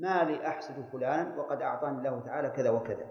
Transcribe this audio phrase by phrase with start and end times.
[0.00, 3.06] ما لي أحسد فلانا وقد أعطاني الله تعالى كذا وكذا.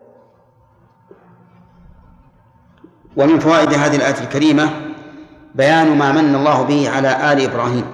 [3.17, 4.69] ومن فوائد هذه الآية الكريمة
[5.55, 7.85] بيان ما من الله به على آل إبراهيم.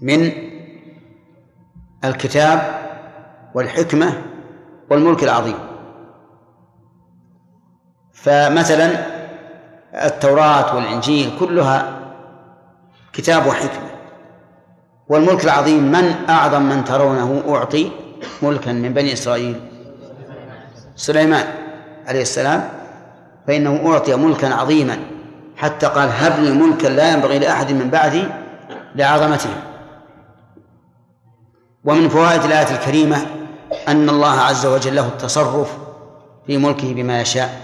[0.00, 0.32] من
[2.04, 2.60] الكتاب
[3.54, 4.22] والحكمة
[4.90, 5.58] والملك العظيم.
[8.12, 8.90] فمثلا
[10.06, 12.00] التوراة والإنجيل كلها
[13.12, 13.97] كتاب وحكمة.
[15.08, 17.90] والملك العظيم من أعظم من ترونه أعطي
[18.42, 19.60] ملكا من بني إسرائيل؟
[20.96, 21.46] سليمان
[22.06, 22.68] عليه السلام.
[23.46, 24.98] فإنه أعطي ملكا عظيما
[25.56, 28.24] حتى قال هب لي ملكا لا ينبغي لأحد من بعدي
[28.94, 29.50] لعظمته.
[31.84, 33.26] ومن فوائد الآية الكريمة
[33.88, 35.78] أن الله عز وجل له التصرف
[36.46, 37.60] في ملكه بما يشاء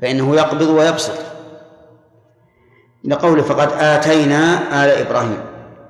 [0.00, 1.31] فإنه يقبض ويبسط.
[3.04, 5.38] لقوله فقد آتينا آل إبراهيم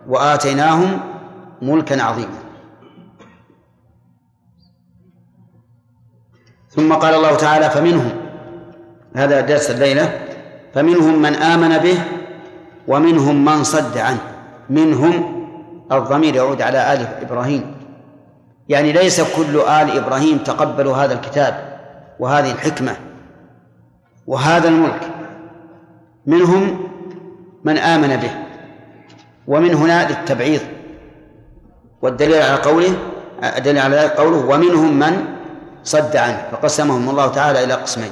[0.08, 1.00] وآتيناهم
[1.62, 2.38] ملكا عظيما.
[6.70, 8.12] ثم قال الله تعالى فمنهم
[9.14, 10.20] هذا درس الليلة
[10.74, 11.98] فمنهم من آمن به
[12.88, 14.20] ومنهم من صد عنه
[14.70, 15.42] منهم
[15.92, 17.74] الضمير يعود على آل إبراهيم.
[18.68, 21.78] يعني ليس كل آل إبراهيم تقبلوا هذا الكتاب
[22.18, 22.96] وهذه الحكمة
[24.26, 25.10] وهذا الملك.
[26.26, 26.91] منهم
[27.64, 28.30] من آمن به.
[29.46, 30.60] ومن هنا للتبعيض.
[32.02, 32.96] والدليل على قوله
[33.58, 35.24] الدليل على ذلك قوله ومنهم من
[35.84, 38.10] صد عنه فقسمهم الله تعالى إلى قسمين.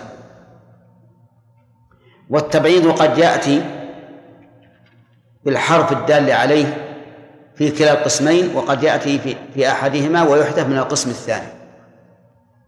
[2.30, 3.62] والتبعيض قد يأتي
[5.44, 6.86] بالحرف الدال عليه
[7.54, 11.48] في كلا القسمين وقد يأتي في, في أحدهما ويحذف من القسم الثاني.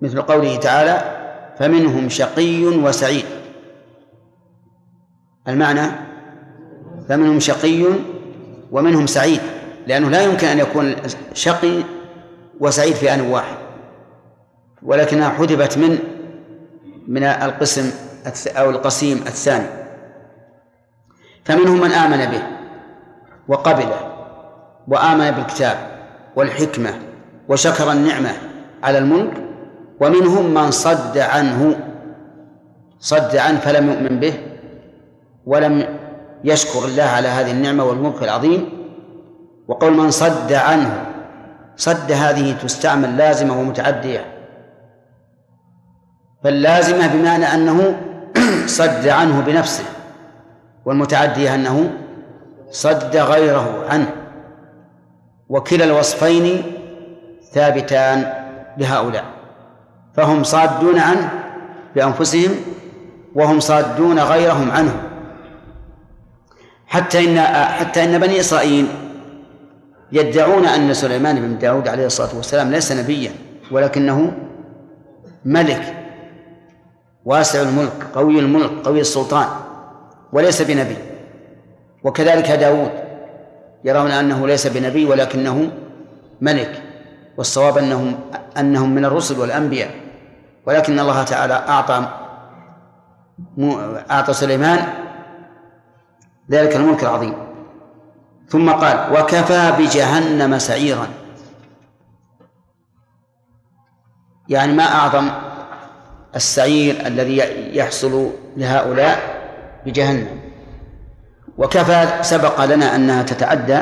[0.00, 1.22] مثل قوله تعالى
[1.58, 3.24] فمنهم شقي وسعيد.
[5.48, 6.11] المعنى
[7.08, 7.84] فمنهم شقي
[8.72, 9.40] ومنهم سعيد
[9.86, 10.94] لأنه لا يمكن أن يكون
[11.34, 11.82] شقي
[12.60, 13.56] وسعيد في آن واحد.
[14.82, 15.98] ولكنها حذفت من
[17.08, 17.90] من القسم
[18.56, 19.66] أو القسيم الثاني.
[21.44, 22.42] فمنهم من آمن به
[23.48, 24.12] وقبله
[24.88, 25.76] وآمن بالكتاب
[26.36, 26.94] والحكمة
[27.48, 28.30] وشكر النعمة
[28.82, 29.32] على الملك
[30.00, 31.76] ومنهم من صد عنه
[33.00, 34.34] صد عنه فلم يؤمن به
[35.46, 35.98] ولم
[36.44, 38.68] يشكر الله على هذه النعمة والملك العظيم.
[39.68, 41.06] وقول من صد عنه
[41.76, 44.24] صد هذه تستعمل لازمة ومتعدية.
[46.44, 48.00] فاللازمة بمعنى أنه
[48.66, 49.84] صد عنه بنفسه
[50.84, 51.90] والمتعدية أنه
[52.70, 54.10] صد غيره عنه.
[55.48, 56.62] وكلا الوصفين
[57.52, 58.32] ثابتان
[58.78, 59.24] لهؤلاء.
[60.14, 61.30] فهم صادون عنه
[61.94, 62.50] بأنفسهم
[63.34, 65.11] وهم صادون غيرهم عنه.
[66.92, 68.86] حتى إن حتى إن بني إسرائيل
[70.12, 73.32] يدعون أن سليمان بن داود عليه الصلاة والسلام ليس نبيا
[73.70, 74.32] ولكنه
[75.44, 75.94] ملك
[77.24, 79.46] واسع الملك قوي الملك قوي السلطان
[80.32, 80.96] وليس بنبي.
[82.04, 82.90] وكذلك داود
[83.84, 85.70] يرون أنه ليس بنبي ولكنه
[86.40, 86.82] ملك
[87.36, 88.14] والصواب أنهم
[88.58, 89.90] أنهم من الرسل والأنبياء.
[90.66, 92.08] ولكن الله تعالى أعطى
[94.10, 95.01] أعطى سليمان
[96.50, 97.34] ذلك الملك العظيم.
[98.48, 101.06] ثم قال وكفى بجهنم سعيرا.
[104.48, 105.30] يعني ما أعظم
[106.36, 107.36] السعير الذي
[107.76, 109.18] يحصل لهؤلاء
[109.86, 110.40] بجهنم.
[111.58, 113.80] وكفى سبق لنا أنها تتعدى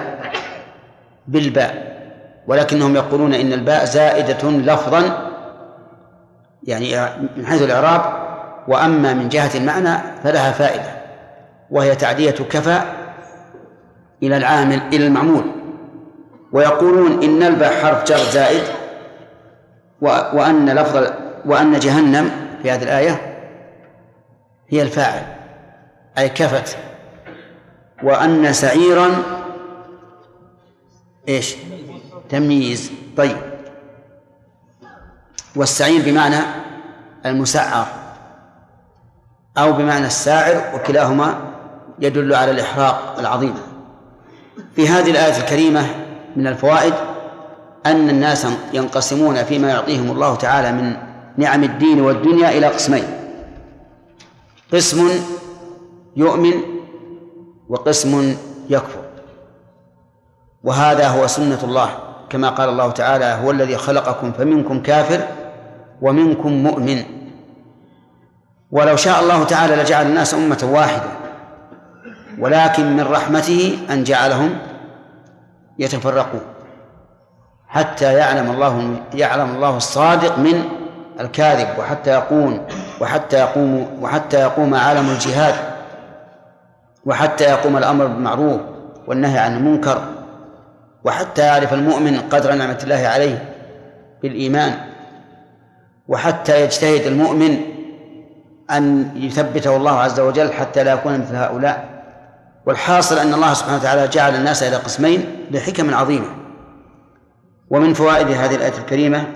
[1.28, 1.90] بالباء
[2.46, 5.30] ولكنهم يقولون إن الباء زائدة لفظا
[6.62, 7.00] يعني
[7.36, 8.00] من حيث الإعراب
[8.68, 10.99] وأما من جهة المعنى فلها فائدة.
[11.70, 12.82] وهي تعدية كفى
[14.22, 15.44] إلى العامل إلى المعمول.
[16.52, 18.62] ويقولون إن الباء حرف جر زائد
[20.00, 21.12] وأن لفظ
[21.44, 22.30] وأن جهنم
[22.62, 23.36] في هذه الآية
[24.68, 25.22] هي الفاعل
[26.18, 26.76] أي كفت.
[28.02, 29.08] وأن سعيرا
[31.28, 31.56] إيش؟
[32.28, 32.92] تمييز.
[33.16, 33.36] طيب.
[35.56, 36.36] والسعير بمعنى
[37.26, 37.86] المسعر
[39.58, 41.49] أو بمعنى الساعر وكلاهما
[42.00, 43.54] يدل على الإحراق العظيم.
[44.76, 45.86] في هذه الآية الكريمة
[46.36, 46.94] من الفوائد
[47.86, 50.96] أن الناس ينقسمون فيما يعطيهم الله تعالى من
[51.36, 53.04] نعم الدين والدنيا إلى قسمين.
[54.72, 55.08] قسم
[56.16, 56.52] يؤمن
[57.68, 58.36] وقسم
[58.70, 59.00] يكفر.
[60.64, 61.90] وهذا هو سنة الله
[62.30, 65.20] كما قال الله تعالى هو الذي خلقكم فمنكم كافر
[66.02, 67.02] ومنكم مؤمن.
[68.70, 71.10] ولو شاء الله تعالى لجعل الناس أمة واحدة
[72.38, 74.58] ولكن من رحمته أن جعلهم
[75.78, 76.40] يتفرقون
[77.68, 80.64] حتى يعلم الله يعلم الله الصادق من
[81.20, 82.66] الكاذب وحتى يقوم
[83.00, 85.54] وحتى يقوم وحتى يقوم عالم الجهاد
[87.06, 88.60] وحتى يقوم الأمر بالمعروف
[89.06, 90.02] والنهي عن المنكر
[91.04, 93.44] وحتى يعرف المؤمن قدر نعمة الله عليه
[94.22, 94.74] بالإيمان
[96.08, 97.60] وحتى يجتهد المؤمن
[98.70, 101.99] أن يثبته الله عز وجل حتى لا يكون مثل هؤلاء.
[102.66, 106.26] والحاصل أن الله سبحانه وتعالى جعل الناس إلى قسمين لحكم عظيمة.
[107.70, 109.26] ومن فوائد هذه الآية الكريمة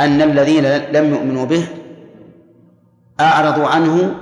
[0.00, 1.66] أن الذين لم يؤمنوا به
[3.20, 4.14] أعرضوا عنه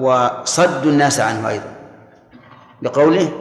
[0.00, 1.72] وصدوا الناس عنه أيضا.
[2.82, 3.32] لقوله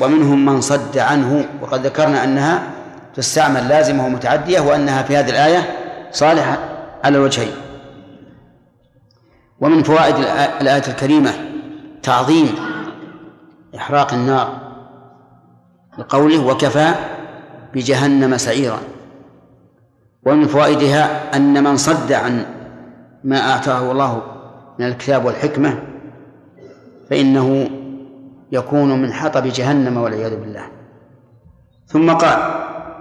[0.00, 2.62] ومنهم من صد عنه وقد ذكرنا أنها
[3.14, 5.76] تستعمل لازمة ومتعدية وأنها في هذه الآية
[6.12, 6.58] صالحة
[7.04, 7.54] على الوجهين.
[9.60, 10.14] ومن فوائد
[10.60, 11.30] الآية الكريمة
[12.04, 12.54] تعظيم
[13.76, 14.48] إحراق النار
[15.98, 16.94] لقوله وكفى
[17.74, 18.78] بجهنم سعيرا
[20.26, 22.46] ومن فوائدها أن من صد عن
[23.24, 24.22] ما أعطاه الله
[24.78, 25.82] من الكتاب والحكمة
[27.10, 27.70] فإنه
[28.52, 30.66] يكون من حطب جهنم والعياذ بالله.
[31.86, 32.38] ثم قال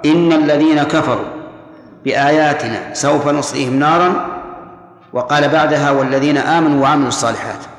[0.06, 1.26] إن الذين كفروا
[2.06, 4.34] بآياتنا سوف نصليهم نارا.
[5.14, 7.73] وقال بعدها والذين آمنوا وعملوا الصالحات.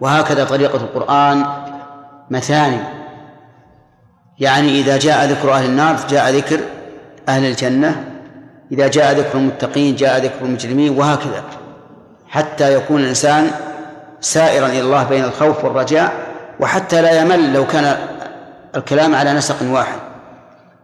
[0.00, 1.44] وهكذا طريقة القرآن
[2.30, 2.80] مثاني.
[4.38, 6.60] يعني إذا جاء ذكر أهل النار جاء ذكر
[7.28, 8.04] أهل الجنة.
[8.72, 11.44] إذا جاء ذكر المتقين جاء ذكر المجرمين وهكذا.
[12.28, 13.50] حتى يكون الإنسان
[14.20, 16.12] سائرا إلى الله بين الخوف والرجاء
[16.60, 17.96] وحتى لا يمل لو كان
[18.76, 19.98] الكلام على نسق واحد.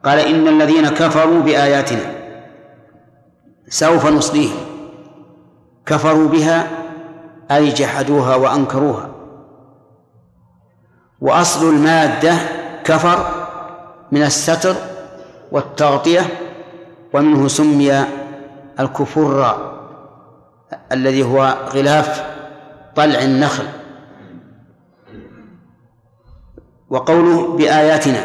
[0.04, 2.12] قال إن الذين كفروا بآياتنا
[3.68, 4.56] سوف نصليهم.
[5.86, 6.66] كفروا بها
[7.50, 9.10] أي جحدوها وأنكروها.
[11.20, 12.34] وأصل المادة
[12.84, 13.46] كفر
[14.12, 14.74] من الستر
[15.52, 16.20] والتغطية
[17.14, 18.04] ومنه سمي
[18.80, 19.56] الكفر
[20.92, 22.26] الذي هو غلاف
[22.96, 23.64] طلع النخل.
[26.90, 28.24] وقوله بآياتنا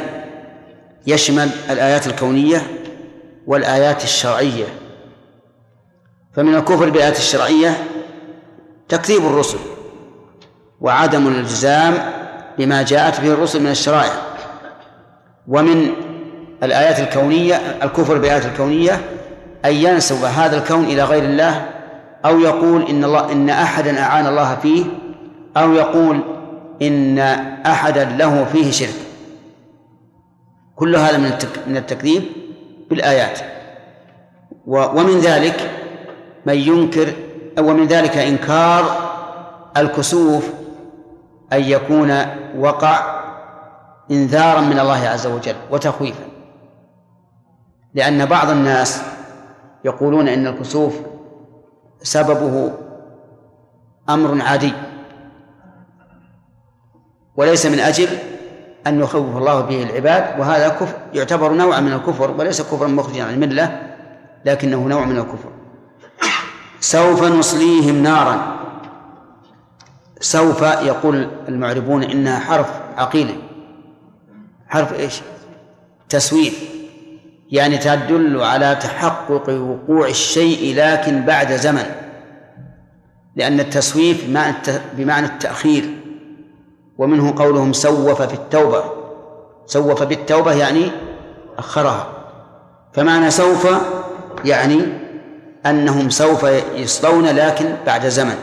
[1.08, 2.62] يشمل الآيات الكونية
[3.48, 4.66] والآيات الشرعية.
[6.34, 7.84] فمن الكفر بالآيات الشرعية
[8.92, 9.58] تكذيب الرسل
[10.82, 11.94] وعدم الالتزام
[12.58, 14.14] بما جاءت به الرسل من الشرائع
[15.48, 15.92] ومن
[16.64, 19.02] الآيات الكونية الكفر بالآيات الكونية
[19.66, 21.66] أن ينسب هذا الكون إلى غير الله
[22.26, 24.86] أو يقول إن الله إن أحدا أعان الله فيه
[25.58, 26.20] أو يقول
[26.82, 27.20] إن
[27.66, 28.96] أحدا له فيه شرك.
[30.76, 31.32] كل هذا من
[31.68, 32.24] من التكذيب
[32.90, 33.40] بالآيات.
[34.68, 35.72] ومن ذلك
[36.46, 37.14] من ينكر
[37.60, 39.12] ومن ذلك إنكار
[39.78, 40.50] الكسوف
[41.54, 42.14] أن يكون
[42.58, 43.22] وقع
[44.12, 46.24] إنذارا من الله عز وجل وتخويفا.
[47.94, 49.02] لأن بعض الناس
[49.86, 51.00] يقولون إن الكسوف
[52.02, 52.72] سببه
[54.10, 54.74] أمر عادي
[57.36, 58.08] وليس من أجل
[58.88, 63.34] أن يخوف الله به العباد وهذا كفر يعتبر نوع من الكفر وليس كفرا مخرجا عن
[63.34, 63.96] الملة
[64.46, 65.61] لكنه نوع من الكفر.
[66.82, 68.60] سوف نصليهم نارا.
[70.20, 73.36] سوف يقول المعربون إنها حرف عقيل
[74.68, 75.22] حرف إيش؟
[76.10, 76.72] تسويف.
[77.52, 81.86] يعني تدل على تحقق وقوع الشيء لكن بعد زمن.
[83.36, 84.26] لأن التسويف
[84.98, 85.98] بمعنى التأخير.
[86.98, 88.84] ومنه قولهم سوف في التوبة.
[89.66, 90.92] سوف بالتوبة يعني
[91.58, 92.08] أخرها.
[92.94, 93.68] فمعنى سوف
[94.46, 95.01] يعني
[95.66, 96.44] أنهم سوف
[96.76, 98.36] يصلون لكن بعد زمن.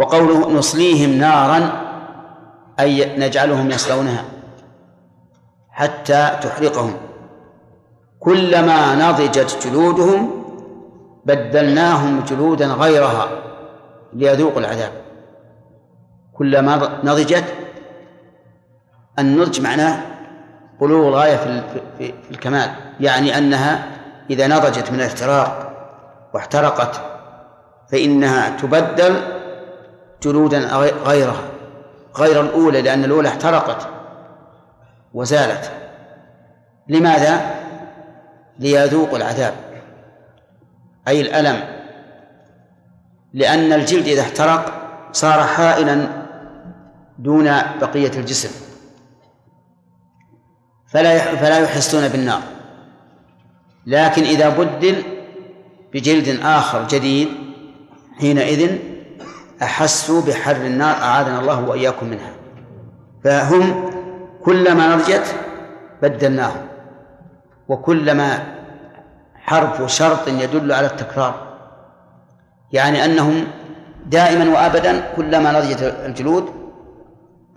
[0.00, 1.86] وقوله نصليهم نارا
[2.80, 4.24] أي نجعلهم يصلونها
[5.70, 6.96] حتى تحرقهم.
[8.20, 10.44] كلما نضجت جلودهم
[11.26, 13.28] بدلناهم جلودا غيرها
[14.12, 14.92] ليذوقوا العذاب.
[16.32, 17.44] كلما نضجت
[19.18, 20.02] النضج معناه
[20.80, 21.36] بلوغ الغاية
[21.98, 22.70] في, الكمال
[23.00, 23.95] يعني أنها
[24.30, 25.72] إذا نضجت من الاحتراق
[26.34, 27.00] واحترقت
[27.92, 29.22] فإنها تبدل
[30.22, 30.58] جلودا
[31.04, 31.42] غيرها
[32.16, 33.88] غير الأولى لأن الأولى احترقت
[35.14, 35.70] وزالت.
[36.88, 37.54] لماذا؟
[38.58, 39.54] ليذوقوا العذاب.
[41.08, 41.64] أي الألم.
[43.34, 44.72] لأن الجلد إذا احترق
[45.12, 46.08] صار حائلا
[47.18, 47.44] دون
[47.80, 48.50] بقية الجسم
[50.86, 52.42] فلا فلا يحسون بالنار.
[53.86, 55.02] لكن إذا بدل
[55.92, 57.28] بجلد آخر جديد
[58.20, 58.78] حينئذ
[59.62, 62.32] أحسوا بحر النار أعاذنا الله وإياكم منها.
[63.24, 63.90] فهم
[64.44, 65.34] كلما نضجت
[66.02, 66.66] بدلناهم
[67.68, 68.56] وكلما
[69.34, 71.34] حرف شرط يدل على التكرار.
[72.72, 73.44] يعني أنهم
[74.06, 76.48] دائما وأبدا كلما نضجت الجلود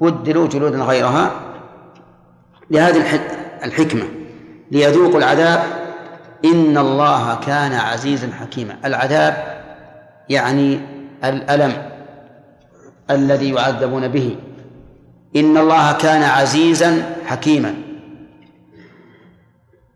[0.02, 1.32] بدلوا جلودا غيرها.
[2.72, 3.20] لهذه
[3.64, 4.04] الحكمة
[4.72, 5.79] ليذوقوا العذاب
[6.46, 8.78] إن الله كان عزيزا حكيما.
[8.86, 9.64] العذاب
[10.30, 10.80] يعني
[11.24, 11.90] الألم
[13.10, 14.38] الذي يعذبون به.
[15.36, 17.76] إن الله كان عزيزا حكيما.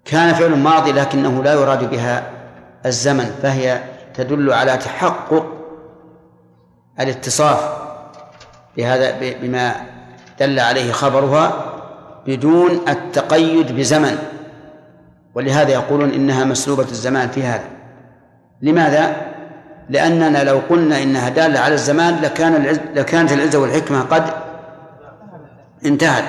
[0.05, 2.29] كان فعل ماضي لكنه لا يراد بها
[2.85, 3.81] الزمن فهي
[4.13, 5.45] تدل على تحقق
[7.00, 7.73] الاتصاف
[8.77, 9.75] بهذا بما
[10.39, 11.65] دل عليه خبرها
[12.27, 14.32] بدون التقيد بزمن.
[15.35, 17.65] ولهذا يقولون إنها مسلوبة الزمان في هذا.
[18.61, 19.33] لماذا؟
[19.89, 24.23] لأننا لو قلنا إنها دالة على الزمان لكان العز لكانت العزة والحكمة قد
[25.85, 26.23] انتهت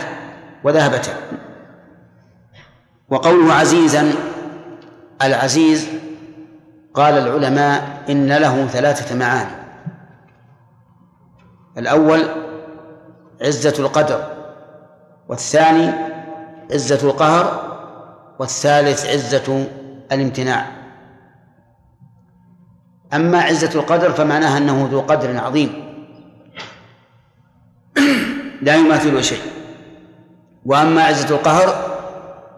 [0.64, 1.12] وذهبتا
[3.08, 4.12] وقوله عزيزا
[5.23, 5.88] العزيز
[6.94, 9.50] قال العلماء إن له ثلاثة معاني.
[11.78, 12.23] الأول
[13.42, 14.25] عزة القدر
[15.28, 15.92] والثاني
[16.73, 17.74] عزة القهر
[18.38, 19.67] والثالث عزة
[20.12, 20.67] الامتناع.
[23.14, 25.85] أما عزة القدر فمعناها أنه ذو قدر عظيم.
[28.62, 29.43] لا يماثله شيء.
[30.67, 31.95] وأما عزة القهر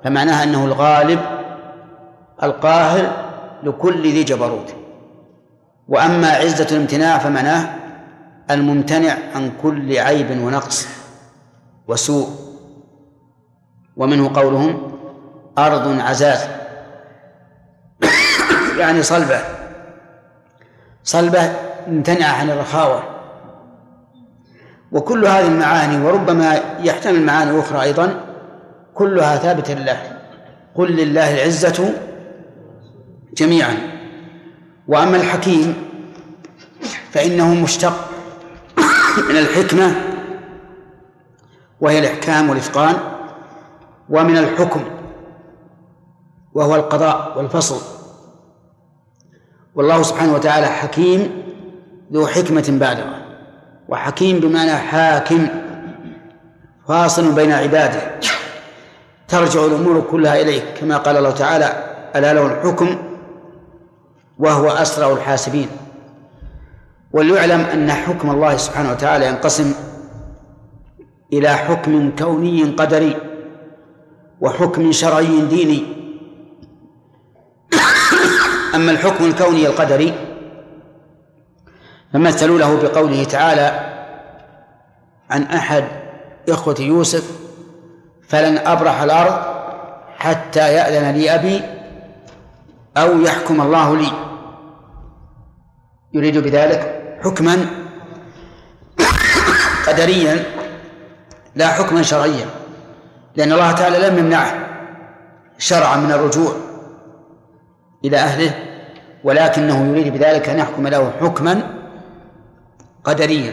[0.04, 1.20] فمعناها أنه الغالب
[2.42, 4.74] القاهر لكل ذي جبروت.
[5.88, 7.76] وأما عزة الامتناع فمعناه
[8.50, 10.88] الممتنع عن كل عيب ونقص
[11.88, 12.28] وسوء.
[13.96, 14.95] ومنه قولهم
[15.58, 16.48] أرض عزاز.
[18.78, 19.40] يعني صلبة.
[21.04, 21.52] صلبة
[21.88, 23.02] ممتنعة عن الرخاوة.
[24.92, 28.20] وكل هذه المعاني وربما يحتمل معاني أخرى أيضا
[28.94, 30.18] كلها ثابتة لله.
[30.74, 31.94] قل لله العزة
[33.34, 33.76] جميعا.
[34.88, 35.74] وأما الحكيم
[37.10, 38.10] فإنه مشتق
[39.28, 39.94] من الحكمة
[41.80, 42.96] وهي الإحكام والإتقان
[44.08, 44.95] ومن الحكم.
[46.56, 47.80] وهو القضاء والفصل.
[49.74, 51.42] والله سبحانه وتعالى حكيم
[52.12, 53.24] ذو حكمة بالغة
[53.88, 55.48] وحكيم بمعنى حاكم
[56.88, 58.20] فاصل بين عباده.
[59.28, 61.68] ترجع الأمور كلها إليه كما قال الله تعالى
[62.16, 62.96] ألا له الحكم
[64.38, 65.68] وهو أسرع الحاسبين.
[67.12, 69.74] وليعلم أن حكم الله سبحانه وتعالى ينقسم
[71.32, 73.16] إلى حكم كوني قدري
[74.40, 75.95] وحكم شرعي ديني.
[78.76, 80.14] أما الحكم الكوني القدري
[82.12, 83.96] فمثلوا له بقوله تعالى
[85.30, 85.84] عن أحد
[86.48, 87.30] إخوة يوسف
[88.28, 89.56] فلن أبرح الأرض
[90.18, 91.62] حتى يأذن لي أبي
[92.96, 94.12] أو يحكم الله لي.
[96.12, 97.66] يريد بذلك حكما
[99.86, 100.44] قدريا
[101.54, 102.46] لا حكما شرعيا
[103.36, 104.68] لأن الله تعالى لم يمنعه
[105.58, 106.52] شرعا من الرجوع
[108.04, 108.65] إلى أهله.
[109.26, 111.62] ولكنه يريد بذلك أن يحكم له حكما
[113.04, 113.52] قدريا.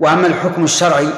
[0.00, 1.08] وأما الحكم الشرعي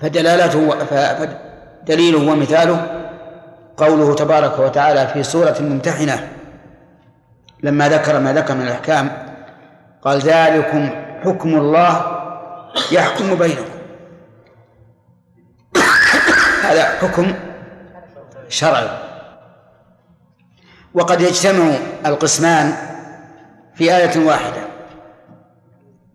[0.00, 2.86] فدلالته فدليله ومثاله
[3.76, 6.28] قوله تبارك وتعالى في سورة الممتحنة
[7.62, 9.10] لما ذكر ما ذكر من الأحكام
[10.02, 10.90] قال ذلكم
[11.24, 12.20] حكم الله
[12.92, 13.70] يحكم بينكم.
[16.62, 17.34] هذا حكم
[18.48, 19.09] شرعي.
[20.94, 21.74] وقد يجتمع
[22.06, 22.72] القسمان
[23.74, 24.62] في آية واحدة.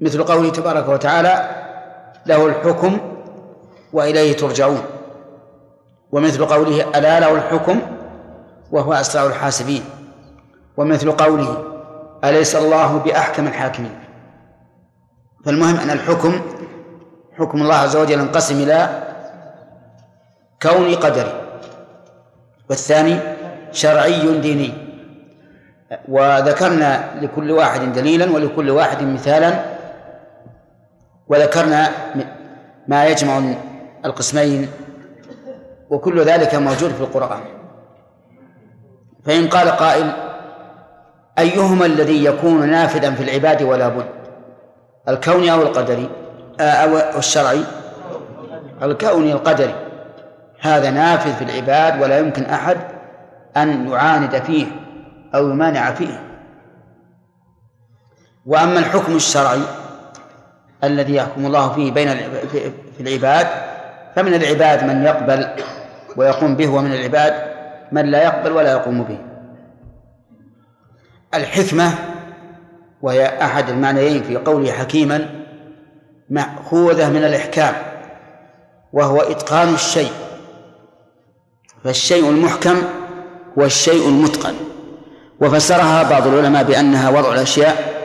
[0.01, 1.49] مثل قوله تبارك وتعالى
[2.25, 2.97] له الحكم
[3.93, 4.81] وإليه ترجعون.
[6.11, 7.81] ومثل قوله ألا له الحكم
[8.71, 9.83] وهو أسرع الحاسبين.
[10.77, 11.63] ومثل قوله
[12.23, 13.99] أليس الله بأحكم الحاكمين?
[15.45, 16.41] فالمهم أن الحكم
[17.37, 19.03] حكم الله عز وجل ينقسم إلى
[20.61, 21.41] كوني قدري
[22.69, 23.34] والثاني
[23.75, 24.73] شرعي ديني.
[26.07, 29.63] وذكرنا لكل واحد دليلا ولكل واحد مثالا.
[31.27, 31.89] وذكرنا
[32.87, 33.41] ما يجمع
[34.05, 34.69] القسمين.
[35.89, 37.39] وكل ذلك موجود في القرآن.
[39.25, 40.11] فإن قال قائل
[41.39, 44.05] أيهما الذي يكون نافذا في العباد ولا بد؟
[45.09, 46.09] الكوني أو القدري؟
[46.59, 47.63] آه، أو الشرعي؟
[48.81, 49.75] الكوني القدري.
[50.61, 52.77] هذا نافذ في العباد ولا يمكن أحد
[53.57, 54.65] أن يعاند فيه
[55.35, 56.21] أو يمانع فيه.
[58.45, 59.61] وأما الحكم الشرعي
[60.83, 62.09] الذي يحكم الله فيه بين
[62.97, 63.47] في العباد
[64.15, 65.47] فمن العباد من يقبل
[66.15, 67.33] ويقوم به ومن العباد
[67.91, 69.19] من لا يقبل ولا يقوم به.
[71.33, 71.91] الحكمة
[73.01, 75.29] وهي أحد المعنيين في قوله حكيما
[76.29, 77.73] مأخوذة من الإحكام
[78.93, 80.11] وهو إتقان الشيء.
[81.83, 82.75] فالشيء المحكم
[83.59, 84.55] هو الشيء المتقن.
[85.41, 87.95] وفسرها بعض العلماء بأنها وضع الأشياء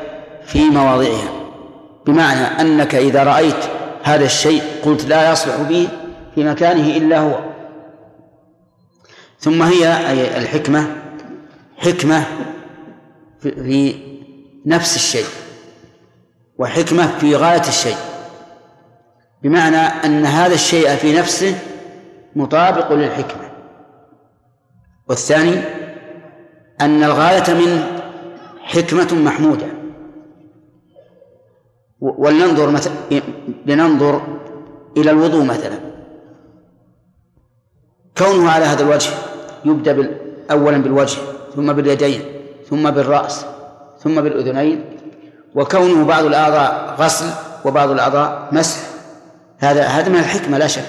[0.46, 1.28] في مواضعها
[2.06, 3.64] بمعنى أنك إذا رأيت
[4.02, 5.88] هذا الشيء قلت لا يصلح به
[6.34, 7.38] في مكانه إلا هو.
[9.40, 10.86] ثم هي أي الحكمة
[11.78, 12.24] حكمة
[13.40, 13.94] في
[14.66, 15.26] نفس الشيء
[16.58, 17.96] وحكمة في غاية الشيء
[19.42, 21.58] بمعنى أن هذا الشيء في نفسه
[22.36, 23.49] مطابق للحكمة.
[25.10, 25.62] والثاني
[26.80, 28.02] أن الغاية منه
[28.62, 29.66] حكمة محمودة.
[32.00, 32.92] ولننظر مثلا
[33.66, 34.22] لننظر
[34.96, 35.78] إلى الوضوء مثلا.
[38.18, 39.10] كونه على هذا الوجه
[39.64, 40.18] يبدأ
[40.50, 41.18] أولا بالوجه
[41.56, 42.22] ثم باليدين
[42.70, 43.46] ثم بالرأس
[44.02, 44.84] ثم بالأذنين.
[45.54, 47.26] وكونه بعض الأعضاء غسل
[47.64, 48.80] وبعض الأعضاء مسح.
[49.58, 50.84] هذا هذا من الحكمة لا شك.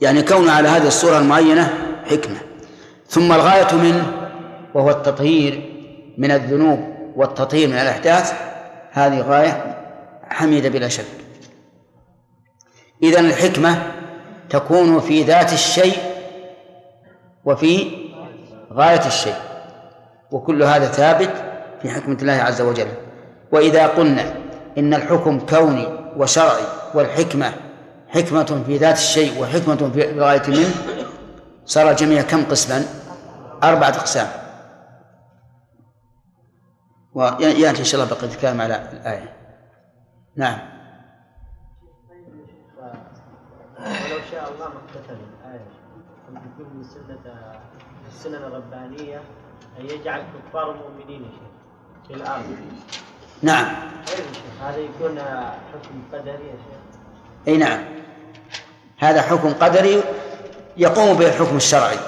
[0.00, 2.36] يعني كونه على هذه الصورة المعينة حكمة.
[3.08, 4.30] ثم الغاية منه
[4.74, 5.70] وهو التطهير
[6.18, 6.80] من الذنوب
[7.16, 8.32] والتطهير من الأحداث
[8.90, 9.76] هذه غاية
[10.30, 11.04] حميدة بلا شك.
[13.02, 13.82] إذن الحكمة
[14.50, 15.96] تكون في ذات الشيء
[17.44, 17.90] وفي
[18.72, 19.36] غاية الشيء.
[20.30, 21.30] وكل هذا ثابت
[21.82, 22.88] في حكمة الله عز وجل.
[23.52, 24.34] وإذا قلنا
[24.78, 27.52] إن الحكم كوني وشرعي والحكمة
[28.08, 30.74] حكمة في ذات الشيء وحكمة في الغاية منه
[31.66, 32.84] صار الجميع كم قسما؟
[33.62, 34.28] أربعة أقسام.
[37.14, 39.36] ويأتي إن شاء الله بقية الكلام على الآية.
[40.36, 40.58] نعم.
[43.78, 45.66] ولو شاء الله ما اكتتب الآية.
[46.30, 47.34] يكون من سنة
[48.08, 49.22] السنن الربانية
[49.80, 51.30] أن يجعل كفار المؤمنين
[52.08, 52.56] في الأرض.
[53.42, 53.66] نعم.
[54.62, 55.18] هذا يكون
[55.72, 56.98] حكم قدري يا شيخ.
[57.48, 57.84] أي نعم.
[58.98, 60.02] هذا حكم قدري
[60.76, 61.98] يقوم به الحكم الشرعي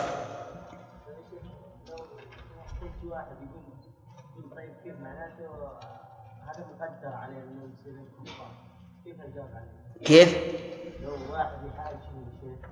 [10.05, 10.37] كيف؟
[11.03, 11.97] لو واحد يحاج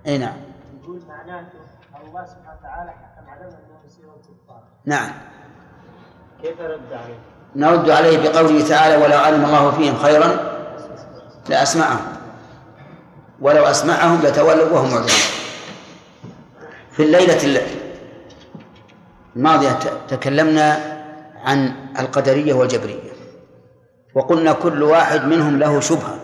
[0.06, 0.36] إي نعم
[0.82, 1.58] يقول معناته
[2.06, 5.10] الله سبحانه وتعالى حكم عليهم انهم يصيروا كفار نعم
[6.42, 7.18] كيف رد عليه؟
[7.56, 10.54] نرد عليه بقوله تعالى ولو علم الله فيهم خيرا
[11.48, 12.12] لأسمعهم
[13.40, 15.43] ولو أسمعهم لتولوا وهم معرضون
[16.96, 17.62] في الليلة
[19.36, 19.78] الماضية
[20.08, 20.78] تكلمنا
[21.44, 23.14] عن القدرية والجبرية
[24.14, 26.18] وقلنا كل واحد منهم له شبهة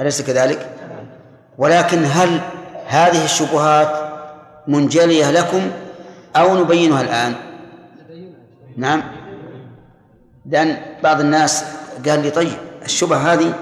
[0.00, 0.70] أليس كذلك؟
[1.58, 2.40] ولكن هل
[2.86, 4.10] هذه الشبهات
[4.66, 5.70] منجلية لكم
[6.36, 7.34] أو نبينها الآن؟
[8.76, 9.02] نعم
[10.46, 11.64] لأن بعض الناس
[12.08, 13.54] قال لي طيب الشبهة هذه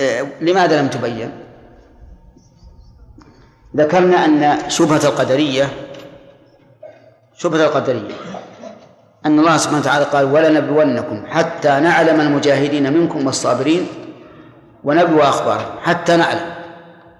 [0.00, 1.41] آه، لماذا لم تبين؟
[3.76, 5.68] ذكرنا أن شبهة القدرية
[7.36, 8.14] شبهة القدرية
[9.26, 13.86] أن الله سبحانه وتعالى قال ولنبلونكم حتى نعلم المجاهدين منكم والصابرين
[14.84, 16.54] ونبلو أخبارهم حتى نعلم.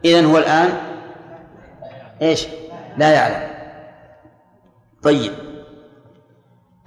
[0.04, 0.68] إذن هو الآن
[2.22, 2.46] إيش؟
[2.96, 3.48] لا يعلم.
[5.02, 5.32] طيب.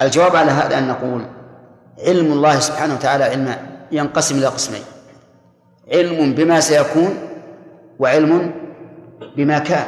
[0.02, 1.26] الجواب على هذا أن نقول
[2.00, 3.56] علم الله سبحانه وتعالى علم
[3.92, 4.82] ينقسم إلى قسمين
[5.92, 7.18] علم بما سيكون
[8.00, 8.52] وعلم
[9.38, 9.88] بما كان.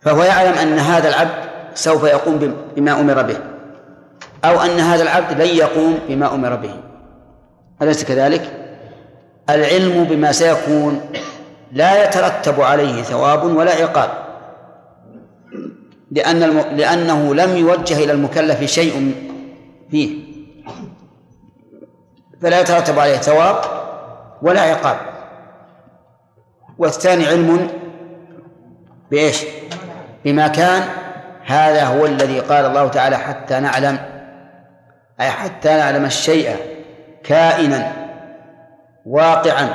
[0.00, 3.38] فهو يعلم أن هذا العبد سوف يقوم بما أمر به
[4.44, 6.74] أو أن هذا العبد لن يقوم بما أمر به.
[7.82, 8.50] أليس كذلك؟
[9.50, 11.00] العلم بما سيكون
[11.72, 14.10] لا يترتب عليه ثواب ولا عقاب
[16.10, 16.58] لأن الم...
[16.58, 19.14] لأنه لم يوجه إلى المكلف شيء
[19.90, 20.32] فيه.
[22.42, 23.56] فلا يترتب عليه ثواب
[24.42, 25.11] ولا عقاب.
[26.78, 27.68] والثاني علم
[29.10, 29.44] بإيش؟
[30.24, 30.82] بما كان.
[31.44, 33.98] هذا هو الذي قال الله تعالى حتى نعلم
[35.20, 36.56] أي حتى نعلم الشيء
[37.24, 37.92] كائنا
[39.06, 39.68] واقعا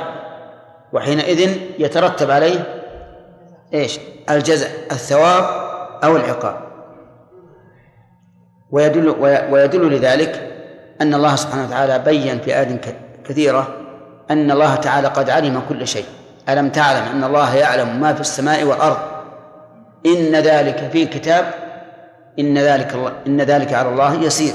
[0.92, 2.84] وحينئذ يترتب عليه
[3.74, 3.98] إيش؟
[4.30, 5.44] الجزاء الثواب
[6.04, 6.56] أو العقاب.
[8.70, 9.08] ويدل
[9.50, 10.52] ويدل لذلك
[11.00, 12.68] أن الله سبحانه وتعالى بين في آيات
[13.24, 13.68] كثيرة
[14.30, 16.06] أن الله تعالى قد علم كل شيء.
[16.48, 18.98] ألم تعلم أن الله يعلم ما في السماء والأرض؟
[20.06, 21.54] إن ذلك في كتاب
[22.38, 24.52] إن ذلك الله إن ذلك على الله يسير.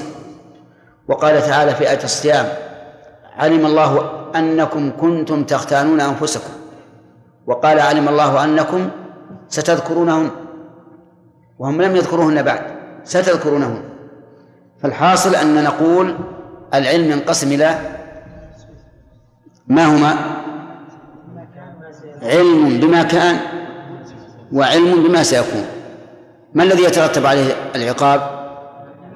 [1.07, 2.45] وقال تعالى في آية الصيام
[3.37, 6.53] علم الله أنكم كنتم تختانون أنفسكم.
[7.47, 8.89] وقال علم الله أنكم
[9.49, 10.29] ستذكرونهن.
[11.59, 12.61] وهم لم يذكروهن بعد
[13.03, 13.83] ستذكرونهن.
[14.81, 16.15] فالحاصل أن نقول
[16.73, 17.79] العلم ينقسم إلى
[19.67, 20.42] ما هما؟
[22.23, 23.39] علم بما كان
[24.53, 25.65] وعلم بما سيكون.
[26.53, 28.21] ما الذي يترتب عليه العقاب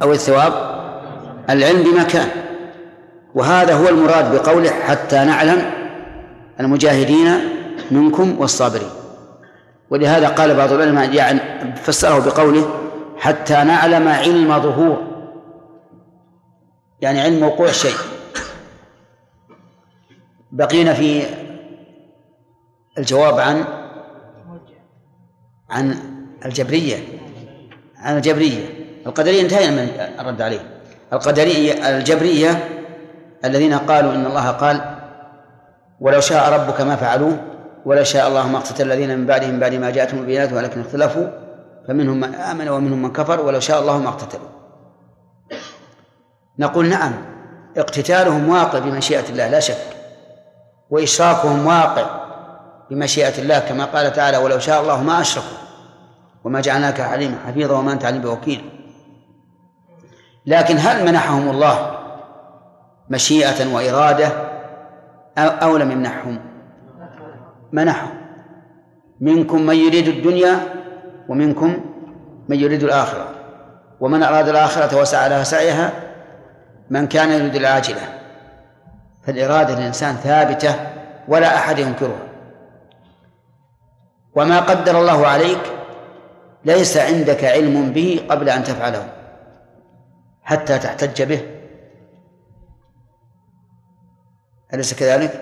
[0.01, 0.53] أو الثواب؟
[1.49, 2.27] العلم بما كان.
[3.35, 5.71] وهذا هو المراد بقوله حتى نعلم
[6.59, 7.39] المجاهدين
[7.91, 8.89] منكم والصابرين.
[9.89, 11.39] ولهذا قال بعض العلماء يعني
[11.75, 12.69] فسره بقوله
[13.17, 15.07] حتى نعلم علم ظهور.
[17.01, 17.95] يعني علم وقوع الشيء
[20.51, 21.23] بقينا في
[22.97, 23.65] الجواب عن
[25.69, 25.95] عن
[26.45, 26.97] الجبرية.
[27.97, 28.65] عن الجبرية.
[29.07, 30.59] القدرية انتهينا من الرد عليه.
[31.13, 32.69] القدرية الجبرية
[33.45, 34.97] الذين قالوا إن الله قال
[35.99, 37.37] ولو شاء ربك ما فعلوه
[37.85, 41.27] ولو شاء الله ما اقتتل الذين من بعدهم بعد ما جاءتهم البينات ولكن اختلفوا
[41.87, 44.47] فمنهم من آمن ومنهم من كفر ولو شاء الله ما اقتتلوا
[46.59, 47.13] نقول نعم
[47.77, 49.77] اقتتالهم واقع بمشيئة الله لا شك
[50.89, 52.26] وإشراكهم واقع
[52.89, 55.57] بمشيئة الله كما قال تعالى ولو شاء الله ما أشركوا
[56.43, 58.69] وما جعلناك عليما حفيظا وما أنت عليم بوكيل.
[60.45, 61.97] لكن هل منحهم الله
[63.09, 64.31] مشيئة وإرادة
[65.37, 66.39] أو لم يمنحهم؟
[67.71, 68.17] منحهم.
[69.19, 70.59] منكم من يريد الدنيا
[71.29, 71.85] ومنكم
[72.49, 73.29] من يريد الآخرة.
[73.99, 75.91] ومن أراد الآخرة وسعى لها سعيها
[76.89, 78.01] من كان يريد العاجلة.
[79.23, 80.75] فالإرادة للإنسان ثابتة
[81.27, 82.26] ولا أحد ينكرها.
[84.37, 85.63] وما قدر الله عليك
[86.65, 89.09] ليس عندك علم به قبل أن تفعله
[90.43, 91.41] حتى تحتج به.
[94.73, 95.33] أليس كذلك؟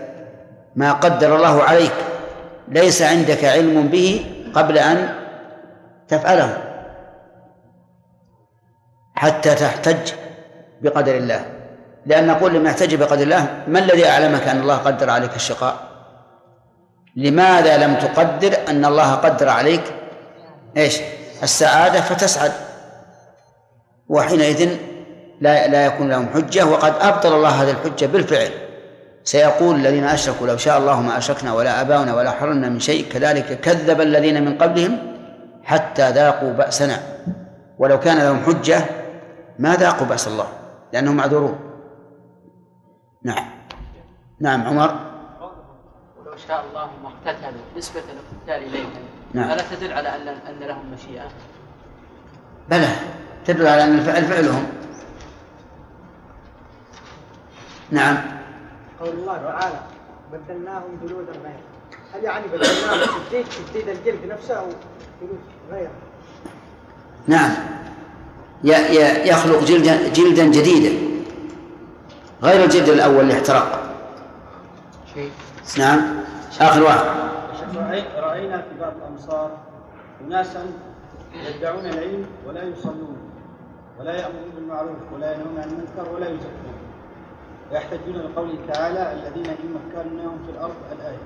[0.75, 1.93] ما قدر الله عليك
[2.67, 5.15] ليس عندك علم به قبل أن
[6.07, 6.63] تفعله
[9.15, 10.13] حتى تحتج
[10.81, 11.45] بقدر الله.
[12.05, 15.84] لأن نقول لما يحتج بقدر الله ما الذي أعلمك أن الله قدر عليك الشقاء؟
[17.15, 19.83] لماذا لم تقدر أن الله قدر عليك؟
[20.77, 20.99] إيش؟
[21.43, 22.51] السعادة فتسعد.
[24.09, 24.69] وحينئذ
[25.41, 28.49] لا لا يكون لهم حجة وقد أبطل الله هذه الحجة بالفعل.
[29.23, 33.59] سيقول الذين أشركوا لو شاء الله ما أشركنا ولا آباؤنا ولا حرمنا من شيء كذلك
[33.59, 34.97] كذب الذين من قبلهم
[35.63, 36.99] حتى ذاقوا بأسنا.
[37.77, 38.85] ولو كان لهم حجة
[39.59, 40.47] ما ذاقوا بأس الله
[40.93, 41.59] لأنهم معذورون.
[43.23, 43.45] نعم.
[44.39, 45.14] نعم عمر.
[46.35, 48.89] ولو شاء الله ما اقتتلوا نسبة الاقتتال إليهم.
[49.33, 49.51] نعم.
[49.51, 51.27] ألا تدل على أن أن لهم مشيئة؟
[52.69, 52.95] بلى.
[53.45, 54.67] تدل على أن الفعل فعلهم.
[57.91, 58.17] نعم.
[58.99, 59.79] قول الله تعالى
[60.33, 61.59] بدلناهم جلودا غير.
[62.13, 64.67] هل يعني بدلناهم تجديد تجديد الجلد نفسه أو
[65.21, 65.39] جلود
[65.71, 65.91] غيره؟
[67.27, 67.51] نعم.
[69.27, 71.15] يخلق جلدا جلدا جديدا.
[72.43, 73.95] غير الجلد الأول اللي احترق
[75.13, 75.31] شيء.
[75.77, 76.14] نعم.
[76.61, 77.05] آخر واحد.
[77.75, 79.51] رأي- رأينا في بعض الأمصار
[80.27, 80.65] أناسا
[81.33, 83.17] يدعون العلم ولا يصلون
[83.99, 86.75] ولا يأمرون بالمعروف ولا ينهون عن المنكر ولا يزكون.
[87.71, 91.17] ويحتجون بقوله تعالى الذين إن مكناهم في الأرض الآية.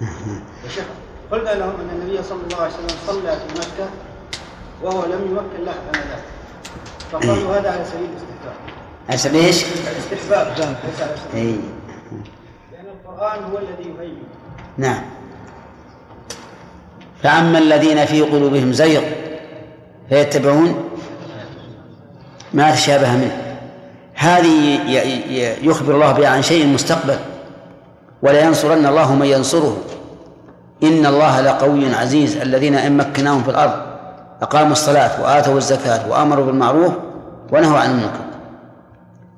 [0.66, 0.84] وشيخ
[1.30, 3.90] قلنا لهم أن النبي صلى الله عليه وسلم صلى في مكة
[4.82, 6.22] وهو لم يمكن له آنذاك
[7.12, 8.54] فقالوا هذا على سبيل الاستحباب.
[9.10, 11.60] حسب إيش؟ الاستحباب ليس على سبيل اي
[12.72, 14.22] لأن القرآن هو الذي يهيمن.
[14.78, 15.02] نعم.
[17.22, 19.02] فأما الذين في قلوبهم زيغ
[20.08, 20.84] فيتبعون
[22.52, 23.42] ما تشابه منه.
[24.14, 24.80] هذه
[25.62, 27.16] يخبر الله بها عن شيء مستقبل
[28.22, 29.76] ولا ينصرن الله من ينصره.
[30.82, 33.72] إن الله لقوي عزيز الذين إن مكناهم في الأرض
[34.42, 36.92] أقاموا الصلاة وآتوا الزكاة وأمروا بالمعروف
[37.52, 38.24] ونهوا عن المنكر.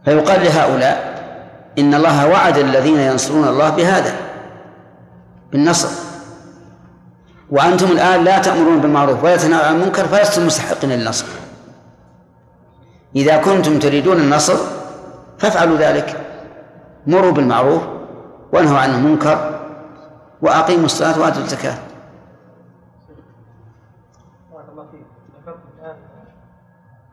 [0.05, 1.23] فيقال لهؤلاء
[1.79, 4.15] إن الله وعد الذين ينصرون الله بهذا.
[5.53, 5.89] بالنصر.
[7.51, 11.27] وأنتم الآن لا تأمرون بالمعروف ولا تنهون عن المنكر فلستم مستحقين للنصر.
[13.17, 14.57] إذا كنتم تريدون النصر
[15.39, 16.27] فافعلوا ذلك.
[17.07, 17.83] مروا بالمعروف
[18.53, 19.61] وانهوا عن المنكر
[20.43, 21.79] وأقيموا الصلاة وآتوا الزكاة.
[24.53, 25.07] بارك الله فيك.
[25.43, 25.97] ذكرت الآن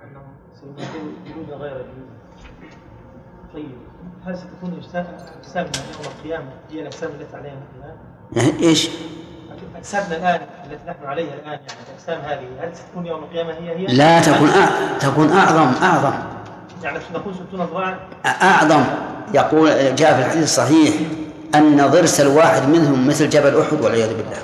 [0.04, 0.28] أنهم
[0.60, 1.86] سيمثلوا جلود غير
[3.54, 3.78] طيب
[4.26, 7.98] هل ستكون اجسامنا يوم القيامة هي الاجسام التي عليها الان؟
[8.36, 8.90] إيش؟
[9.78, 13.86] اجسامنا الآن التي نحن عليها الآن يعني الأجسام هذه هل ستكون يوم القيامة هي هي؟
[13.86, 14.98] لا تكون أع...
[15.00, 16.14] تكون أعظم أعظم.
[16.84, 17.86] يعني نقول ستون
[18.26, 18.84] أعظم.
[19.34, 20.96] يقول جاء في الحديث الصحيح
[21.56, 24.38] أن ضرس الواحد منهم مثل جبل أحد والعياذ بالله.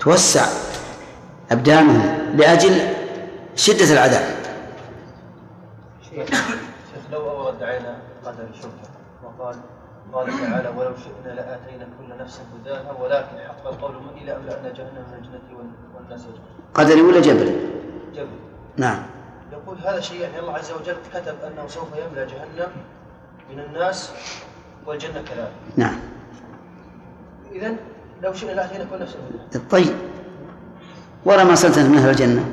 [0.00, 0.46] توسع
[1.52, 2.88] أبدانهم لأجل
[3.56, 4.24] شدة العذاب.
[6.10, 6.28] شيخ
[7.12, 9.54] لو أورد علينا قدر شبهة وقال
[10.12, 15.18] قال تعالى ولو شئنا لآتينا كل نفس هداها ولكن حق القول مني لأملأن جهنم من
[15.18, 15.58] الجنة
[15.94, 16.26] والناس
[16.74, 17.56] قدري ولا جبل
[18.14, 18.38] جبل
[18.76, 19.02] نعم.
[19.52, 22.70] يقول هذا شيء يعني الله عز وجل كتب أنه سوف يملأ جهنم
[23.50, 24.10] من الناس
[24.86, 25.52] والجنة كذلك.
[25.76, 25.96] نعم.
[27.52, 27.74] إذا
[28.22, 29.68] لو شئنا لآتينا كل نفس هداها.
[29.70, 29.94] طيب.
[31.24, 32.44] ورا ما صلت من أهل الجنة.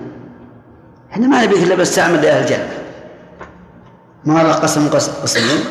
[1.11, 2.69] إحنا ما نبيك إلا بس تعمل لأهل الجنة.
[4.25, 5.65] ما قسم قسم قسمين؟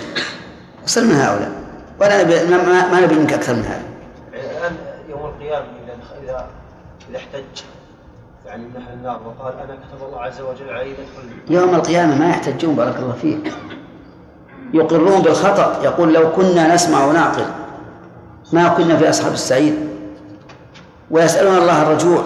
[0.86, 1.59] صل من هؤلاء.
[2.00, 3.82] ولا نبي ما, نبي منك أكثر من هذا.
[4.32, 4.76] الآن
[5.08, 6.46] يوم القيامة إذا إذا
[7.10, 7.64] إذا احتج
[8.46, 12.30] يعني من أهل النار وقال أنا كتب الله عز وجل علي ندخل يوم القيامة ما
[12.30, 13.52] يحتجون بارك الله فيك.
[14.74, 17.44] يقرون بالخطأ يقول لو كنا نسمع ونعقل
[18.52, 19.74] ما كنا في أصحاب السعير.
[21.10, 22.24] ويسألون الله الرجوع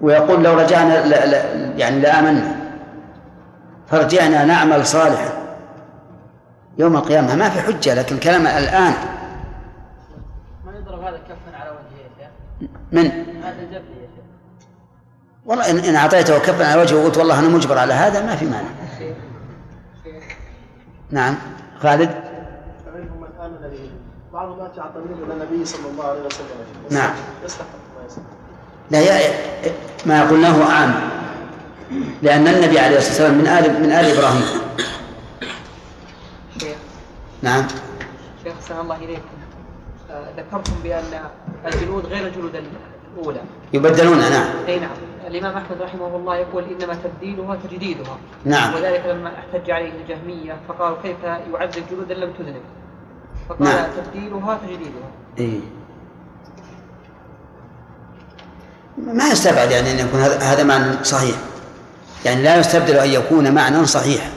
[0.00, 1.42] ويقول لو رجعنا لا لا
[1.76, 2.56] يعني لآمنا.
[3.90, 5.37] فرجعنا نعمل صالحا.
[6.78, 8.94] يوم القيامة ما في حجة لكن الكلام الآن.
[10.66, 13.04] ما يضرب هذا كفا على وجهه يا شيخ؟ من؟
[13.42, 14.24] هذا جبل يا شيخ.
[15.46, 18.44] والله إن, إن أعطيته كفا على وجهه وقلت والله أنا مجبر على هذا ما في
[18.44, 18.68] مانع.
[21.10, 21.34] نعم.
[21.82, 22.10] خالد؟
[22.86, 23.90] فمنهم من آمن به
[24.32, 26.46] بعض الناس يعتمدون إلى النبي صلى الله عليه وسلم.
[26.90, 27.14] نعم.
[27.44, 28.24] يستحق ما يستحق
[28.90, 29.32] لا يا
[30.06, 30.94] ما قلناه عام.
[32.22, 34.44] لأن النبي عليه الصلاة والسلام من آل من آل إبراهيم.
[37.42, 37.66] نعم.
[38.44, 39.38] شيخ أحسن الله إليكم
[40.10, 41.04] آه، ذكرتم بأن
[41.66, 42.62] الجلود غير الجلود
[43.16, 43.40] الأولى.
[43.72, 44.46] يبدلون نعم.
[44.68, 44.90] أي نعم.
[45.26, 48.18] الإمام أحمد رحمه الله يقول إنما تبديلها تجديدها.
[48.44, 48.74] نعم.
[48.74, 52.62] وذلك لما احتج عليه الجهمية فقالوا كيف يعذب جلودا لم تذنب؟
[53.48, 53.86] فقال نعم.
[53.96, 55.10] تبديلها تجديدها.
[55.38, 55.60] إيه.
[58.98, 61.36] ما يستبعد يعني أن يكون هذا هذا معنى صحيح.
[62.24, 64.30] يعني لا يستبدل أن يكون معنى صحيح.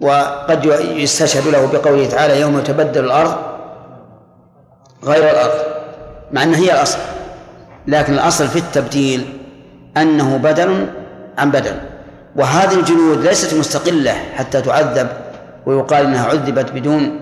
[0.00, 3.36] وقد يستشهد له بقوله تعالى يوم تبدل الأرض
[5.04, 5.60] غير الأرض
[6.32, 6.98] مع أنها هي الأصل
[7.86, 9.38] لكن الأصل في التبديل
[9.96, 10.86] أنه بدل
[11.38, 11.74] عن بدل.
[12.36, 15.08] وهذه الجلود ليست مستقلة حتى تعذب
[15.66, 17.20] ويقال أنها عذبت بدون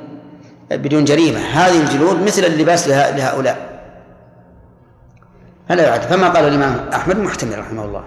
[0.71, 1.39] بدون جريمة.
[1.39, 3.57] هذه الجلود مثل اللباس لهؤلاء.
[5.69, 6.01] فلا يعد.
[6.03, 8.05] فما قال الإمام أحمد محتمل رحمه الله.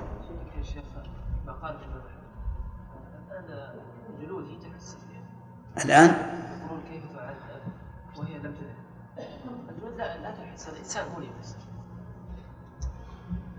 [10.57, 11.21] تحس الإنسان هو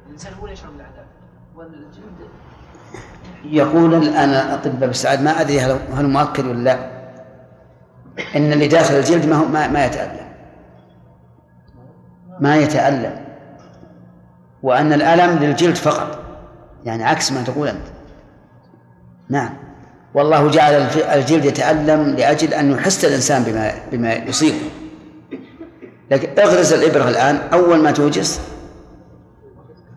[0.06, 1.06] الإنسان هو يشعر بالعذاب
[1.56, 2.28] والجلد
[3.44, 6.98] يقول الآن الأطباء بالسعاد ما أدري هل هل مؤكد ولا لا.
[8.36, 10.28] إن اللي داخل الجلد ما هو ما, ما يتألم.
[12.40, 13.24] ما يتألم.
[14.62, 16.24] وأن الألم للجلد فقط.
[16.84, 17.86] يعني عكس ما تقول أنت.
[19.28, 19.67] نعم.
[20.14, 20.72] والله جعل
[21.14, 24.70] الجلد يتألم لأجل أن يحس الإنسان بما بما يصيبه.
[26.10, 28.40] لكن اغرز الإبرة الآن أول ما توجس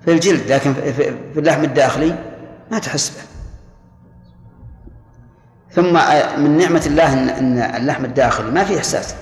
[0.06, 2.16] في الجلد لكن في في- في اللحم الداخلي
[2.72, 3.22] ما تحس به.
[5.72, 5.94] ثم
[6.44, 9.16] من نعمة الله إن اللحم الداخلي ما فيه إحساس.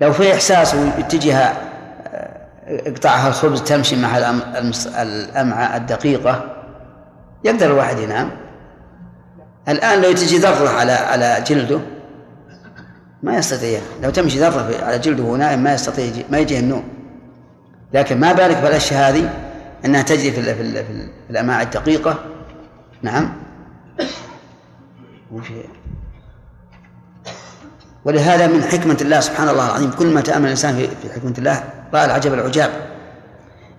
[0.00, 1.52] لو فيه إحساس واتجه
[2.66, 4.18] اقطعها الخبز تمشي مع
[5.02, 6.56] الأمعاء الدقيقة
[7.44, 8.30] يقدر الواحد ينام.
[9.68, 11.80] الآن لو تجي ذرة على على جلده
[13.22, 13.80] ما يستطيع.
[14.02, 16.84] لو تمشي ذرة على جلده وهو نائم ما يستطيع يجي- ما يجيه النوم.
[17.92, 19.30] لكن ما بالك بالأشياء هذه
[19.84, 22.18] أنها تجري في في, في, ال- في الأمعاء الدقيقة؟
[23.02, 23.32] نعم.
[28.04, 32.04] ولهذا من حكمة الله سبحان الله العظيم كل ما تأمل الإنسان في حكمة الله رأى
[32.04, 32.70] العجب العجاب.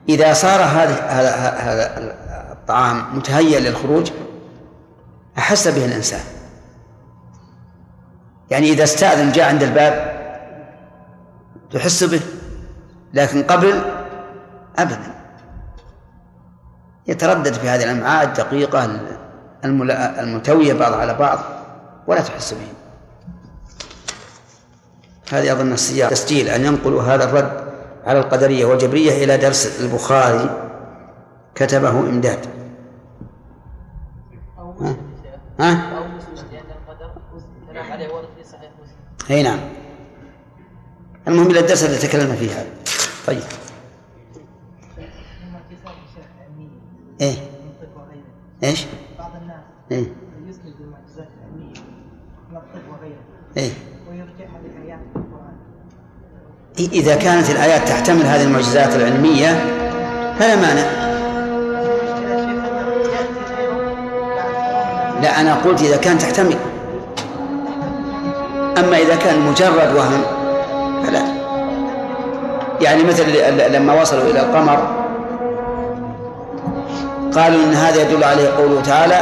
[0.09, 0.95] إذا صار هذا
[1.59, 2.13] هذا
[2.51, 4.11] الطعام متهيأ للخروج
[5.37, 6.23] أحس به الإنسان.
[8.51, 10.13] يعني إذا استأذن جاء عند الباب
[11.71, 12.21] تحس به
[13.13, 13.81] لكن قبل
[14.77, 15.13] أبدا.
[17.07, 18.99] يتردد في هذه الأمعاء الدقيقة
[20.19, 21.39] الملتوية بعض على بعض
[22.07, 22.67] ولا تحس به.
[25.37, 26.09] هذه أظن السياق.
[26.09, 27.63] تسجيل أن ينقلوا هذا الرد
[28.05, 30.69] على القدرية والجبرية إلى درس البخاري
[31.55, 32.39] كتبه إمداد.
[35.59, 36.03] ها؟
[39.29, 39.59] أي نعم.
[41.27, 42.69] المهم إلى الدرس الذي تكلمنا فيه هذا.
[43.27, 43.43] طيب.
[47.95, 48.23] وغيره
[48.63, 48.85] إيش؟
[49.19, 50.05] بعض الناس إيه.
[50.79, 51.73] المعجزات العلميه
[52.91, 53.23] وغيره
[53.57, 53.71] إيه.
[54.09, 54.59] ويرجعها
[55.15, 55.53] القران
[56.79, 59.51] إذا كانت الآيات تحتمل هذه المعجزات العلمية
[60.39, 61.12] فلا مانع.
[65.23, 66.57] لا أنا قلت إذا كانت تحتمل.
[68.77, 70.21] أما إذا كان مجرد وهم
[71.03, 71.21] فلا.
[72.81, 73.23] يعني مثل
[73.73, 75.03] لما وصلوا إلى القمر
[77.35, 79.15] قالوا إن هذا يدل عليه قوله تعالى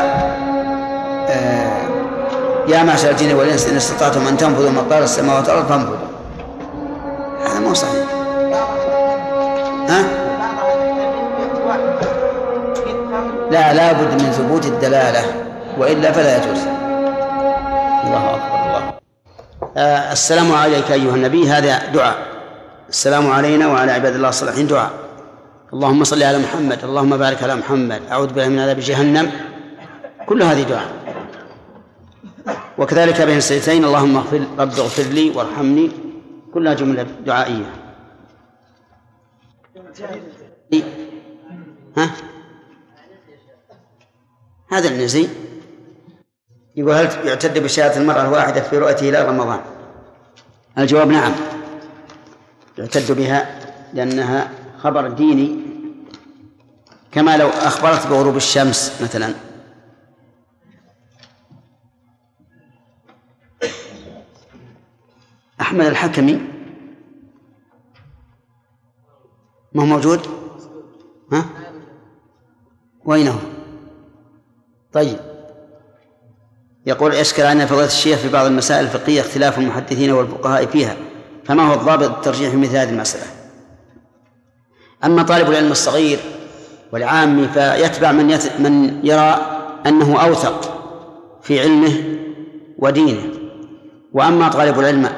[1.30, 1.82] آه،
[2.68, 5.98] يا معشر الجن والإنس إن استطعتم أن تنفذوا مقدار السماوات والأرض فانفذوا.
[7.46, 8.06] هذا مو صحيح.
[9.90, 10.04] ها؟
[13.52, 15.51] لا لا بد من ثبوت الدلالة.
[15.78, 16.62] وإلا فلا يجوز.
[18.06, 18.94] الله أكبر الله.
[19.78, 21.50] آه السلام عليك أيها النبي.
[21.50, 22.18] هذا دعاء.
[22.90, 24.68] السلام علينا وعلى عباد الله الصالحين.
[24.68, 24.92] دعاء.
[25.74, 28.02] اللهم صل على محمد اللهم بارك على محمد.
[28.12, 29.32] أعوذ بالله من عذاب جهنم.
[30.26, 30.92] كل هذه دعاء.
[32.78, 35.92] وكذلك بين السيدتين اللهم اغفر رب اغفر لي وارحمني.
[36.54, 37.70] كلها جملة دعائية.
[41.98, 42.12] ها؟
[44.72, 45.28] هذا النزي.
[46.76, 49.62] يقول هل يعتد بشهادة المرأة الواحدة في رؤيته إلى رمضان؟
[50.78, 51.32] الجواب نعم.
[52.78, 53.60] يعتد بها
[53.94, 55.60] لأنها خبر ديني
[57.12, 59.34] كما لو أخبرت بغروب الشمس مثلا.
[65.62, 66.42] أحمد الحكمي
[69.74, 70.28] ما هو موجود؟
[71.32, 71.46] ها؟
[73.06, 73.40] وين هو
[74.94, 75.31] طيب.
[76.86, 80.96] يقول اشكل عنا فضيلة الشيخ في بعض المسائل الفقهية اختلاف المحدثين والفقهاء فيها
[81.46, 83.26] فما هو الضابط الترجيح في مثل هذه المسألة؟
[85.04, 86.20] أما طالب العلم الصغير
[86.92, 88.52] والعامي فيتبع من يت...
[88.60, 89.46] من يرى
[89.86, 90.82] أنه أوثق
[91.42, 91.94] في علمه
[92.78, 93.24] ودينه.
[94.14, 95.10] وأما طالب العلم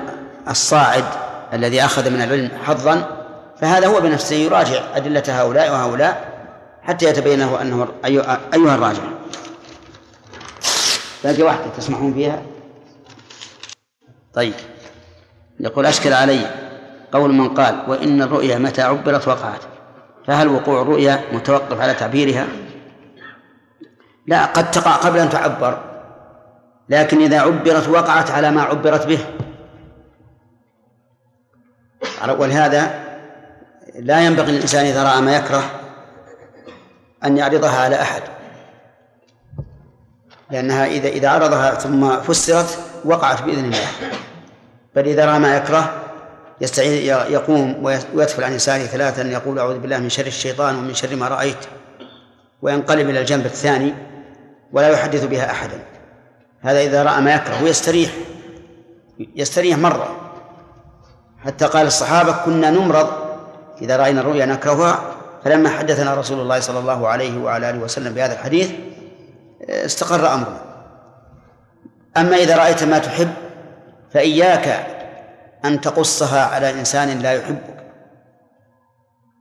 [0.49, 1.05] الصاعد
[1.53, 3.23] الذي أخذ من العلم حظا
[3.61, 6.33] فهذا هو بنفسه يراجع أدلة هؤلاء وهؤلاء
[6.81, 9.03] حتى يتبين له أنه أيها الراجع
[11.23, 12.41] باقي واحدة تسمحون فيها
[14.33, 14.53] طيب.
[15.59, 16.39] يقول أشكل علي
[17.11, 19.61] قول من قال وإن الرؤيا متى عبرت وقعت.
[20.27, 22.47] فهل وقوع الرؤيا متوقف على تعبيرها؟
[24.27, 25.83] لا قد تقع قبل أن تعبر
[26.89, 29.19] لكن إذا عبرت وقعت على ما عبرت به.
[32.37, 33.03] ولهذا
[33.95, 35.63] لا ينبغي للإنسان إذا رأى ما يكره
[37.25, 38.21] أن يعرضها على أحد.
[40.53, 43.87] لأنها إذا إذا عرضها ثم فسرت وقعت بإذن الله.
[44.95, 45.93] بل إذا رأى ما يكره
[46.61, 46.93] يستعيذ
[47.31, 51.57] يقوم ويدفل عن يساره ثلاثا يقول أعوذ بالله من شر الشيطان ومن شر ما رأيت.
[52.61, 53.93] وينقلب إلى الجنب الثاني
[54.73, 55.79] ولا يحدث بها أحدا.
[56.61, 58.11] هذا إذا رأى ما يكره ويستريح.
[59.35, 60.15] يستريح مرة.
[61.45, 63.09] حتى قال الصحابة كنا نمرض.
[63.81, 64.99] إذا رأينا الرؤيا نكرهها.
[65.43, 68.71] فلما حدثنا رسول الله صلى الله عليه وعلى آله وسلم بهذا الحديث
[69.69, 70.61] استقر أمرنا
[72.17, 73.33] أما إذا رأيت ما تحب
[74.11, 74.87] فإياك
[75.65, 77.83] أن تقصها على إنسان لا يحبك.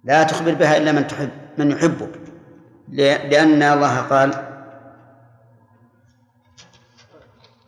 [0.05, 2.21] لا تخبر بها إلا من تحب من يحبك.
[2.89, 4.35] لأن الله قال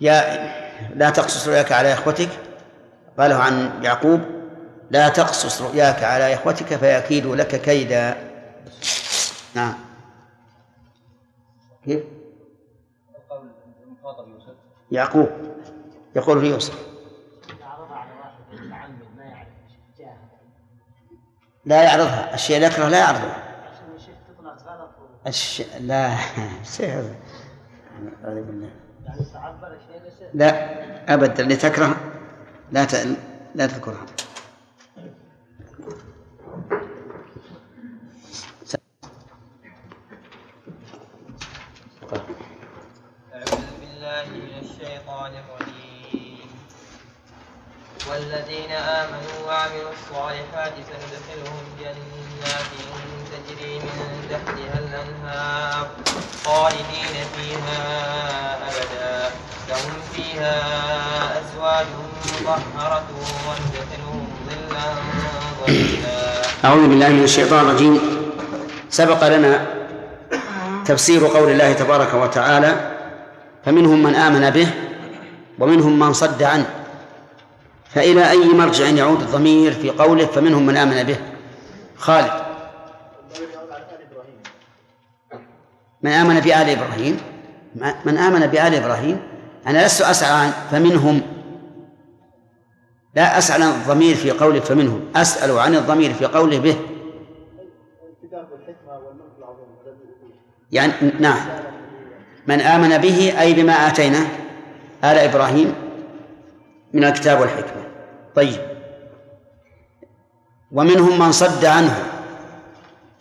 [0.01, 0.51] يا
[0.95, 2.29] لا تقصص رؤياك على إخوتك.
[3.19, 4.21] قاله عن يعقوب
[4.91, 8.17] لا تقصص رؤياك على إخوتك فيكيدوا لك كيدا.
[9.55, 9.75] نعم.
[11.85, 12.01] كيف؟
[14.93, 15.29] يعقوب
[16.17, 16.95] يقول في يوسف.
[21.65, 23.45] لا يعرضها الشيء اللي يكره لا يعرضها
[25.27, 25.63] الش...
[25.81, 26.09] لا
[26.81, 27.15] هذا.
[30.35, 31.97] لا أبدا اللي تكره
[32.73, 32.95] لا ت...
[33.55, 34.07] لا تذكرها
[66.65, 68.01] أعوذ بالله من الشيطان الرجيم.
[68.91, 69.67] سبق لنا
[70.85, 72.91] تفسير قول الله تبارك وتعالى
[73.65, 74.69] فمنهم من آمن به
[75.59, 76.67] ومنهم من صد عنه.
[77.95, 81.17] فإلى أي مرجع يعود الضمير في قوله فمنهم من آمن به
[81.97, 82.33] خالد.
[86.03, 87.21] من آمن بآل إبراهيم؟
[88.05, 89.21] من آمن بآل إبراهيم؟
[89.67, 91.23] أنا لست أسأل عن فمنهم
[93.15, 95.13] لا أسأل عن الضمير في قوله فمنهم.
[95.17, 96.77] أسأل عن الضمير في قوله به.
[100.73, 101.39] يعني نعم.
[102.47, 104.19] من آمن به أي بما آتينا
[105.05, 105.75] آل إبراهيم
[106.93, 107.85] من الكتاب والحكمة.
[108.35, 108.61] طيب.
[110.73, 112.05] ومنهم من صد عنه.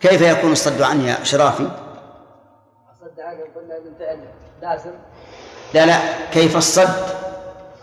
[0.00, 1.62] كيف يكون الصد عنه يا شرافي؟
[2.92, 4.18] الصد عنه قلنا من فعل
[4.62, 4.90] لازم.
[5.74, 5.98] لا لا.
[6.32, 6.88] كيف الصد؟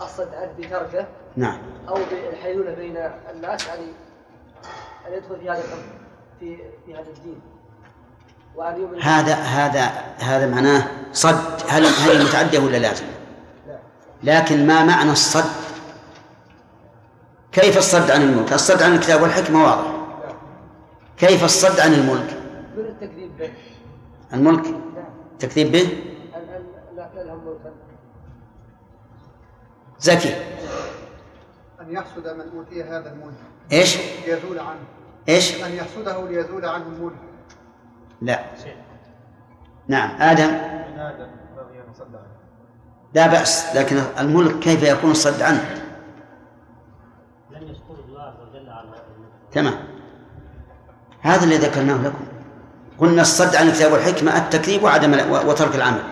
[0.00, 1.06] الصد عنه بتركه.
[1.36, 1.58] نعم.
[1.88, 2.96] أو بالحيلوله بين
[3.34, 3.86] الناس يعني
[5.08, 5.62] أن يدخل في هذا
[6.40, 6.56] في
[6.86, 7.40] في هذا الدين.
[8.56, 9.84] وأن يؤمن هذا هذا
[10.18, 11.62] هذا معناه صد.
[11.68, 13.04] هل هل متعدية ولا لازم؟
[14.22, 15.50] لكن ما معنى الصد؟
[17.52, 19.92] كيف الصد عن الملك؟ الصد عن الكتاب والحكمة واضح.
[21.16, 22.36] كيف الصد عن الملك؟
[22.76, 23.52] من التكذيب به.
[24.32, 25.04] الملك؟ نعم
[25.38, 25.88] تكذيب به؟
[26.96, 27.72] لا لا.
[30.00, 30.34] زكي.
[31.82, 33.34] أن يحسد من أوتي هذا الملك.
[33.72, 34.80] إيش؟ ليزول عنه.
[35.28, 37.16] إيش؟ أن يحسده ليزول عنه الملك.
[38.22, 38.44] لا.
[39.88, 40.46] نعم آدم.
[40.46, 41.26] من آدم
[41.56, 42.26] بغي أن صد عنه
[43.14, 45.64] لا بأس لكن الملك كيف يكون الصد عنه؟
[47.50, 48.88] لم يذكر الله عز وجل على
[49.52, 49.74] تمام.
[51.20, 52.24] هذا اللي ذكرناه لكم.
[52.98, 56.02] قلنا الصد عن الكتاب والحكمة التكذيب وعدم وترك العمل.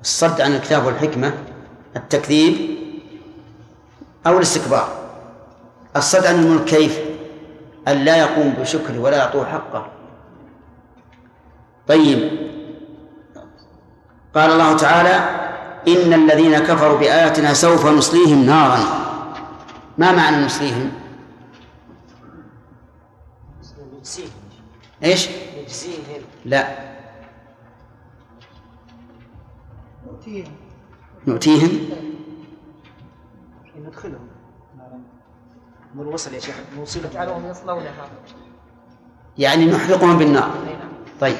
[0.00, 1.34] الصد عن الكتاب والحكمة
[1.96, 2.83] التكذيب
[4.26, 4.88] أو الاستكبار.
[5.96, 6.98] الصد عن الملك كيف؟
[7.88, 9.86] أن لا يقوم بشكره ولا يعطوه حقه.
[11.88, 12.30] طيب.
[14.34, 15.44] قال الله تعالى
[15.88, 18.78] إن الذين كفروا بآياتنا سوف نصليهم نارا.
[19.98, 20.92] ما معنى نصليهم؟
[25.04, 25.28] إيش؟
[26.44, 26.84] لا.
[30.06, 30.52] نؤتيهم
[31.26, 31.88] نؤتيهم
[33.94, 34.28] ندخلهم
[35.94, 37.92] من وصل يا شيخ نوصلهم يجعلهم يصلونها
[39.38, 40.88] يعني نحرقهم بالنار نعم
[41.20, 41.36] طيب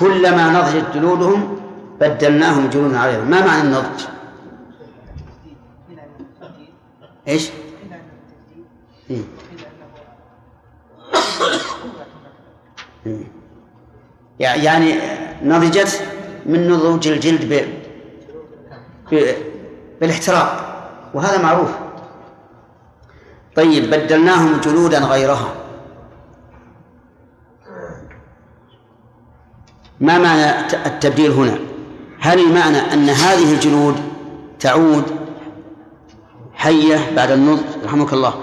[0.00, 1.60] كلما نضجت جلودهم
[2.00, 4.04] بدلناهم جلودا عليهم ما معنى النضج؟
[7.28, 7.50] إيش؟
[9.10, 9.22] إيه.
[13.06, 13.24] إيه.
[14.40, 14.94] يع- يعني
[15.42, 16.02] نضجت
[16.46, 17.68] من نضوج الجلد ب...
[19.14, 19.34] ب...
[20.00, 20.64] بالاحتراق
[21.14, 21.70] وهذا معروف.
[23.56, 25.48] طيب بدلناهم جلودا غيرها
[30.00, 31.58] ما معنى الت- التبديل هنا؟
[32.20, 33.96] هل المعنى أن هذه الجلود
[34.60, 35.04] تعود
[36.54, 38.34] حية بعد النضج رحمك الله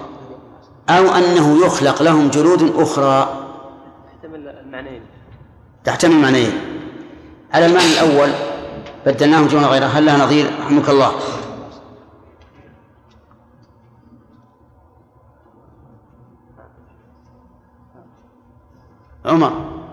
[0.89, 3.45] أو أنه يخلق لهم جلود أخرى؟
[4.16, 5.01] يحتمل المعنيين.
[5.84, 6.51] تحتمل معنيين
[7.53, 8.30] على المعنى الأول
[9.06, 11.12] بدلناهم جلودا غيرها هل لها نظير؟ رحمك الله.
[19.26, 19.50] عمر.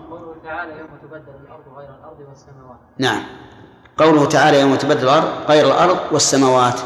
[0.09, 2.79] قوله تعالى يوم تبدل الأرض غير الأرض والسماوات.
[2.97, 3.23] نعم.
[3.97, 6.79] قوله تعالى يوم تبدل الأرض غير الأرض والسماوات.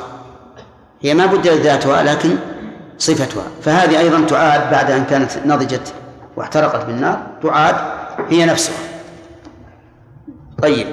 [1.02, 2.38] هي ما بدلت ذاتها لكن
[2.98, 3.44] صفتها.
[3.62, 5.94] فهذه أيضا تعاد بعد أن كانت نضجت
[6.38, 7.76] واحترقت بالنار تعاد
[8.30, 8.78] هي نفسها.
[10.62, 10.88] طيب.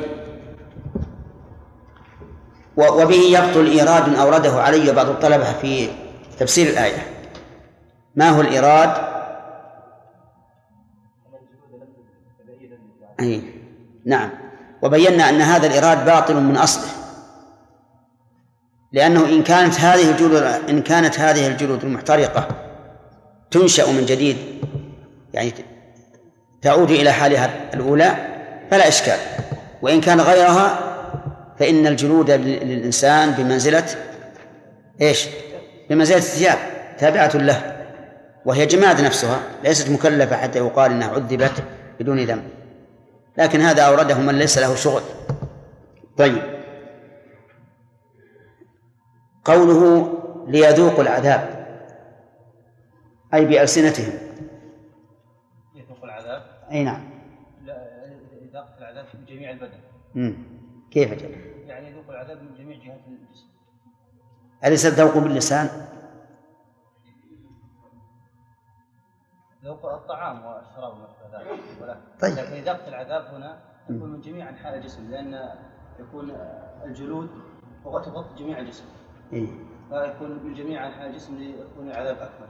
[2.76, 5.88] وبه يبطل إيراد أورده علي بعض الطلبة في
[6.38, 7.06] تفسير الآية.
[8.16, 9.13] ما هو الإيراد؟
[13.20, 13.42] أي.
[14.06, 14.30] نعم.
[14.82, 16.90] وبينا أن هذا الإيراد باطل من أصله.
[18.92, 22.48] لأنه إن كانت هذه الجلود إن كانت هذه الجلود المحترقة
[23.50, 24.36] تنشأ من جديد
[25.32, 25.52] يعني
[26.62, 28.16] تعود إلى حالها الأولى
[28.70, 29.18] فلا إشكال.
[29.82, 30.78] وإن كان غيرها
[31.58, 33.84] فإن الجلود لل- للإنسان بمنزلة
[35.00, 35.26] إيش؟
[35.90, 36.58] بمنزلة الثياب
[36.98, 37.76] تابعة له
[38.44, 41.52] وهي جماد نفسها ليست مكلفة حتى يقال إنها عذبت
[42.00, 42.42] بدون ذنب.
[43.38, 45.02] لكن هذا أورده من ليس له شغل.
[46.16, 46.42] طيب.
[49.44, 50.12] قوله
[50.46, 51.64] ليذوقوا العذاب
[53.34, 54.18] أي بألسنتهم.
[55.74, 57.10] يذوق العذاب؟ أي نعم.
[57.64, 58.04] لا
[58.42, 59.80] إذاقة العذاب في جميع البدن.
[60.14, 60.34] مم.
[60.90, 61.30] كيف جل
[61.66, 63.46] يعني يذوق العذاب من جميع جهات الجسم.
[64.64, 65.68] أليس الذوق باللسان؟
[69.64, 71.13] ذوق الطعام والشراب.
[72.20, 72.32] طيب.
[72.32, 75.48] لكن إذاقة العذاب هنا تكون من جميع أنحاء الجسم لأن
[76.00, 76.30] يكون
[76.84, 77.30] الجلود
[77.84, 78.84] تغطي جميع الجسم
[79.32, 79.48] إيه.
[79.90, 82.48] فيكون من جميع أنحاء الجسم ليكون العذاب أكثر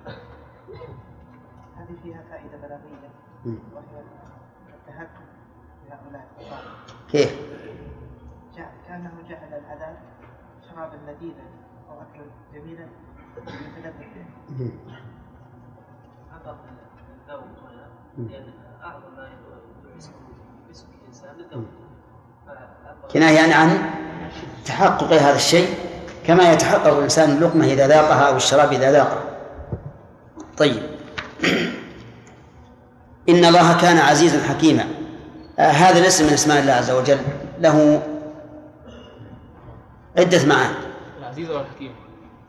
[1.76, 3.10] هذه فيها فائدة بلاغية
[3.44, 3.58] مم.
[3.74, 4.02] وهي
[4.74, 5.24] التهكم
[7.10, 7.40] كيف؟
[8.56, 9.96] جعل كانه جعل العذاب
[10.68, 11.44] شرابا لذيذا
[11.90, 12.88] أو اكلا جميلا
[13.36, 13.92] يتلذذ
[14.58, 14.72] به
[16.32, 16.56] هذا
[17.28, 17.44] الذوق
[18.18, 18.52] لأن
[18.84, 19.28] اعظم ما
[19.84, 21.64] الانسان
[23.12, 23.90] كناية يعني عن
[24.66, 25.74] تحقق هذا الشيء
[26.26, 29.22] كما يتحقق الإنسان اللقمة إذا ذاقها أو الشراب إذا ذاقه.
[30.56, 30.82] طيب.
[33.28, 34.88] إن الله كان عزيزا حكيما.
[35.58, 37.18] آه هذا الاسم من أسماء الله عز وجل.
[37.60, 38.02] له
[40.18, 40.74] عدة معاني.
[41.18, 41.94] العزيز أو الحكيم؟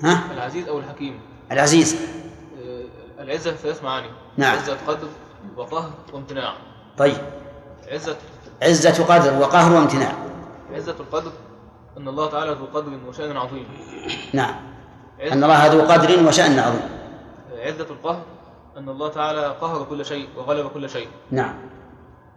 [0.03, 1.20] ها؟ العزيز أو الحكيم؟
[1.51, 1.95] العزيز.
[1.95, 4.07] آه، العزة ثلاث معاني.
[4.38, 4.57] نعم.
[4.57, 5.07] عزة قدر
[5.57, 6.53] وقهر وامتناع.
[6.97, 7.17] طيب.
[7.91, 8.15] عزة.
[8.63, 10.13] عزة قدر وقهر وامتناع.
[10.73, 11.31] عزة القدر
[11.97, 13.65] أن الله تعالى ذو قدر وشأن عظيم.
[14.33, 14.55] نعم.
[15.31, 16.89] أن الله ذو قدر وشأن عظيم.
[17.59, 18.21] عزة القهر
[18.77, 21.07] أن الله تعالى قهر كل شيء وغلب كل شيء.
[21.31, 21.53] نعم.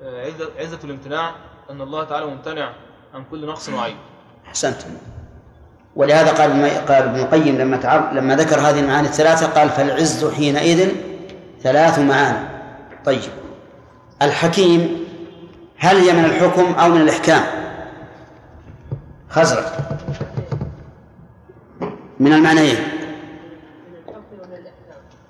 [0.02, 1.34] آه، عزة, عزة الامتناع
[1.70, 2.72] أن الله تعالى ممتنع
[3.14, 3.96] عن كل نقص وعيب.
[4.46, 4.76] أحسنت
[5.96, 8.10] ولهذا قال قال ابن القيم لما.
[8.12, 10.88] لما ذكر هذه المعاني الثلاثة قال فالعز حينئذ
[11.62, 12.47] ثلاث معاني.
[13.08, 13.32] طيب.
[14.22, 15.04] الحكيم
[15.76, 17.42] هل هي من الحكم أو من الإحكام؟
[19.30, 19.64] خزرج.
[22.20, 22.78] من المعنيين.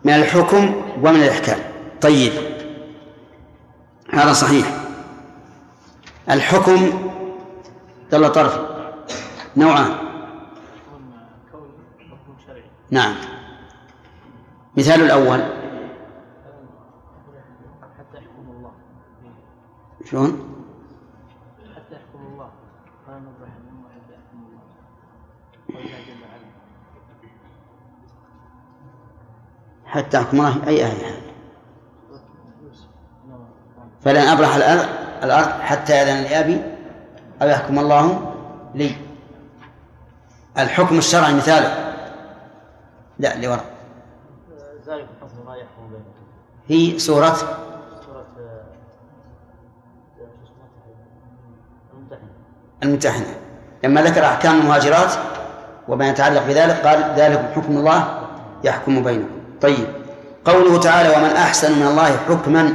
[0.05, 1.59] من الحكم ومن الإحكام.
[2.01, 2.33] طيب.
[4.13, 4.67] هذا صحيح.
[6.31, 7.11] الحكم
[8.13, 8.61] دل طرف.
[9.57, 9.91] نوعان.
[12.91, 13.15] نعم.
[14.77, 15.58] مثال الأول.
[20.11, 20.55] شلون؟
[21.77, 22.51] حتى يحكم الله.
[23.07, 24.63] قال نبرح الأمة حتى يحكم الله.
[25.75, 26.49] قال جل وعلا
[29.87, 31.21] حتى يحكم الله أي آية.
[34.01, 34.89] فلن أبرح الأرض
[35.25, 36.63] الأرض حتى يأذن لأبي
[37.43, 38.35] أو يحكم الله
[38.75, 38.97] لي.
[40.59, 41.89] الحكم الشرعي مثاله.
[43.19, 43.65] لا اللي وراء
[44.87, 46.13] ذلك حكم الله يحكم بينهم
[46.69, 47.37] في سورة
[52.83, 53.35] الممتحنة.
[53.85, 55.13] لما ذكر أحكام المهاجرات
[55.89, 58.29] وما يتعلق بذلك قال ذلك حكم الله
[58.65, 59.39] يحكم بينكم.
[59.61, 59.87] طيب
[60.45, 62.73] قوله تعالى ومن أحسن من الله حكما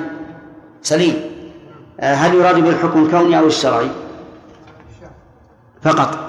[0.82, 1.16] سليم.
[2.00, 3.90] آه، هل يراد بالحكم الكوني أو الشرعي؟
[5.82, 6.20] فقط.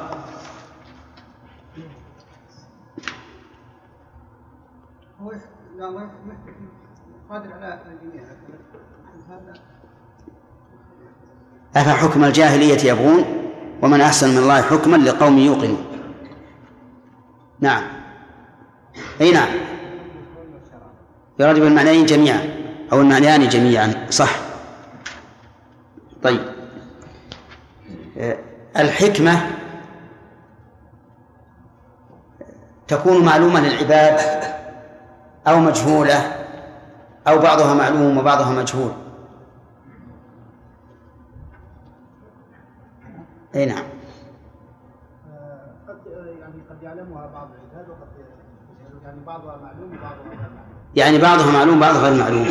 [11.77, 13.25] أفحكم الجاهلية يبغون؟
[13.85, 15.85] ومن أحسن من الله حكما لقوم يوقنون.
[17.61, 17.83] نعم.
[19.21, 19.49] أي نعم.
[21.39, 22.49] يراد بالمعنيين جميعا
[22.93, 24.31] أو المعنيان جميعا صح.
[26.23, 26.41] طيب.
[28.19, 28.39] آه،
[28.77, 29.51] الحكمة
[32.89, 34.45] تكون معلومة للعباد
[35.47, 36.33] أو مجهولة
[37.29, 38.93] أو بعضها معلوم وبعضها مجهول.
[43.55, 43.85] أي نعم.
[45.89, 45.97] قد
[46.41, 48.09] يعني قد يعلمها بعض العباد وقد.
[49.05, 50.75] يعني بعضها معلوم وبعضها غير معلوم.
[50.97, 52.47] يعني بعضها معلوم بعضها غير معلوم.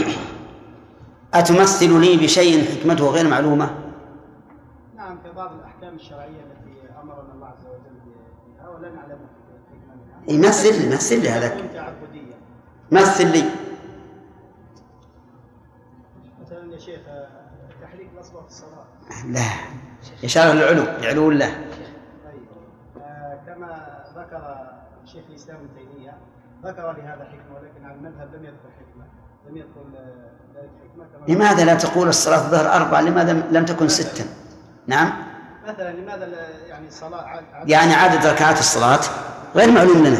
[1.33, 3.75] أتمثل لي بشيء حكمته غير معلومة؟
[4.95, 7.99] نعم في بعض الأحكام الشرعية التي أمرنا الله عز وجل
[8.57, 9.95] بها ولا نعلم الحكمه
[10.27, 12.35] منها يمثل لي مثل لي هذا تكون تعبدية.
[12.91, 13.43] مثل لي.
[16.41, 17.01] مثلا يا شيخ
[17.81, 18.85] تحريك الاصبع في الصلاة.
[19.27, 19.49] لا.
[20.23, 21.51] إشارة للعلو لعلو الله
[23.47, 23.87] كما
[24.17, 24.67] ذكر
[25.05, 26.13] شيخ الإسلام ابن تيمية
[26.63, 29.05] ذكر لهذا حكمة ولكن على المذهب لم يذكر حكمة
[29.49, 29.81] لم يذكر
[30.55, 34.25] ذلك حكمة كما لماذا لا تقول الصلاة الظهر أربعة؟ لماذا لم تكن ستا
[34.87, 35.13] نعم.
[35.67, 36.27] مثلا لماذا
[36.69, 38.99] يعني الصلاه عاد عاد- يعني عدد ركعات الصلاة
[39.55, 40.17] غير معلوم لنا.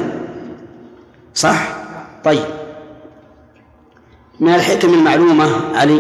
[1.34, 1.76] صح؟
[2.24, 2.46] طيب.
[4.40, 6.00] من الحكم المعلومة علي؟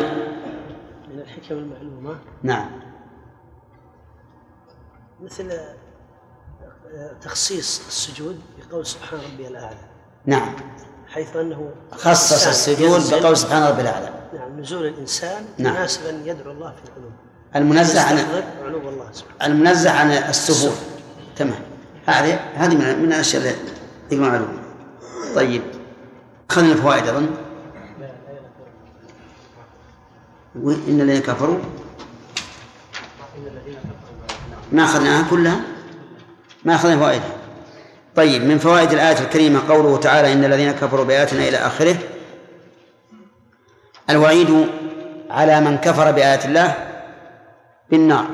[1.13, 2.65] من الحكم المعلومة؟ نعم.
[5.23, 9.77] مثل آه، تخصيص السجود بقول سبحان ربي الأعلى.
[10.25, 10.55] نعم.
[11.07, 14.13] حيث أنه خصص السجود بقول سبحان ربي الأعلى.
[14.33, 15.75] نعم نزول الإنسان نعم.
[15.75, 17.11] يناسب أن يدعو الله في العلو
[17.55, 18.17] المنزه عن
[18.63, 20.75] علو الله سبحانه المنزه عن السفور.
[21.35, 21.59] تمام.
[22.05, 23.55] هذه هذه من من الاشياء اللي
[24.11, 24.63] هي معلومه
[25.35, 25.61] طيب.
[26.49, 27.29] اخذنا الفوائد أظن.
[30.55, 31.59] وإن الذين كفروا
[34.73, 35.59] ما أخذناها كلها؟
[36.65, 37.35] ما أخذنا فوائدها.
[38.15, 41.95] طيب من فوائد الآية الكريمة قوله تعالى إن الذين كفروا بآياتنا إلى آخره
[44.09, 44.69] الوعيد
[45.29, 46.75] على من كفر بآيات الله
[47.89, 48.25] بالنار.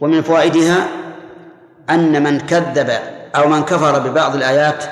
[0.00, 0.88] ومن فوائدها
[1.90, 2.90] أن من كذب
[3.36, 4.84] أو من كفر ببعض الآيات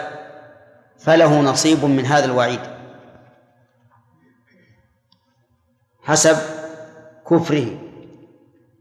[0.98, 2.60] فله نصيب من هذا الوعيد.
[6.02, 6.36] حسب
[7.30, 7.85] كفره.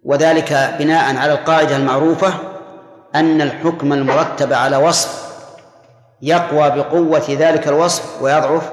[0.05, 2.33] وذلك بناء على القاعدة المعروفة
[3.15, 5.25] أن الحكم المرتب على وصف
[6.21, 8.71] يقوى بقوة ذلك الوصف ويضعف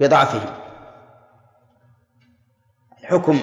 [0.00, 0.40] بضعفه.
[3.00, 3.40] الحكم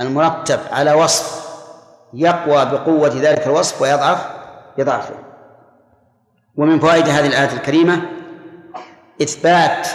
[0.00, 1.48] المرتب على وصف
[2.14, 4.26] يقوى بقوة ذلك الوصف ويضعف
[4.78, 5.14] بضعفه.
[6.56, 8.02] ومن فوائد هذه الآية الكريمة
[9.22, 9.88] إثبات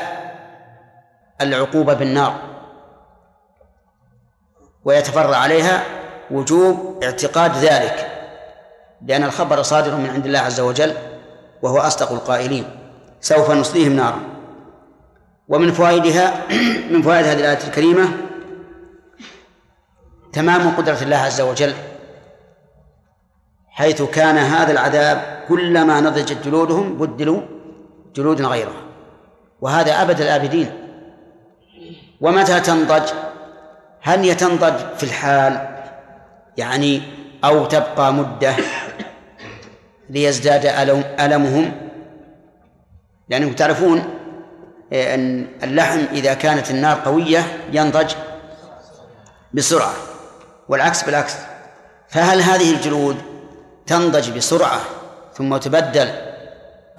[1.41, 2.35] العقوبة بالنار
[4.85, 6.02] ويتفرع عليها
[6.33, 8.09] وجوب اعتقاد ذلك
[9.05, 10.93] لأن الخبر صادر من عند الله عز وجل
[11.61, 12.65] وهو أصدق القائلين
[13.21, 14.19] سوف نصليهم نارا.
[15.47, 16.47] ومن فوائدها
[16.91, 18.09] من فوائد هذه الآية الكريمة
[20.33, 21.73] تمام قدرة الله عز وجل
[23.69, 27.41] حيث كان هذا العذاب كلما نضجت جلودهم بدلوا
[28.15, 28.83] جلودا غيرها.
[29.61, 30.71] وهذا أبد الآبدين.
[32.21, 33.09] ومتى تنضج؟
[34.01, 35.72] هل هي تنضج في الحال؟
[36.57, 37.01] يعني
[37.43, 38.55] أو تبقى مدة
[40.09, 41.71] ليزداد ألم ألمهم.
[43.29, 44.03] لأنكم تعرفون
[44.93, 48.13] أن اللحم إذا كانت النار قوية ينضج
[49.53, 49.93] بسرعة
[50.69, 51.35] والعكس بالعكس.
[52.07, 53.17] فهل هذه الجلود
[53.87, 54.79] تنضج بسرعة
[55.33, 56.09] ثم تبدل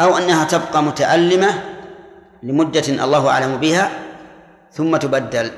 [0.01, 1.63] أو أنها تبقى متألمة
[2.43, 3.91] لمدة الله أعلم بها
[4.73, 5.51] ثم تبدل؟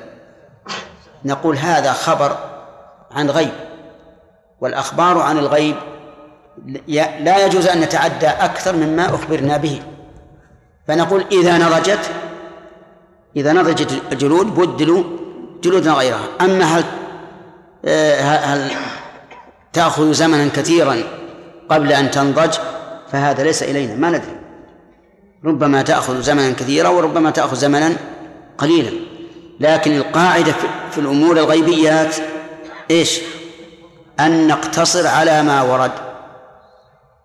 [1.24, 2.38] نقول هذا خبر
[3.10, 3.52] عن غيب.
[4.60, 5.74] والأخبار عن الغيب
[7.20, 9.82] لا يجوز أن نتعدى أكثر مما أخبرنا به.
[10.88, 12.10] فنقول إذا نضجت
[13.36, 15.04] إذا نضجت الجلود بدلوا
[15.62, 16.28] جلودا غيرها.
[16.40, 16.84] أما هل
[17.84, 18.70] آه، هل
[19.72, 20.96] تأخذ زمنا كثيرا
[21.68, 22.58] قبل أن تنضج؟
[23.12, 24.36] فهذا ليس إلينا ما ندري.
[25.44, 27.96] ربما تأخذ زمنا كثيرا وربما تأخذ زمنا
[28.58, 28.90] قليلا.
[29.60, 30.54] لكن القاعدة
[30.90, 32.16] في الأمور الغيبيات
[32.90, 33.20] إيش؟
[34.20, 35.92] أن نقتصر على ما ورد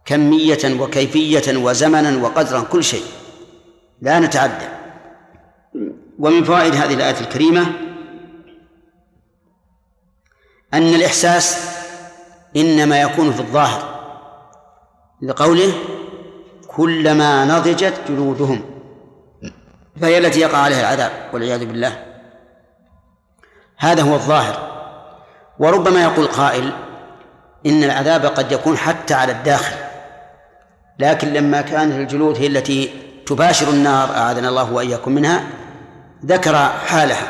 [0.06, 3.04] كمية وكيفية وزمنا وقدرا كل شيء.
[4.02, 4.68] لا نتعدى.
[6.20, 7.66] ومن فوائد هذه الآية الكريمة
[10.74, 11.72] أن الإحساس
[12.56, 14.02] إنما يكون في الظاهر
[15.22, 15.74] لقوله
[16.68, 18.66] كلما نضجت جلودهم
[20.02, 22.06] فهي التي يقع عليها العذاب والعياذ بالله.
[23.78, 24.71] هذا هو الظاهر.
[25.62, 26.72] وربما يقول قائل
[27.66, 29.76] إن العذاب قد يكون حتى على الداخل
[31.00, 32.90] لكن لما كانت الجلود هي التي
[33.26, 35.44] تباشر النار أعاذنا الله وإياكم منها
[36.26, 36.56] ذكر
[36.88, 37.28] حالها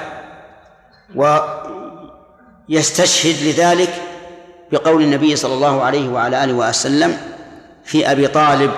[2.69, 3.93] ويستشهد لذلك
[4.71, 7.17] بقول النبي صلى الله عليه وعلى آله وسلم
[7.84, 8.71] في أبي طالب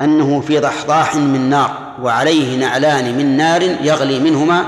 [0.00, 4.64] أنه في ضحضاح من نار وعليه نعلان من نار يغلي منهما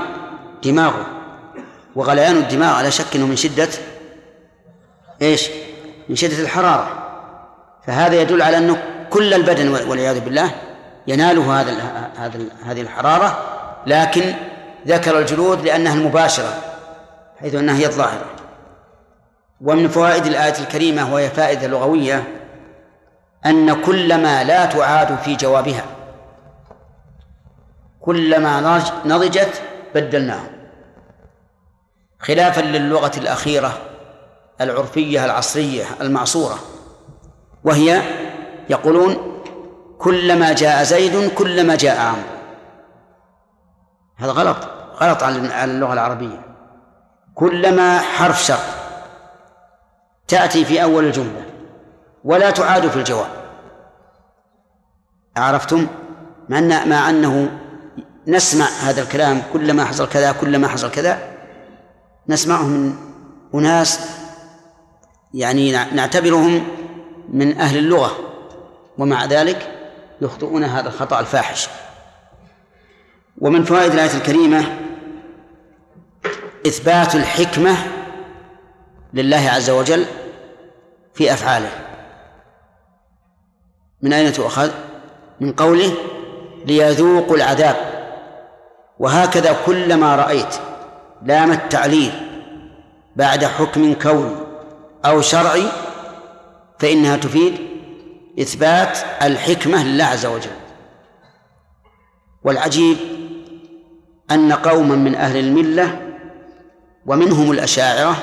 [0.63, 1.12] دماغه.
[1.95, 3.69] وغليان الدماغ على شك إنه من شدة
[5.21, 5.49] إيش؟
[6.09, 7.03] من شدة الحرارة.
[7.87, 10.51] فهذا يدل على انه كل البدن والعياذ بالله
[11.07, 11.73] يناله هذا
[12.17, 13.37] هذا هذه الحرارة
[13.87, 14.33] لكن
[14.87, 16.53] ذكر الجلود لأنها المباشرة
[17.39, 18.25] حيث أنها هي الظاهرة.
[19.61, 22.23] ومن فوائد الآية الكريمة وهي فائدة لغوية
[23.45, 25.85] أن كل ما لا تعاد في جوابها
[28.01, 29.61] كلما نضجت
[29.95, 30.52] بدلناه.
[32.23, 33.77] خلافا للغة الأخيرة
[34.61, 36.59] العرفية العصرية المعصورة
[37.63, 38.01] وهي
[38.69, 39.41] يقولون
[39.99, 42.21] كلما جاء زيد كلما جاء عمرو.
[44.17, 44.57] هذا غلط
[45.01, 46.45] غلط على اللغة العربية.
[47.35, 48.59] كلما حرف شرط
[50.27, 51.45] تأتي في أول الجملة
[52.23, 53.29] ولا تعاد في الجواب.
[55.37, 55.87] عرفتم؟
[56.49, 57.59] مع أنه
[58.27, 61.32] نسمع هذا الكلام كلما حصل كذا كلما حصل كذا.
[62.29, 62.95] نسمعه من
[63.55, 63.99] أناس
[65.33, 66.67] يعني نعتبرهم
[67.29, 68.17] من أهل اللغة
[68.97, 69.71] ومع ذلك
[70.21, 71.67] يخطئون هذا الخطأ الفاحش.
[73.41, 74.79] ومن فوائد الآية الكريمة
[76.67, 77.77] إثبات الحكمة
[79.13, 80.05] لله عز وجل
[81.13, 81.71] في أفعاله.
[84.01, 84.71] من أين تؤخذ؟
[85.39, 85.93] من قوله
[86.65, 87.75] ليذوقوا العذاب.
[88.99, 90.55] وهكذا كلما رأيت.
[91.25, 92.11] لام التعليل
[93.15, 94.35] بعد حكم كوني
[95.05, 95.63] أو شرعي
[96.79, 97.53] فإنها تفيد
[98.39, 100.51] إثبات الحكمة لله عز وجل.
[102.43, 102.97] والعجيب
[104.31, 105.99] أن قوما من أهل الملة
[107.05, 108.17] ومنهم الأشاعرة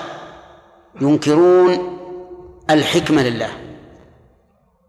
[1.01, 1.99] ينكرون
[2.71, 3.49] الحكمة لله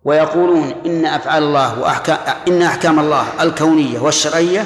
[0.03, 4.65] ويقولون إن أفعال الله وأحكام إن أحكام الله الكونية والشرعية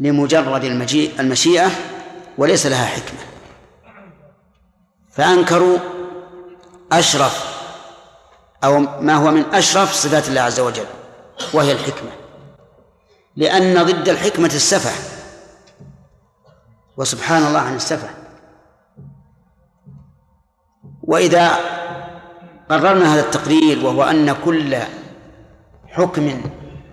[0.00, 1.70] لمجرد المجيء المشيئة
[2.38, 3.20] وليس لها حكمة.
[5.10, 5.78] فأنكروا
[6.92, 7.54] أشرف
[8.64, 10.86] أو ما هو من أشرف صفات الله عز وجل
[11.52, 12.10] وهي الحكمة.
[13.36, 14.92] لأن ضد الحكمة السفه.
[16.96, 18.10] وسبحان الله عن السفه.
[21.02, 21.48] وإذا
[22.68, 24.76] قررنا هذا التقرير وهو أن كل
[25.88, 26.42] حكم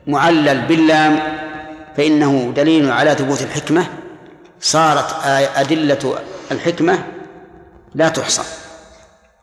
[0.08, 1.20] معلل باللام
[1.98, 4.01] فإنه دليل على ثبوت الحكمة.
[4.62, 6.20] صارت أدلة
[6.52, 7.04] الحكمة
[7.96, 8.44] لا تحصى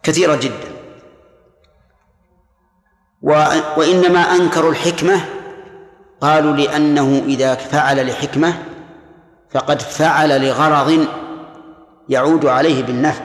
[0.02, 0.68] كثيرة جدا.
[3.76, 5.20] وإنما أنكروا الحكمة
[6.20, 8.54] قالوا لأنه إذا فعل لحكمة
[9.50, 11.06] فقد فعل لغرض
[12.08, 13.24] يعود عليه بالنفع.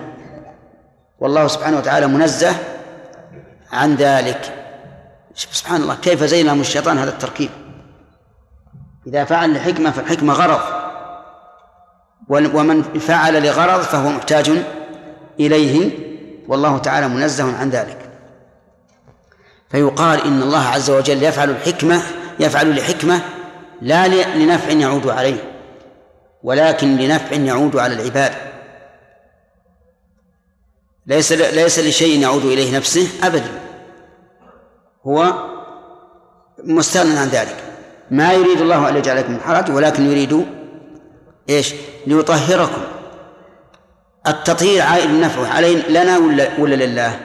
[1.20, 2.56] والله سبحانه وتعالى منزه
[3.72, 4.60] عن ذلك.
[5.36, 7.50] سبحان الله كيف زين الشيطان هذا التركيب؟
[9.08, 10.83] إذا فعل لحكمة فالحكمة غرض.
[12.30, 14.52] ومن فعل لغرض فهو محتاج
[15.40, 15.92] إليه
[16.48, 18.10] والله تعالى منزه عن ذلك.
[19.70, 22.02] فيقال إن الله عز وجل يفعل الحكمة
[22.40, 23.22] يفعل لحكمة
[23.82, 25.54] لا لنفع يعود عليه
[26.44, 28.32] ولكن لنفع يعود على العباد.
[31.08, 33.60] ليس ليس لشيء يعود إليه نفسه أبدا.
[35.08, 35.34] هو
[36.64, 37.56] مستغنى عن ذلك.
[38.12, 40.46] ما يريد الله أن يجعلكم من حرج ولكن يريد
[41.50, 41.74] إيش؟
[42.08, 42.82] ليطهركم.
[44.28, 47.20] التطهير عائد النفع علينا لنا ولا ولا لله؟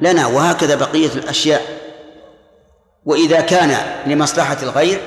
[0.00, 0.26] لنا.
[0.26, 1.62] وهكذا بقية الأشياء.
[3.04, 3.76] وإذا كان
[4.06, 5.00] لمصلحة الغير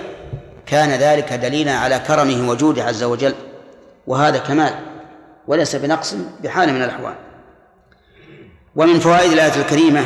[0.65, 3.33] كان ذلك دليلا على كرمه وجوده عز وجل.
[4.07, 4.73] وهذا كمال.
[5.47, 7.15] وليس بنقص بحال من الأحوال.
[8.75, 10.05] ومن فوائد الآية الكريمة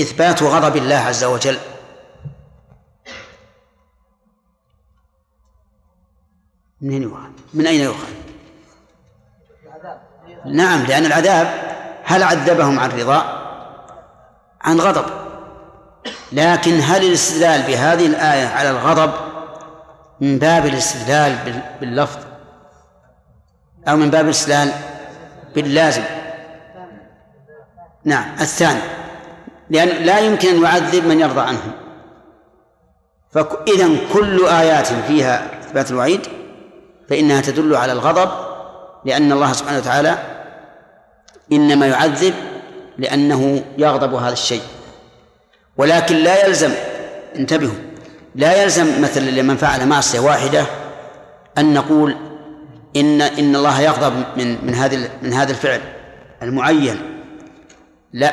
[0.00, 1.56] إثبات غضب الله عز وجل.
[6.80, 8.08] من يؤخذ؟ من أين يؤخذ؟
[10.46, 11.46] نعم لأن العذاب
[12.04, 13.42] هل عذبهم عن رضا؟
[14.60, 15.04] عن غضب
[16.32, 19.12] لكن هل الاستدلال بهذه الآية على الغضب
[20.20, 22.18] من باب الاستدلال باللفظ
[23.88, 24.72] أو من باب الاستدلال
[25.54, 26.02] باللازم
[28.04, 28.80] نعم الثاني
[29.70, 31.74] لأن لا يمكن أن يعذب من يرضى عنه
[33.30, 36.35] فإذا كل آيات فيها إثبات الوعيد
[37.08, 38.30] فإنها تدل على الغضب
[39.04, 40.18] لأن الله سبحانه وتعالى
[41.52, 42.34] إنما يعذب
[42.98, 44.62] لأنه يغضب هذا الشيء.
[45.76, 46.72] ولكن لا يلزم
[47.36, 47.74] انتبهوا
[48.34, 50.66] لا يلزم مثلا لمن فعل معصية واحدة
[51.58, 52.16] أن نقول
[52.96, 55.80] إن إن الله يغضب من من هذا من هذا الفعل
[56.42, 57.20] المعين.
[58.12, 58.32] لا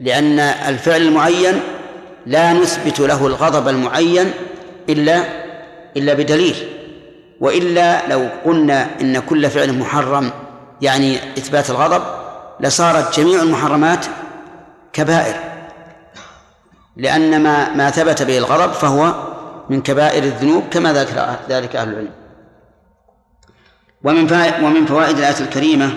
[0.00, 1.60] لأن الفعل المعين
[2.26, 4.30] لا نثبت له الغضب المعين
[4.88, 5.24] إلا
[5.96, 6.73] إلا بدليل.
[7.40, 10.30] وإلا لو قلنا إن كل فعل محرم
[10.82, 12.02] يعني إثبات الغضب
[12.60, 14.06] لصارت جميع المحرمات
[14.92, 15.34] كبائر.
[16.96, 19.14] لأن ما ما ثبت به الغضب فهو
[19.70, 22.10] من كبائر الذنوب كما ذكر ذلك أهل العلم.
[24.04, 24.32] ومن
[24.64, 25.94] ومن فوائد الآية الكريمة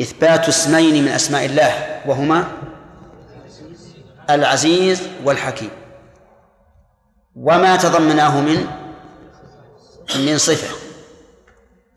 [0.00, 2.44] إثبات اسمين من أسماء الله وهما
[4.30, 5.70] العزيز والحكيم.
[7.36, 8.66] وما تضمناه من
[10.16, 10.76] من صفة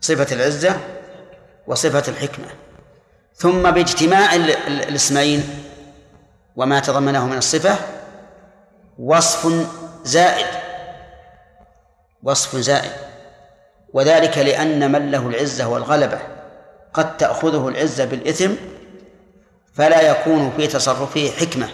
[0.00, 0.80] صفة العزة
[1.66, 2.46] وصفة الحكمة.
[3.34, 4.34] ثم باجتماع
[4.66, 5.64] الاسمين
[6.56, 7.76] وما تضمنه من الصفة
[8.98, 9.66] وصف
[10.04, 10.46] زائد
[12.22, 12.92] وصف زائد.
[13.92, 16.18] وذلك لأن من له العزة والغلبة
[16.94, 18.52] قد تأخذه العزة بالإثم
[19.74, 21.68] فلا يكون في تصرفه حكمة.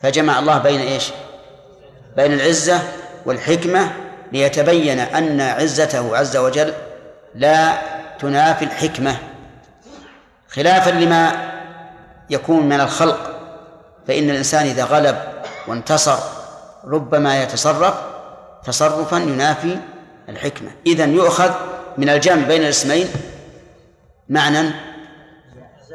[0.00, 1.10] فجمع الله بين إيش؟
[2.16, 2.80] بين العزة
[3.26, 4.01] والحكمة
[4.32, 6.74] ليتبين أن عزته عز وجل
[7.34, 7.78] لا
[8.20, 9.16] تنافي الحكمة
[10.48, 11.52] خلافا لما
[12.30, 13.28] يكون من الخلق.
[14.08, 15.18] فإن الإنسان إذا غلب
[15.68, 16.18] وانتصر
[16.84, 17.94] ربما يتصرف
[18.64, 19.78] تصرفا ينافي
[20.28, 20.70] الحكمة.
[20.86, 21.50] إذا يؤخذ
[21.98, 23.06] من الجمع بين الاسمين
[24.28, 24.70] معنى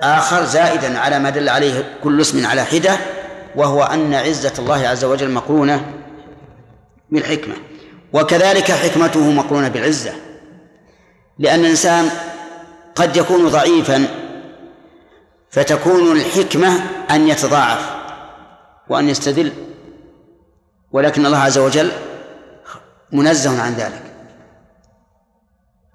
[0.03, 2.97] آخر زائدا على ما دل عليه كل اسم على حدة
[3.55, 5.85] وهو أن عزة الله عز وجل مقرونة
[7.09, 7.55] بالحكمة.
[8.13, 10.13] وكذلك حكمته مقرونة بالعزة.
[11.39, 12.09] لأن الإنسان
[12.95, 14.07] قد يكون ضعيفا
[15.49, 16.67] فتكون الحكمة
[17.11, 17.95] أن يتضاعف
[18.89, 19.51] وأن يستذل
[20.91, 21.91] ولكن الله عز وجل
[23.11, 24.03] منزه عن ذلك.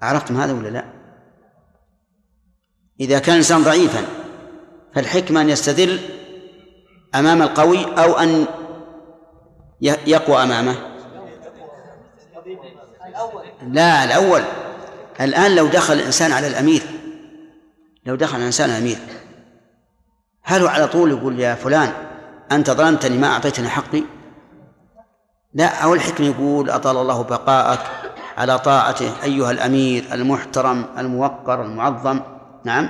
[0.01, 0.85] عرفتم هذا ولا لا؟
[2.99, 4.05] إذا كان الإنسان ضعيفا
[4.95, 5.99] فالحكمة أن يستدل
[7.15, 8.45] أمام القوي أو أن
[9.81, 10.92] يقوى أمامه.
[13.67, 14.41] لا الأول.
[15.21, 16.81] الآن لو دخل الإنسان على الأمير
[18.05, 18.97] لو دخل الإنسان على الأمير
[20.43, 21.91] هل هو على طول يقول يا فلان
[22.51, 24.03] أنت ظلمتني ما أعطيتني حقي؟
[25.53, 27.79] لا أو الحكم يقول أطال الله بقاءك
[28.37, 32.19] على طاعته أيها الأمير المحترم الموقر المعظم.
[32.65, 32.89] نعم.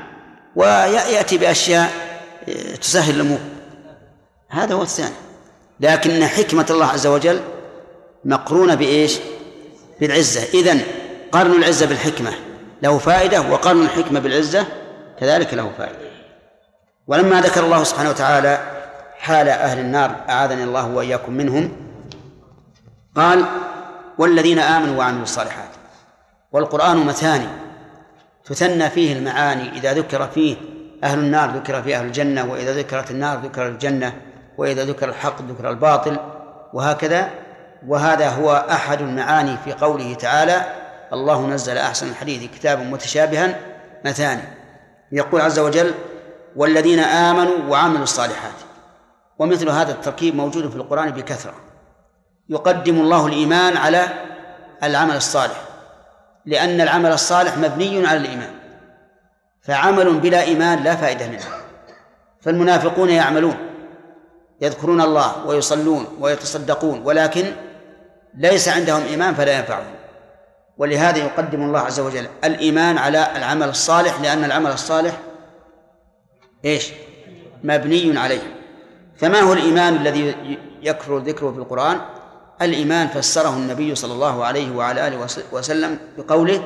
[0.56, 1.92] ويأتي بأشياء
[2.82, 3.40] تسهل الأمور.
[4.50, 5.16] هذا هو الثاني.
[5.80, 7.40] لكن حكمة الله عز وجل
[8.26, 9.20] مقرونة بإيش؟
[10.00, 10.44] بالعزة.
[10.54, 10.82] إذن
[11.32, 12.32] قرن العزة بالحكمة.
[12.84, 14.66] له فائدة وقرن الحكمة بالعزة
[15.20, 15.98] كذلك له فائدة.
[17.08, 18.60] ولما ذكر الله سبحانه وتعالى
[19.18, 21.72] حال أهل النار أعاذني الله وإياكم منهم
[23.16, 23.46] قال
[24.18, 25.70] والذين آمنوا وعملوا الصالحات.
[26.52, 27.48] والقرآن مثاني
[28.46, 29.78] تثنى فيه المعاني.
[29.78, 30.56] إذا ذكر فيه
[31.04, 34.14] أهل النار ذكر فيه أهل الجنة وإذا ذكرت النار ذكر الجنة
[34.58, 36.18] وإذا ذكر الحق ذكر الباطل
[36.74, 37.30] وهكذا
[37.88, 40.62] وهذا هو أحد المعاني في قوله تعالى
[41.14, 43.60] الله نزل أحسن الحديث كتابا متشابها
[44.06, 44.42] مثاني
[45.12, 45.94] يقول عز وجل
[46.56, 48.54] والذين آمنوا وعملوا الصالحات
[49.40, 51.54] ومثل هذا التركيب موجود في القرآن بكثرة.
[52.50, 54.08] يقدم الله الإيمان على
[54.84, 55.62] العمل الصالح
[56.46, 58.54] لأن العمل الصالح مبني على الإيمان.
[59.62, 61.46] فعمل بلا إيمان لا فائدة منه.
[62.42, 63.58] فالمنافقون يعملون
[64.62, 67.46] يذكرون الله ويصلون ويتصدقون ولكن
[68.38, 69.96] ليس عندهم إيمان فلا ينفعهم
[70.78, 75.18] ولهذا يقدم الله عز وجل الإيمان على العمل الصالح لأن العمل الصالح
[76.66, 76.92] إيش؟
[77.64, 78.42] مبني عليه
[79.18, 80.36] فما هو الإيمان الذي
[80.82, 82.02] يكثر ذكره في القرآن؟
[82.62, 86.64] الإيمان فسره النبي صلى الله عليه وعلى آله وسلم بقوله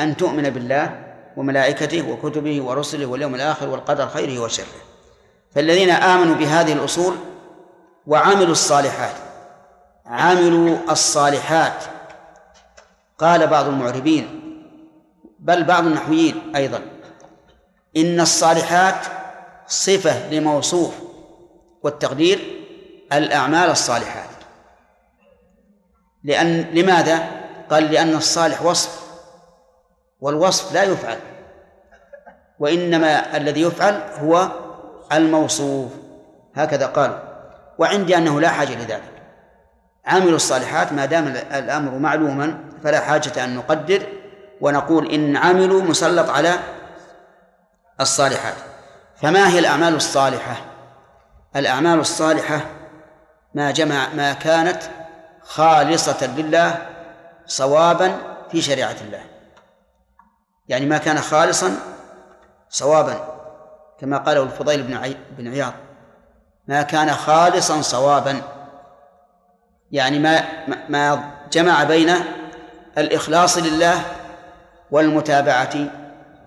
[0.00, 1.04] أن تؤمن بالله
[1.36, 4.66] وملائكته وكتبه ورسله واليوم الآخر والقدر خيره وشره
[5.54, 7.14] فالذين آمنوا بهذه الأصول
[8.06, 9.14] وعملوا الصالحات
[10.06, 11.84] عملوا الصالحات.
[13.18, 14.40] قال بعض المعربين
[15.38, 16.80] بل بعض النحويين أيضا
[17.96, 19.06] إن الصالحات
[19.66, 20.94] صفة لموصوف
[21.82, 22.38] والتقدير
[23.12, 24.28] الأعمال الصالحات.
[26.24, 27.30] لأن لماذا؟
[27.70, 29.04] قال لأن الصالح وصف
[30.20, 31.18] والوصف لا يفعل
[32.58, 34.48] وإنما الذي يفعل هو
[35.12, 35.92] الموصوف.
[36.54, 37.18] هكذا قالوا
[37.78, 39.13] وعندي أنه لا حاجة لذلك.
[40.06, 44.06] عملوا الصالحات ما دام الأمر معلوما فلا حاجة أن نقدر
[44.60, 46.58] ونقول إن عملوا مسلط على
[48.00, 48.54] الصالحات.
[49.16, 50.56] فما هي الأعمال الصالحة؟
[51.56, 52.60] الأعمال الصالحة
[53.54, 54.82] ما جمع ما كانت
[55.42, 56.86] خالصة لله
[57.46, 58.18] صوابا
[58.50, 59.20] في شريعة الله.
[60.68, 61.76] يعني ما كان خالصا
[62.68, 63.34] صوابا
[64.00, 65.72] كما قاله الفضيل بن بن عياض.
[66.68, 68.42] ما كان خالصا صوابا
[69.92, 70.44] يعني ما
[70.88, 72.14] ما جمع بين
[72.98, 74.02] الإخلاص لله
[74.90, 75.74] والمتابعة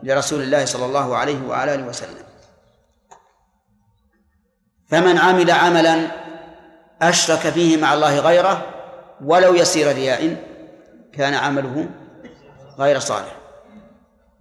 [0.03, 2.23] لرسول الله صلى الله عليه وعلى آله وسلم.
[4.89, 6.07] فمن عمل عملا
[7.01, 8.65] أشرك فيه مع الله غيره
[9.21, 10.35] ولو يسير رياء
[11.13, 11.89] كان عمله
[12.79, 13.35] غير صالح.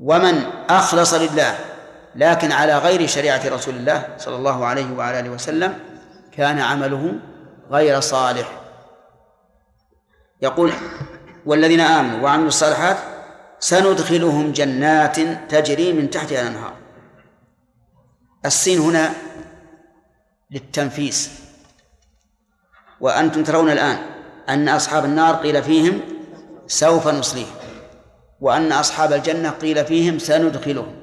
[0.01, 1.59] ومن أخلص لله
[2.15, 5.79] لكن على غير شريعة رسول الله صلى الله عليه وعلى آله وسلم
[6.33, 7.13] كان عمله
[7.71, 8.66] غير صالح.
[10.43, 10.73] يقول
[11.47, 12.97] والذين آمنوا وعملوا الصالحات
[13.59, 15.21] سندخلهم جنات
[15.51, 16.73] تجري من تحتها الأنهار.
[18.45, 19.13] السين هنا
[20.51, 21.31] للتنفيس.
[23.01, 23.99] وأنتم ترون الآن
[24.49, 26.01] أن أصحاب النار قيل فيهم
[26.67, 27.55] سوف نصليهم.
[28.41, 30.97] وأن أصحاب الجنة قيل فيهم سندخلهم.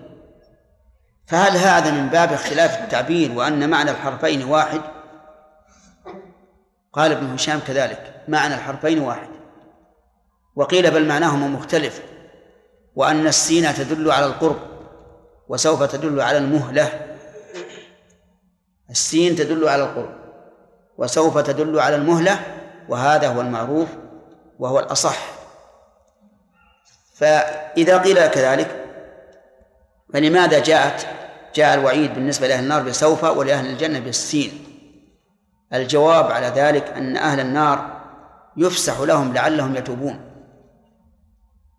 [1.27, 4.81] فهل هذا من باب اختلاف التعبير وأن معنى الحرفين واحد؟
[6.93, 8.12] قال ابن هشام كذلك.
[8.27, 9.29] معنى الحرفين واحد.
[10.55, 12.01] وقيل بل معناهما مختلف
[12.95, 14.59] وأن السين تدل على القرب
[15.47, 17.15] وسوف تدل على المهلة.
[18.89, 20.15] السين تدل على القرب
[20.97, 22.39] وسوف تدل على المهلة
[22.89, 23.89] وهذا هو المعروف
[24.59, 25.17] وهو الأصح.
[27.13, 28.85] فإذا قيل كذلك
[30.13, 31.07] فلماذا جاءت
[31.55, 34.65] جاء الوعيد بالنسبة لأهل النار بسوف ولأهل الجنة بالسين؟
[35.73, 37.92] الجواب على ذلك أن أهل النار
[38.57, 40.19] يفسح لهم لعلهم يتوبون.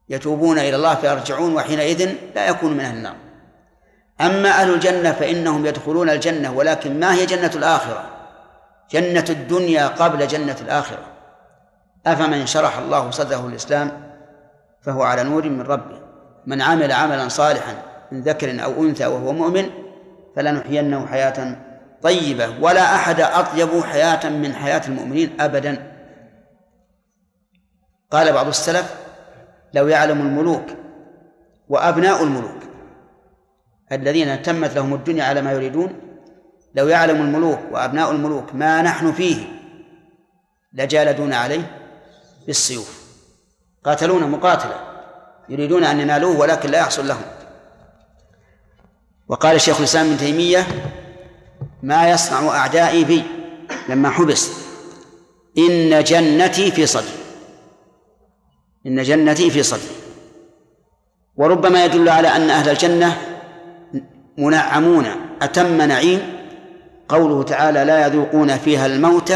[0.08, 3.16] يتوبون إلى الله فيرجعون وحينئذ لا يكون من أهل النار.
[4.20, 8.04] أما أهل الجنة فإنهم يدخلون الجنة ولكن ما هي جنة الآخرة؟
[8.90, 11.06] جنة الدنيا قبل جنة الآخرة.
[12.06, 14.12] أفمن شرح الله صدره الإسلام
[14.82, 16.00] فهو على نور من ربه.
[16.46, 19.70] من عمل عملا صالحا من ذكر أو أنثى وهو مؤمن
[20.36, 21.56] فلنحيينه حياة
[22.02, 25.93] طيبة ولا أحد أطيب حياة من حياة المؤمنين أبدا.
[28.14, 28.94] قال بعض السلف
[29.74, 30.64] لو يعلم الملوك
[31.68, 32.62] وأبناء الملوك
[33.92, 35.92] الذين تمت لهم الدنيا على ما يريدون
[36.74, 39.36] لو يعلم الملوك وأبناء الملوك ما نحن فيه
[40.72, 41.80] لجالدون عليه
[42.46, 43.04] بالسيوف.
[43.84, 44.80] قاتلون مقاتلة
[45.48, 47.22] يريدون أن ينالوه ولكن لا يحصل لهم.
[49.28, 50.66] وقال الشيخ الإسلام ابن تيمية
[51.82, 53.22] ما يصنع أعدائي بي
[53.88, 54.50] لما حبس.
[55.58, 57.23] إن جنتي في صدري.
[58.86, 59.94] إن جنتي في صدري.
[61.36, 63.16] وربما يدل على أن أهل الجنة
[64.38, 65.06] منعمون
[65.42, 66.20] أتم نعيم.
[67.08, 69.32] قوله تعالى لا يذوقون فيها الموت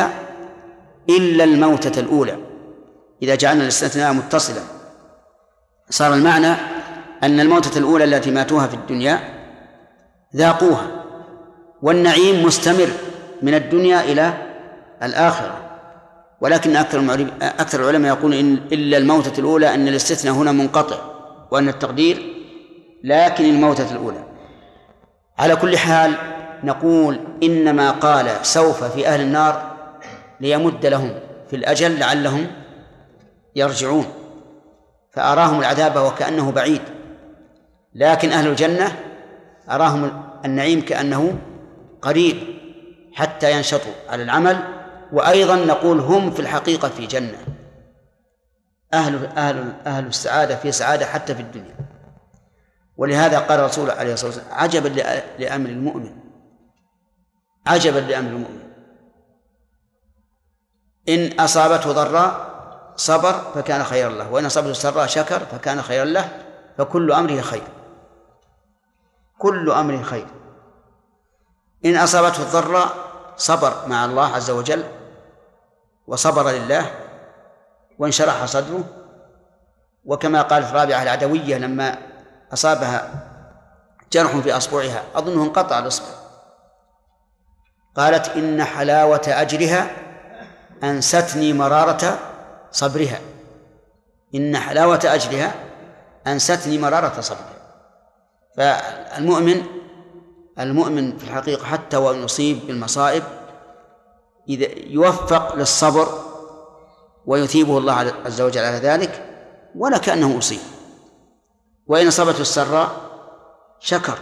[1.11, 2.37] إلا الموتة الأولى.
[3.23, 4.61] إذا جعلنا الاستثناء متصلا.
[5.91, 6.55] صار المعنى
[7.23, 9.21] أن الموتة الأولى التي ماتوها في الدنيا
[10.37, 11.05] ذاقوها
[11.83, 12.89] والنعيم مستمر
[13.43, 14.33] من الدنيا إلى
[15.03, 15.68] الآخرة.
[16.41, 20.97] ولكن أكثر أكثر العلماء يقولون إن إلا الموتة الأولى أن الاستثناء هنا منقطع
[21.51, 22.23] وأن التقدير
[23.05, 24.25] لكن الموتة الأولى.
[25.39, 26.15] على كل حال
[26.65, 29.77] نقول إنما قال سوف في أهل النار
[30.41, 31.15] ليمد لهم
[31.51, 32.47] في الأجل لعلهم
[33.57, 34.07] يرجعون.
[35.13, 36.83] فأراهم العذاب وكأنه بعيد.
[37.95, 38.97] لكن أهل الجنة
[39.71, 41.39] أراهم النعيم كأنه
[42.03, 42.37] قريب
[43.13, 44.78] حتى ينشطوا على العمل
[45.13, 47.39] وأيضا نقول هم في الحقيقة في جنة.
[48.95, 51.77] أهل أهل أهل السعادة في سعادة حتى في الدنيا.
[52.97, 54.89] ولهذا قال الرسول عليه الصلاة والسلام عجبا
[55.39, 56.19] لأمر المؤمن.
[57.67, 58.69] عجبا لأمر المؤمن.
[61.09, 62.49] إن أصابته ضراء
[62.97, 64.33] صبر فكان خيرا له.
[64.33, 66.43] وإن أصابته سراء شكر فكان خيرا له.
[66.79, 67.69] فكل أمره خير.
[69.39, 70.27] كل أمره خير.
[71.85, 72.89] إن أصابته الضراء
[73.37, 74.98] صبر مع الله عز وجل.
[76.09, 76.91] وصبر لله
[77.99, 78.85] وانشرح صدره.
[80.05, 81.99] وكما قالت رابعة العدوية لما
[82.53, 83.11] أصابها
[84.13, 86.07] جرح في أصبعها أظنه انقطع الإصبع.
[87.97, 89.91] قالت إن حلاوة أجرها
[90.85, 92.19] أنستني مرارة
[92.73, 93.21] صبرها.
[94.35, 95.55] إن حلاوة أجرها
[96.27, 97.59] أنستني مرارة صبرها.
[98.57, 99.63] فالمؤمن
[100.59, 103.23] المؤمن في الحقيقة حتى وإن يصيب بالمصائب
[104.49, 106.09] إذا يوفق للصبر
[107.27, 107.93] ويثيبه الله
[108.27, 109.25] عز وجل على ذلك
[109.75, 110.59] ولا كأنه أصيب.
[111.87, 112.91] وإن أصابته السراء
[113.81, 114.19] شكر.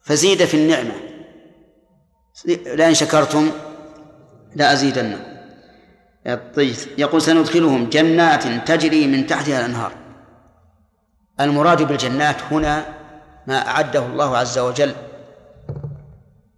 [0.00, 0.94] فزيد في النعمة.
[2.46, 3.50] لئن شكرتم
[4.56, 5.22] لأزيدنكم
[6.56, 9.92] طيب يقول سندخلهم جنات تجري من تحتها الأنهار.
[11.40, 12.84] المراد بالجنات هنا
[13.46, 14.94] ما أعده الله عز وجل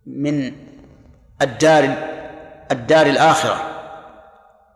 [0.06, 0.52] من
[1.42, 2.11] الدار
[2.72, 3.68] الدار الآخرة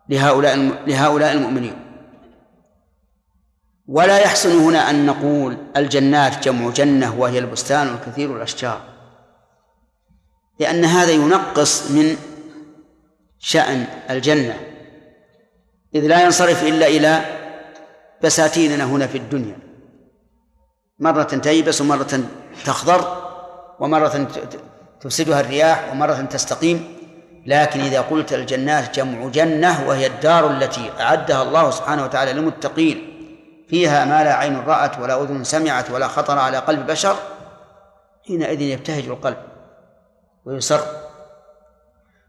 [0.09, 1.83] لهؤلاء لهؤلاء المؤمنين.
[3.89, 8.81] ولا يحسن هنا أن نقول الجنات جمع جنة وهي البستان الكثير الأشجار
[10.61, 12.17] لأن هذا ينقص من
[13.39, 14.61] شأن الجنة
[15.95, 17.25] إذ لا ينصرف إلا إلى
[18.25, 19.59] بساتيننا هنا في الدنيا.
[20.99, 22.21] مرة تيبس ومرة
[22.65, 23.23] تخضر
[23.81, 24.29] ومرة
[25.01, 26.96] تفسدها الرياح ومرة تستقيم.
[27.47, 33.13] لكن إذا قلت الجنات جمع جنة وهي الدار التي أعدها الله سبحانه وتعالى للمتقين
[33.69, 37.17] فيها ما لا عين رأت ولا أذن سمعت ولا خطر على قلب بشر
[38.27, 39.37] حينئذ يبتهج القلب
[40.45, 40.81] ويسر.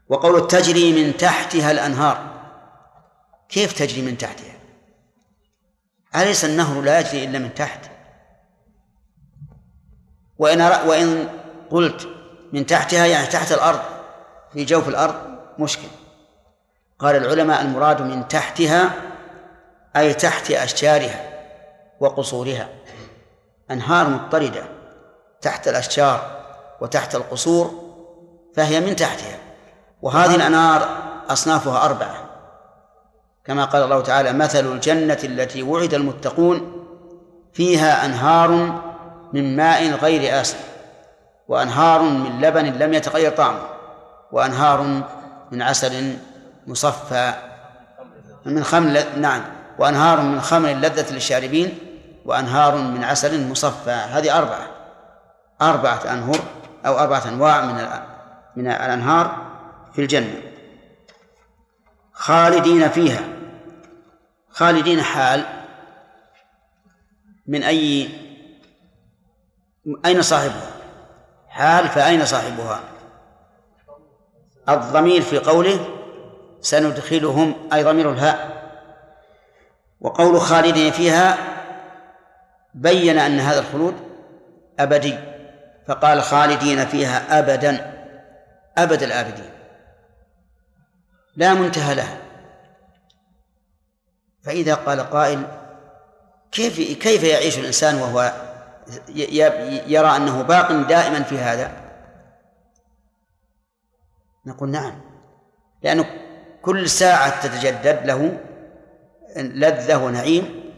[0.08, 2.18] وقول تجري من تحتها الأنهار
[3.48, 4.58] كيف تجري من تحتها؟
[6.16, 7.90] أليس النهر لا يجري إلا من تحت؟
[10.38, 11.28] وإن وإن
[11.70, 12.08] قلت
[12.52, 13.97] من تحتها يعني تحت الأرض
[14.52, 15.14] في جوف الأرض
[15.58, 15.88] مشكل.
[16.98, 18.90] قال العلماء المراد من تحتها
[19.96, 21.24] أي تحت أشجارها
[22.00, 22.68] وقصورها.
[23.70, 24.64] أنهار مضطردة
[25.40, 26.40] تحت الأشجار
[26.80, 27.94] وتحت القصور
[28.54, 29.38] فهي من تحتها.
[30.02, 30.88] وهذه الأنهار
[31.28, 32.28] أصنافها أربعة.
[33.44, 36.86] كما قال الله تعالى مثل الجنة التي وعد المتقون
[37.52, 38.50] فيها أنهار
[39.32, 40.58] من ماء غير آسن
[41.48, 43.77] وأنهار من لبن لم يتغير طعمه.
[44.32, 45.02] وأنهار
[45.52, 46.16] من عسل
[46.66, 47.34] مصفى.
[48.44, 49.42] من خمر نعم.
[49.78, 51.78] وأنهار من خمر لذة للشاربين
[52.24, 53.90] وأنهار من عسل مصفى.
[53.90, 54.68] هذه أربعة.
[55.62, 56.38] أربعة أنهر
[56.86, 57.88] أو أربعة أنواع من
[58.56, 59.46] من الأنهار
[59.94, 60.42] في الجنة.
[62.12, 63.22] خالدين فيها.
[64.50, 65.44] خالدين حال.
[67.46, 68.08] من أي
[70.04, 70.70] أين صاحبها؟
[71.48, 72.80] حال فأين صاحبها؟
[74.68, 75.88] الضمير في قوله
[76.60, 78.58] سندخلهم أي ضمير الهاء.
[80.00, 81.38] وقول خالدين فيها
[82.74, 83.94] بين أن هذا الخلود
[84.78, 85.14] أبدي
[85.88, 87.92] فقال خالدين فيها أبدا
[88.78, 89.50] أبد الآبدين.
[91.36, 92.18] لا منتهى لها.
[94.42, 95.42] فإذا قال قائل
[96.52, 98.32] كيف كيف يعيش الإنسان وهو
[99.86, 101.87] يرى أنه باق دائما في هذا؟
[104.48, 105.00] نقول نعم.
[105.82, 106.04] لأنه
[106.62, 108.38] كل ساعة تتجدد له
[109.36, 110.68] لذة ونعيم.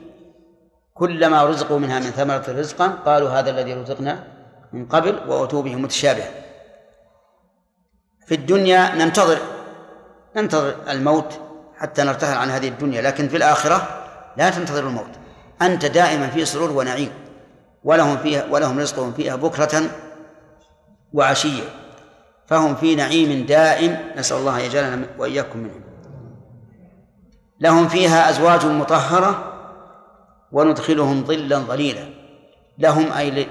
[0.94, 4.24] كلما رزقوا منها من ثمرة رزقا قالوا هذا الذي رزقنا
[4.72, 6.30] من قبل وأتوا به متشابها
[8.26, 9.38] في الدنيا ننتظر
[10.36, 11.40] ننتظر الموت
[11.78, 13.88] حتى نرتحل عن هذه الدنيا لكن في الآخرة
[14.36, 15.10] لا تنتظر الموت.
[15.62, 17.12] أنت دائما في سرور ونعيم
[17.84, 19.82] ولهم فيها ولهم رزقهم فيها بكرة
[21.12, 21.62] وعشية.
[22.50, 24.12] فهم في نعيم دائم.
[24.16, 25.82] نسأل الله أن يجعلنا وإياكم منهم.
[27.60, 29.52] لهم فيها أزواج مطهرة
[30.52, 32.08] وندخلهم ظلا ظليلا.
[32.78, 33.46] لهم أي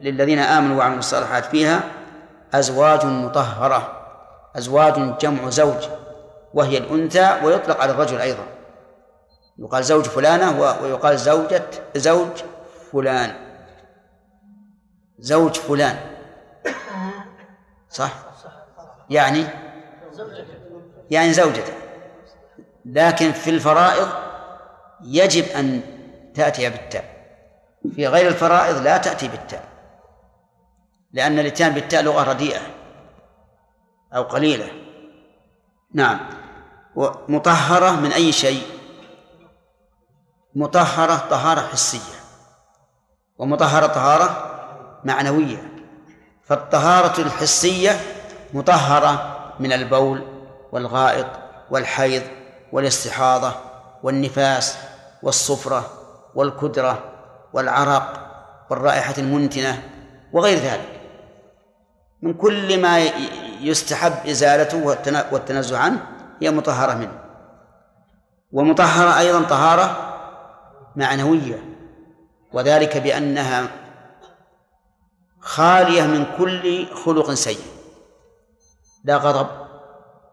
[0.00, 1.80] للذين آمنوا وعملوا الصالحات فيها
[2.54, 4.02] أزواج مطهرة.
[4.56, 5.88] أزواج جمع زوج
[6.54, 8.44] وهي الأنثى ويطلق على الرجل أيضا.
[9.58, 11.64] يقال زوج فلانة ويقال زوجة
[11.96, 12.42] زوج
[12.92, 13.32] فلان.
[15.18, 15.96] زوج فلان.
[17.90, 18.31] صح؟
[19.12, 19.46] يعني
[21.10, 21.72] يعني زوجته.
[22.84, 24.08] لكن في الفرائض
[25.04, 25.80] يجب أن
[26.34, 27.04] تأتي بالتاء.
[27.94, 29.64] في غير الفرائض لا تأتي بالتاء.
[31.12, 32.60] لأن الإتيان بالتاء لغة رديئة
[34.12, 34.68] أو قليلة.
[35.94, 36.20] نعم.
[36.96, 38.62] ومطهرة من أي شيء؟
[40.54, 42.18] مطهرة طهارة حسية.
[43.38, 44.52] ومطهرة طهارة
[45.04, 45.72] معنوية.
[46.44, 47.90] فالطهارة الحسية
[48.52, 50.22] مطهرة من البول
[50.72, 51.26] والغائط
[51.70, 52.22] والحيض
[52.72, 53.54] والاستحاضة
[54.02, 54.78] والنفاس
[55.22, 55.90] والصفرة
[56.34, 56.98] والكدرة
[57.52, 58.28] والعرق
[58.70, 59.82] والرائحة المنتنة
[60.32, 61.00] وغير ذلك.
[62.22, 62.98] من كل ما
[63.60, 64.86] يستحب إزالته
[65.32, 66.06] والتنزه عنه
[66.42, 67.18] هي مطهرة منه.
[68.52, 69.96] ومطهرة أيضا طهارة
[70.96, 71.64] معنوية
[72.52, 73.68] وذلك بأنها
[75.40, 77.71] خالية من كل خلق سيء.
[79.04, 79.46] لا غضب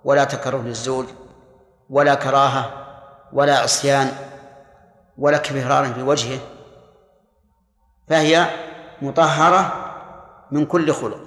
[0.04, 1.06] ولا تكره للزوج
[1.90, 2.72] ولا كراهة
[3.34, 4.12] ولا عصيان
[5.18, 6.40] ولا كفرار في وجهه
[8.08, 8.48] فهي
[9.02, 9.74] مطهرة
[10.52, 11.20] من كل خلق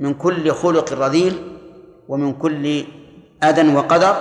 [0.00, 1.58] من كل خلق رذيل
[2.08, 2.84] ومن كل
[3.42, 4.16] أذى وقدر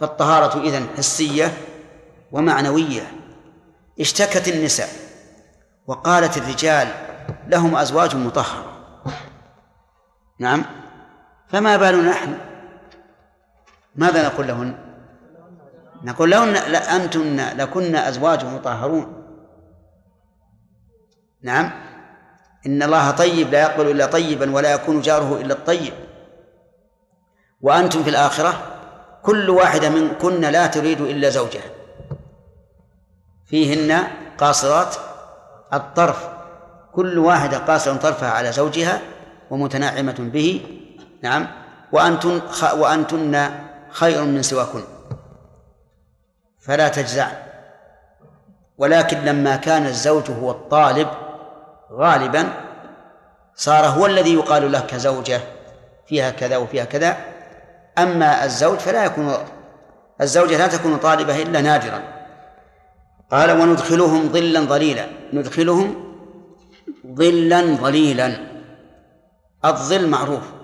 [0.00, 1.52] فالطهارة إذن حسية
[2.32, 3.12] ومعنوية.
[4.00, 4.88] اشتكت النساء
[5.86, 6.88] وقالت الرجال
[7.46, 8.64] لهم أزواج مطهرة.
[10.38, 10.79] نعم.
[11.52, 12.38] فما بالنا نحن؟
[13.96, 14.74] ماذا نقول لهن؟
[16.02, 19.24] نقول لهن أنتن لكن أزواج مطهرون.
[21.42, 21.70] نعم.
[22.66, 25.92] إن الله طيب لا يقبل إلا طيبا ولا يكون جاره إلا الطيب.
[27.60, 28.62] وأنتم في الآخرة
[29.22, 31.70] كل واحدة منكن لا تريد إلا زوجها.
[33.46, 34.02] فيهن
[34.38, 34.96] قاصرات
[35.72, 36.28] الطرف.
[36.92, 39.00] كل واحدة قاصرة طرفها على زوجها
[39.50, 40.76] ومتنعمة به.
[41.22, 41.46] نعم.
[41.92, 42.40] وأنتن
[42.76, 43.50] وأنتن
[43.90, 44.82] خير من سواكن.
[46.60, 47.32] فلا تجزعن
[48.78, 51.08] ولكن لما كان الزوج هو الطالب
[51.92, 52.48] غالبا
[53.54, 55.40] صار هو الذي يقال له كزوجة
[56.06, 57.16] فيها كذا وفيها كذا.
[57.98, 59.34] أما الزوج فلا يكون
[60.20, 62.02] الزوجة لا تكون طالبة إلا نادرا.
[63.30, 65.06] قال وندخلهم ظلا ظليلا.
[65.32, 66.14] ندخلهم
[67.14, 68.36] ظلا ظليلا.
[69.64, 70.59] الظل معروف.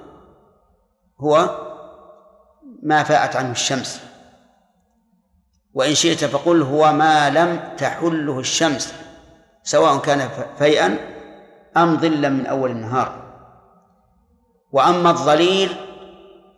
[1.21, 1.51] هو
[2.83, 4.01] ما فاءت عنه الشمس.
[5.75, 8.95] وإن شئت فقل هو ما لم تحله الشمس
[9.63, 10.29] سواء كان
[10.59, 10.99] فيئا
[11.77, 13.23] أم ظلا من أول النهار.
[14.73, 15.77] وأما الظليل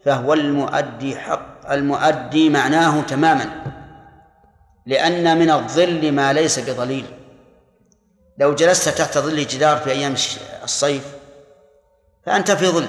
[0.04, 3.50] فهو المؤدي حق المؤدي معناه تماما
[4.86, 7.04] لأن من الظل ما ليس بظليل.
[8.38, 10.14] لو جلست تحت ظل جدار في أيام
[10.64, 11.14] الصيف
[12.26, 12.86] فأنت في ظل.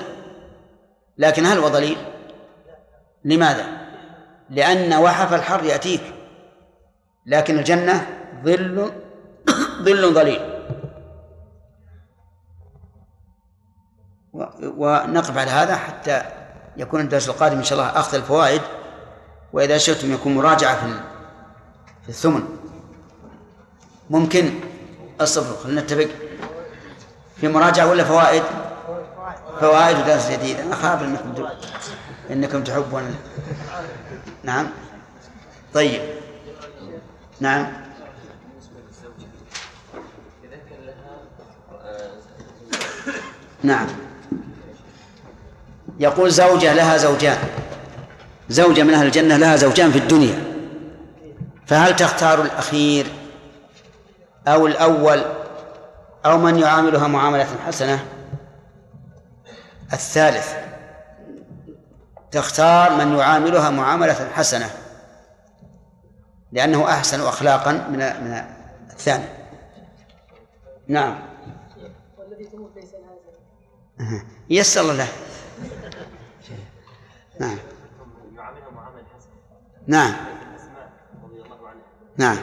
[1.19, 1.97] لكن هل هو ظليل؟
[3.25, 3.65] لماذا؟
[4.49, 6.01] لأن وحف الحر يأتيك
[7.25, 8.07] لكن الجنة
[8.43, 8.91] ظل
[9.81, 10.39] ظل ظليل
[14.61, 16.21] ونقف على هذا حتى
[16.77, 18.61] يكون الدرس القادم إن شاء الله أخذ الفوائد
[19.53, 20.99] وإذا شئتم يكون مراجعة في
[22.03, 22.43] في الثمن
[24.09, 24.53] ممكن
[25.21, 26.09] الصبر خلينا نتفق
[27.35, 28.43] في مراجعة ولا فوائد؟
[29.59, 30.59] فوائد ودرس جديد.
[30.59, 31.47] أنا أخاف أنكم
[32.31, 33.15] أنكم تحبون.
[34.43, 34.67] نعم.
[35.73, 36.01] طيب.
[37.39, 37.67] نعم.
[43.63, 43.87] نعم.
[45.99, 47.37] يقول زوجة لها زوجان.
[48.49, 50.43] زوجة من أهل الجنة لها زوجان في الدنيا.
[51.67, 53.05] فهل تختار الأخير
[54.47, 55.21] أو الأول
[56.25, 58.18] أو من يعاملها معاملة حسنة؟
[59.93, 60.53] الثالث
[62.31, 64.69] تختار من يعاملها معاملة حسنة
[66.51, 68.43] لأنه أحسن أخلاقا من من
[68.89, 69.25] الثاني.
[70.87, 71.19] نعم.
[74.49, 75.07] يسر الله له.
[77.39, 77.57] نعم.
[79.87, 80.13] نعم.
[82.17, 82.37] نعم.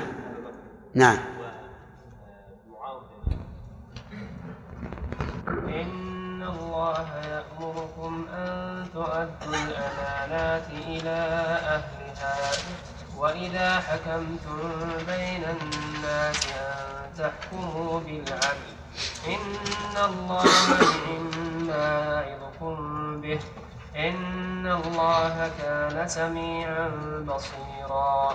[0.95, 1.36] نعم.
[6.87, 11.19] الله يأمركم أن تؤدوا الأمانات إلى
[11.75, 12.37] أهلها.
[13.17, 14.59] وإذا حكمتم
[15.07, 18.71] بين الناس أن تحكموا بالعدل
[19.27, 23.41] إن الله نعم ما يعظكم به.
[23.97, 26.89] إن الله كان سميعا
[27.27, 28.35] بصيرا.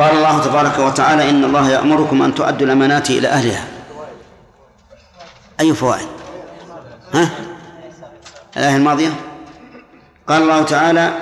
[0.00, 3.64] قال الله تبارك وتعالى إن الله يأمركم أن تؤدوا الأمانات إلى أهلها.
[5.60, 6.08] أي فوائد؟
[7.12, 7.30] ها؟
[8.56, 9.10] الآية الماضية؟
[10.26, 11.12] قال الله تعالى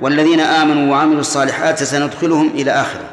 [0.00, 3.10] والذين آمنوا وعملوا الصالحات سندخلهم إلى آخره.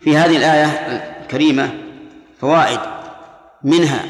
[0.00, 0.66] في هذه الآية
[1.22, 1.70] الكريمة
[2.40, 2.80] فوائد
[3.62, 4.04] منها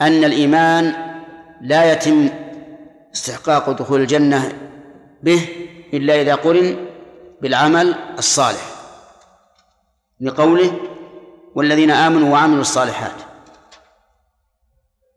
[0.00, 0.94] أن الإيمان
[1.60, 2.28] لا يتم
[3.14, 4.52] استحقاق دخول الجنة
[5.22, 5.48] به
[5.94, 6.91] إلا إذا قرن
[7.42, 8.66] بالعمل الصالح.
[10.20, 10.72] لقوله
[11.54, 13.12] والذين آمنوا وعملوا الصالحات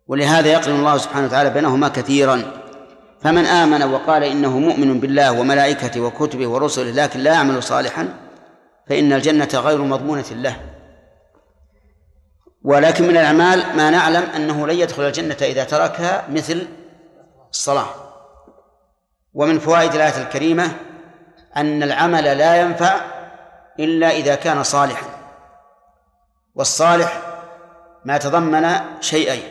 [0.08, 2.62] ولهذا يقرن الله سبحانه وتعالى بينهما كثيرا.
[3.22, 8.14] فمن آمن وقال إنه مؤمن بالله وملائكته وكتبه ورسله لكن لا يعمل صالحا
[8.88, 10.56] فإن الجنة غير مضمونة له.
[12.64, 16.68] ولكن من الأعمال ما نعلم أنه لن يدخل الجنة إذا تركها مثل
[17.52, 17.90] الصلاة.
[19.34, 20.72] ومن فوائد الآية الكريمة
[21.57, 22.95] أن العمل لا ينفع
[23.80, 25.07] إلا إذا كان صالحا.
[26.56, 27.22] والصالح
[28.06, 28.69] ما تضمن
[29.02, 29.44] شيئين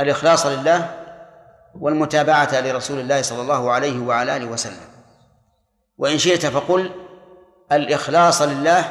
[0.00, 0.90] الإخلاص لله
[1.80, 4.94] والمتابعة لرسول الله صلى الله عليه وعلى آله وسلم.
[5.98, 6.90] وإن شئت فقل
[7.72, 8.84] الإخلاص لله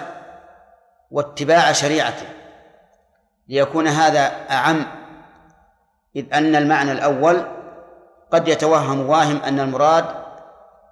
[1.11, 2.25] واتباع شريعته
[3.47, 4.85] ليكون هذا أعم
[6.15, 7.45] إذ أن المعنى الأول
[8.31, 10.05] قد يتوهم واهم أن المراد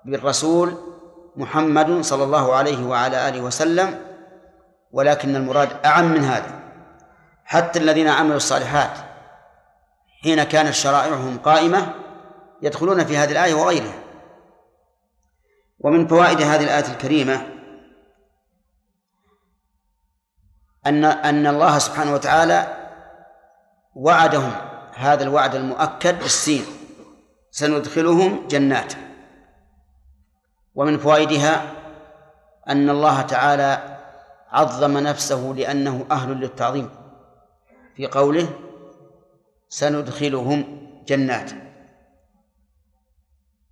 [0.05, 0.90] بالرسول
[1.35, 4.01] محمد صلى الله عليه وعلى آله وسلم
[4.91, 6.59] ولكن المراد أعم من هذا
[7.45, 8.97] حتى الذين عملوا الصالحات
[10.23, 11.93] حين كانت شرائعهم قائمة
[12.61, 13.99] يدخلون في هذه الآية وغيرها.
[15.79, 17.47] ومن فوائد هذه الآية الكريمة
[20.85, 22.77] أن أن الله سبحانه وتعالى
[23.95, 24.51] وعدهم
[24.95, 26.65] هذا الوعد المؤكد بالسين
[27.51, 28.93] سندخلهم جنات.
[30.75, 31.71] ومن فوائدها
[32.69, 33.97] أن الله تعالى
[34.49, 36.89] عظم نفسه لأنه أهل للتعظيم.
[37.95, 38.49] في قوله
[39.69, 41.51] سندخلهم جنات.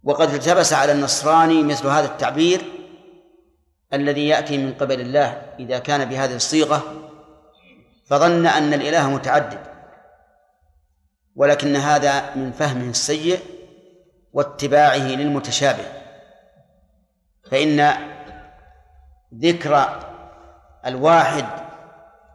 [0.03, 2.61] وقد التبس على النصراني مثل هذا التعبير
[3.93, 6.84] الذي يأتي من قبل الله إذا كان بهذه الصيغة
[8.05, 9.59] فظن أن الإله متعدد
[11.35, 13.39] ولكن هذا من فهمه السيء
[14.34, 15.98] واتباعه للمتشابه.
[17.51, 17.93] فإن
[19.35, 19.99] ذكر
[20.85, 21.45] الواحد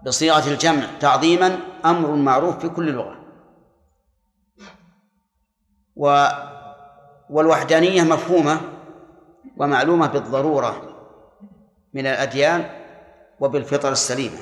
[0.06, 3.24] بصيغة الجمع تعظيما أمر معروف في كل لغة.
[5.96, 6.26] و
[7.30, 8.60] والوحدانية مفهومة
[9.56, 10.82] ومعلومة بالضرورة
[11.94, 12.70] من الأديان
[13.40, 14.38] وبالفطر السليمة.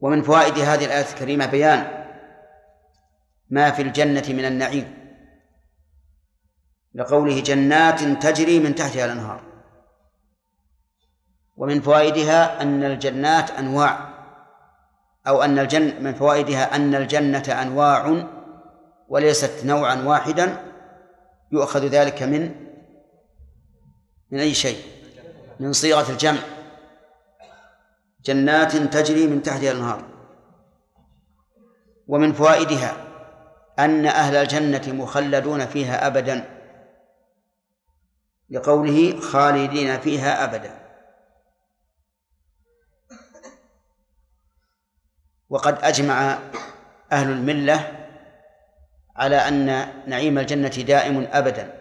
[0.00, 2.04] ومن فوائد هذه الآية الكريمة بيان
[3.50, 5.03] ما في الجنة من النعيم.
[6.94, 9.40] لقوله جنات تجري من تحتها الأنهار.
[11.56, 14.14] ومن فوائدها أن الجنات أنواع.
[15.26, 18.26] أو أن الجنة من فوائدها أن الجنة أنواع
[19.08, 20.72] وليست نوعا واحدا.
[21.52, 22.54] يؤخذ ذلك من
[24.30, 24.78] من أي شيء؟
[25.60, 26.40] من صيغة الجمع.
[28.24, 30.04] جنات تجري من تحتها الأنهار.
[32.08, 32.96] ومن فوائدها
[33.78, 36.53] أن أهل الجنة مخلدون فيها أبدا.
[38.50, 40.84] لقوله خالدين فيها أبدا.
[45.50, 46.38] وقد أجمع
[47.12, 48.08] أهل الملة
[49.16, 49.66] على أن
[50.06, 51.74] نعيم الجنة دائم أبدا.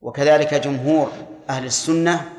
[0.00, 1.12] وكذلك جمهور
[1.50, 2.32] أهل السنة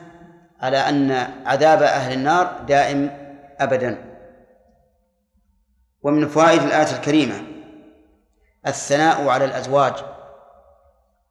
[0.59, 1.11] على أن
[1.45, 3.09] عذاب أهل النار دائم
[3.59, 4.15] أبدا.
[6.03, 7.43] ومن فوائد الآية الكريمة
[8.67, 9.93] الثناء على الأزواج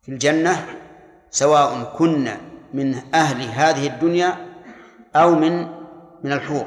[0.03, 0.84] في الجنة
[1.35, 2.31] سواء كن
[2.75, 4.37] من أهل هذه الدنيا
[5.17, 5.67] أو من
[6.25, 6.67] من الحور.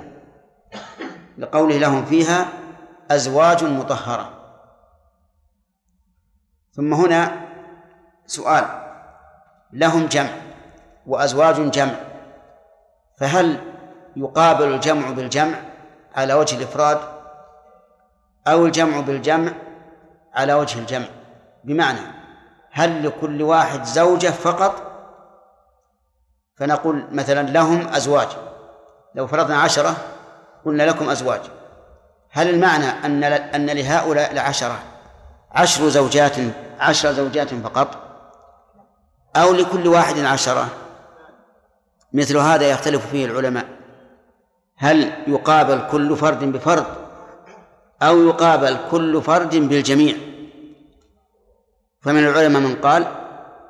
[1.37, 2.45] لقوله لهم فيها
[3.11, 4.29] أزواج مطهرة.
[6.73, 7.47] ثم هنا
[8.25, 8.65] سؤال.
[9.73, 10.29] لهم جمع
[11.05, 11.95] وأزواج جمع.
[13.19, 13.73] فهل
[14.15, 15.55] يقابل الجمع بالجمع
[16.15, 16.99] على وجه الإفراد
[18.47, 19.51] أو الجمع بالجمع
[20.33, 21.07] على وجه الجمع؟
[21.63, 22.16] بمعنى
[22.77, 24.83] هل لكل واحد زوجة فقط؟
[26.55, 28.27] فنقول مثلا لهم أزواج.
[29.15, 29.95] لو فرضنا عشرة
[30.65, 31.41] قلنا لكم أزواج.
[32.31, 34.79] هل المعنى أن أن لهؤلاء العشرة
[35.51, 36.35] عشر زوجات
[36.79, 37.97] عشر زوجات فقط؟
[39.35, 40.67] أو لكل واحد عشرة؟
[42.13, 43.65] مثل هذا يختلف فيه العلماء.
[44.77, 46.85] هل يقابل كل فرد بفرد
[48.01, 50.36] أو يقابل كل فرد بالجميع؟
[52.07, 53.07] فمن العلماء من قال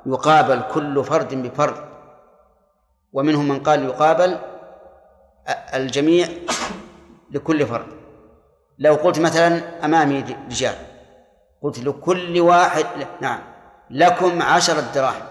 [0.06, 1.88] يقابل كل فرد بفرد
[3.12, 4.38] ومنهم من قال يقابل
[5.74, 6.28] الجميع
[7.30, 7.86] لكل فرد.
[8.78, 10.74] لو قلت مثلا أمامي رجال
[11.62, 12.86] قلت لكل واحد
[13.20, 13.40] نعم
[13.90, 15.26] لكم عشرة دراهم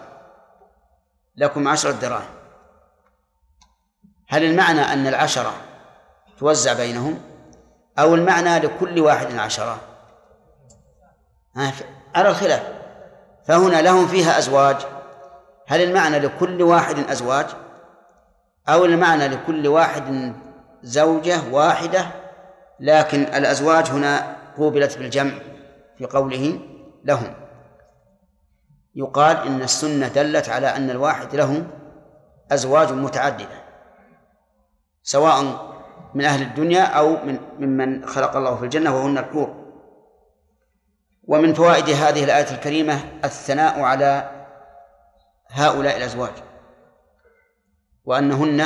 [1.36, 2.30] لكم عشرة دراهم
[4.28, 5.54] هل المعنى أن العشرة
[6.40, 7.20] توزع بينهم؟
[8.00, 9.78] أو المعنى لكل واحد عشرة؟
[12.16, 12.87] على الخلاف.
[13.48, 14.76] فهنا لهم فيها أزواج.
[15.68, 17.46] هل المعنى لكل واحد أزواج؟
[18.70, 20.34] أو المعنى لكل واحد
[20.84, 22.06] زوجة واحدة؟
[22.80, 25.34] لكن الأزواج هنا قوبلت بالجمع
[25.98, 26.60] في قوله
[27.04, 27.34] لهم.
[28.96, 31.68] يقال إن السنة دلت على أن الواحد له
[32.52, 33.64] أزواج متعددة
[35.04, 35.44] سواء
[36.14, 39.67] من أهل الدنيا أو من ممن خلق الله في الجنة وهن الحور.
[41.28, 44.32] ومن فوائد هذه الآية الكريمة الثناء على
[45.50, 46.32] هؤلاء الأزواج
[48.06, 48.66] وأنهن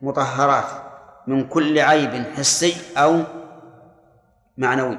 [0.00, 0.88] مطهرات
[1.26, 3.22] من كل عيب حسي أو
[4.56, 4.98] معنوي.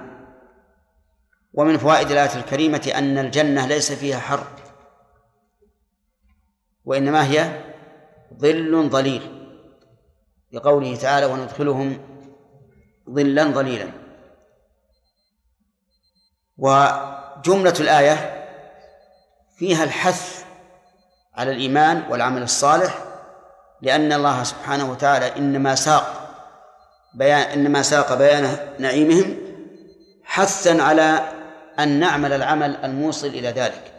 [1.53, 4.47] ومن فوائد الآية الكريمة أن الجنة ليس فيها حر
[6.85, 7.61] وإنما هي
[8.37, 9.21] ظل ظليل
[10.51, 11.97] لقوله تعالى وندخلهم
[13.09, 14.08] ظلا ظليلا
[16.59, 18.45] وجملة الآية
[19.57, 20.43] فيها الحث
[21.35, 23.03] على الإيمان والعمل الصالح
[23.81, 26.19] لأن الله سبحانه وتعالى إنما ساق
[27.13, 29.37] بيان إنما ساق بيان نعيمهم
[30.23, 31.31] حثا على
[31.79, 33.93] أن نعمل العمل الموصل إلى ذلك.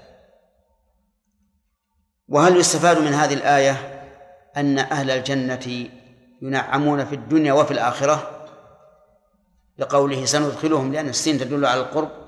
[2.29, 3.77] وهل يستفاد من هذه الآية
[4.57, 5.89] أن أهل الجنة
[6.43, 8.47] ينعمون في الدنيا وفي الآخرة؟
[9.79, 12.20] لقوله سندخلهم لأن السين تدل على القرب.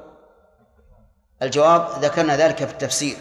[1.43, 3.17] الجواب ذكرنا ذلك في التفسير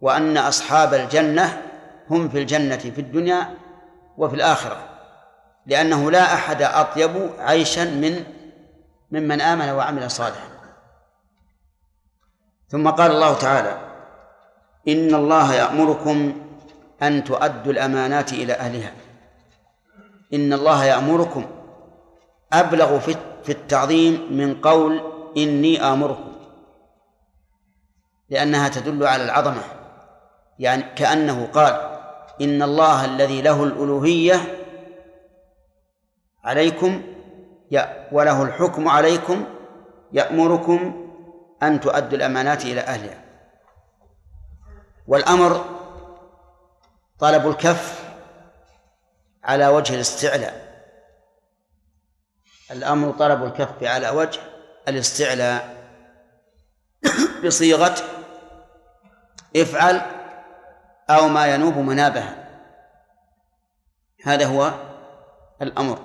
[0.00, 1.62] وأن أصحاب الجنة
[2.10, 3.54] هم في الجنة في الدنيا
[4.18, 4.76] وفي الآخرة
[5.66, 8.24] لأنه لا أحد أطيب عيشا من
[9.10, 10.48] ممن آمن وعمل صالحا.
[12.68, 13.78] ثم قال الله تعالى
[14.88, 16.42] إن الله يأمركم
[17.02, 18.92] أن تؤدوا الأمانات إلى أهلها.
[20.34, 21.46] إن الله يأمركم
[22.52, 22.98] أبلغ
[23.44, 25.00] في التعظيم من قول
[25.36, 26.31] إني آمركم.
[28.32, 29.62] لأنها تدل على العظمة.
[30.58, 31.98] يعني كأنه قال
[32.40, 34.36] إن الله الذي له الألوهية
[36.44, 37.02] عليكم
[38.12, 39.44] وله الحكم عليكم
[40.12, 41.08] يأمركم
[41.62, 43.24] أن تؤدوا الأمانات إلى أهلها.
[45.06, 45.64] والأمر
[47.18, 48.04] طلب الكف
[49.44, 50.84] على وجه الاستعلاء.
[52.70, 54.40] الأمر طلب الكف على وجه
[54.88, 55.76] الاستعلاء.
[57.44, 58.11] بصيغة
[59.56, 60.00] افعل
[61.10, 62.48] أو ما ينوب منابها.
[64.24, 64.72] هذا هو
[65.62, 65.98] الأمر.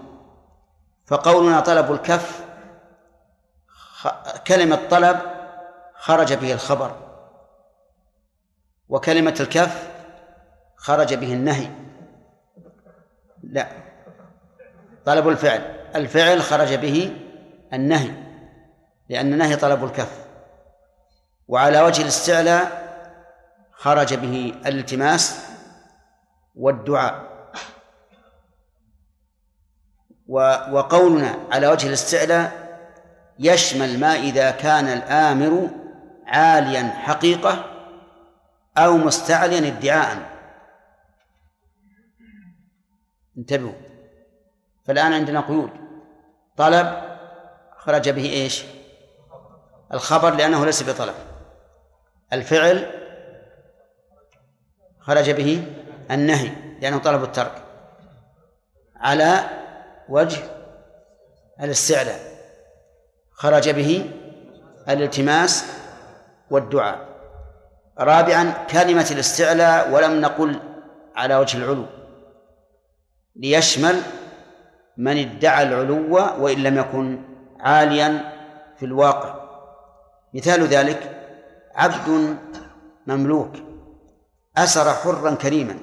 [1.06, 2.45] فقولنا طلب الكف
[4.48, 5.19] كلمة طلب
[5.95, 6.95] خرج به الخبر.
[8.90, 9.90] وكلمة الكف
[10.76, 11.69] خرج به النهي.
[13.44, 13.68] لا.
[15.06, 15.61] طلب الفعل.
[15.95, 17.18] الفعل خرج به
[17.74, 18.11] النهي
[19.10, 20.28] لأن النهي طلب الكف.
[21.48, 22.87] وعلى وجه الاستعلاء
[23.78, 25.45] خرج به الالتماس
[26.56, 27.28] والدعاء.
[30.72, 32.68] وقولنا على وجه الاستعلاء
[33.40, 35.70] يشمل ما إذا كان الآمر
[36.26, 37.66] عاليا حقيقة
[38.78, 40.38] أو مستعليا ادعاء.
[43.38, 43.74] انتبهوا.
[44.86, 45.72] فالآن عندنا قيود.
[46.58, 47.18] طلب
[47.78, 48.64] خرج به إيش؟
[49.94, 51.16] الخبر لأنه ليس بطلب.
[52.34, 53.07] الفعل
[55.08, 55.64] خرج به
[56.12, 56.52] النهي
[56.82, 57.64] لأنه طلب الترك.
[58.96, 59.40] على
[60.10, 60.44] وجه
[61.62, 62.20] الاستعلاء.
[63.32, 64.12] خرج به
[64.90, 65.66] الالتماس
[66.52, 67.08] والدعاء.
[68.00, 70.60] رابعا كلمة الاستعلاء ولم نقل
[71.16, 71.86] على وجه العلو.
[73.36, 74.02] ليشمل
[74.98, 77.24] من ادعى العلو وإن لم يكن
[77.60, 78.34] عاليا
[78.78, 79.48] في الواقع.
[80.34, 81.00] مثال ذلك
[81.76, 82.38] عبد
[83.08, 83.66] مملوك.
[84.58, 85.80] أسر حرا كريما.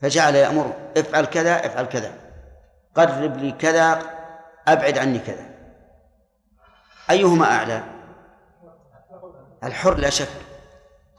[0.00, 2.12] فجعل يأمره افعل كذا افعل كذا.
[2.94, 4.02] قرب لي كذا
[4.68, 5.54] أبعد عني كذا.
[7.10, 7.82] أيهما أعلى؟
[9.64, 10.28] الحر لا شك.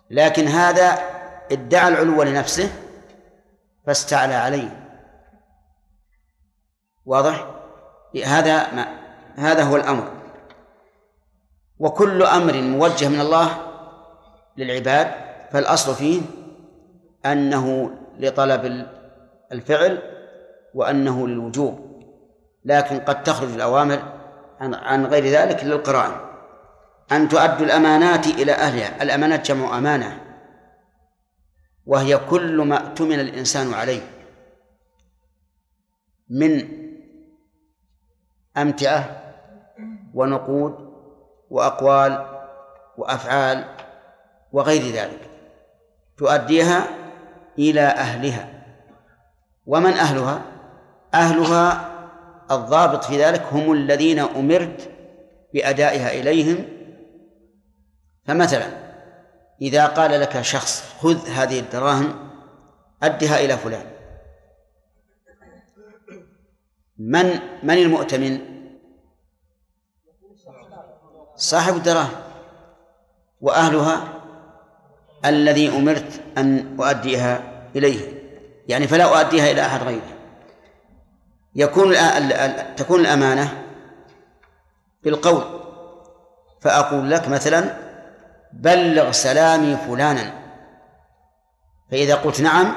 [0.09, 0.99] لكن هذا
[1.51, 2.69] ادعى العلو لنفسه
[3.85, 5.01] فاستعلى عليه.
[7.05, 7.47] واضح؟
[8.25, 8.87] هذا ما
[9.35, 10.11] هذا هو الأمر.
[11.79, 13.71] وكل أمر موجه من الله
[14.57, 15.24] للعباد
[15.55, 16.21] فالأصل فيه
[17.25, 18.87] أنه لطلب
[19.51, 19.99] الفعل
[20.73, 22.01] وأنه للوجوب
[22.65, 24.03] لكن قد تخرج الأوامر
[24.59, 26.11] عن غير ذلك للقرائن.
[27.11, 30.21] أن تؤدوا الأمانات إلى أهلها الأمانات جمع أمانة
[31.85, 34.01] وهي كل ما اؤتمن الإنسان عليه
[36.29, 36.67] من
[38.57, 39.33] أمتعة
[40.13, 40.75] ونقود
[41.49, 42.41] وأقوال
[42.97, 43.65] وأفعال
[44.51, 45.34] وغير ذلك.
[46.17, 46.87] تؤديها
[47.59, 48.49] إلى أهلها.
[49.65, 50.41] ومن أهلها؟
[51.13, 51.91] أهلها
[52.51, 54.91] الضابط في ذلك هم الذين أمرت
[55.53, 56.65] بأدائها إليهم.
[58.25, 58.67] فمثلا
[59.61, 62.29] إذا قال لك شخص خذ هذه الدراهم
[63.03, 63.85] أدها إلى فلان.
[66.97, 68.39] من من المؤتمن؟
[71.35, 72.15] صاحب الدراهم.
[73.41, 74.14] وأهلها؟
[75.25, 77.43] الذي أمرت أن أؤديها
[77.75, 77.99] إليه.
[78.67, 80.15] يعني فلا أؤديها إلى أحد غيره
[81.55, 81.95] يكون
[82.75, 83.63] تكون الأمانة
[85.03, 85.43] بالقول.
[86.61, 87.77] فأقول لك مثلا
[88.53, 90.33] بلغ سلامي فلانا.
[91.91, 92.75] فإذا قلت نعم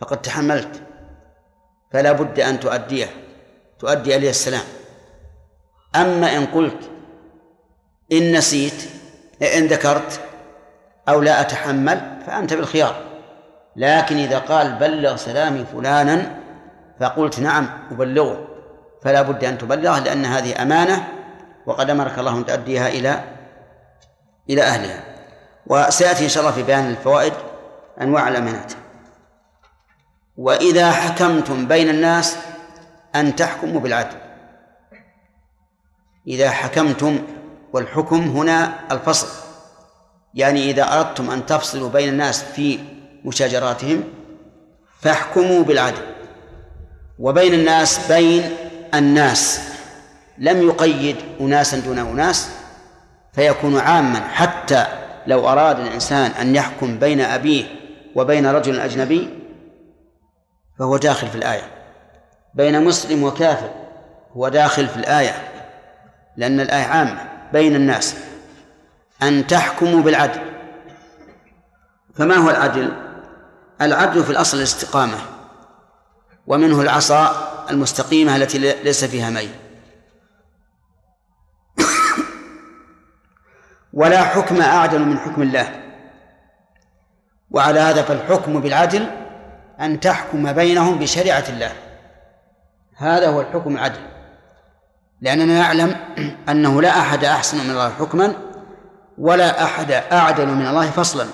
[0.00, 0.82] فقد تحملت.
[1.92, 3.06] فلا بد أن تؤديه.
[3.78, 4.64] تؤدي إليه السلام.
[5.96, 6.90] أما إن قلت
[8.12, 8.90] إن نسيت
[9.42, 10.20] إن ذكرت
[11.08, 12.96] أو لا أتحمل فأنت بالخيار.
[13.76, 16.40] لكن إذا قال بلغ سلامي فلانا
[17.00, 18.48] فقلت نعم أبلغه.
[19.02, 21.08] فلا بد أن تبلغه لأن هذه أمانة
[21.66, 23.24] وقد أمرك الله أن تؤديها إلى
[24.50, 25.00] إلى أهلها.
[25.66, 27.32] وسيأتي إن شاء الله في بيان الفوائد
[28.00, 28.72] أنواع الأمانات.
[30.36, 32.38] وإذا حكمتم بين الناس
[33.14, 34.16] أن تحكموا بالعدل.
[36.26, 37.18] إذا حكمتم
[37.72, 39.43] والحكم هنا الفصل.
[40.34, 42.78] يعني إذا أردتم أن تفصلوا بين الناس في
[43.24, 44.04] مشاجراتهم
[45.00, 46.02] فاحكموا بالعدل.
[47.18, 48.42] وبين الناس بين
[48.94, 49.60] الناس.
[50.38, 52.48] لم يقيد أناسا دون أناس
[53.32, 54.20] فيكون عاما.
[54.20, 54.86] حتى
[55.26, 57.64] لو أراد الإنسان أن يحكم بين أبيه
[58.14, 59.28] وبين رجل أجنبي
[60.78, 61.70] فهو داخل في الآية.
[62.54, 63.70] بين مسلم وكافر
[64.32, 65.34] هو داخل في الآية
[66.36, 67.28] لأن الآية عامة.
[67.52, 68.16] بين الناس.
[69.28, 70.40] أن تحكموا بالعدل.
[72.14, 72.92] فما هو العدل؟
[73.80, 75.18] العدل في الأصل الاستقامة
[76.46, 79.50] ومنه العصا المستقيمة التي ليس فيها ميل.
[83.92, 85.80] ولا حكم أعدل من حكم الله.
[87.50, 89.10] وعلى هذا فالحكم بالعدل
[89.80, 91.72] أن تحكم بينهم بشريعة الله.
[92.96, 94.00] هذا هو الحكم العدل.
[95.20, 95.96] لأننا نعلم
[96.50, 98.43] أنه لا أحد أحسن من الله حكما
[99.18, 101.26] ولا أحد أعدل من الله فصلا.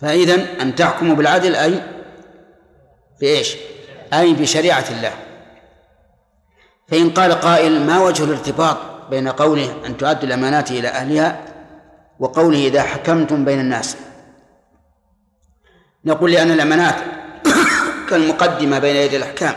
[0.00, 1.82] فإذا أن تحكموا بالعدل أي
[3.20, 3.56] بإيش؟
[4.12, 5.12] أي بشريعة الله.
[6.88, 8.76] فإن قال قائل ما وجه الارتباط
[9.10, 11.40] بين قوله أن تؤدوا الأمانات إلى أهلها
[12.18, 13.96] وقوله إذا حكمتم بين الناس؟
[16.04, 16.94] نقول لأن الأمانات
[18.10, 19.54] كالمقدمة بين يدي الأحكام.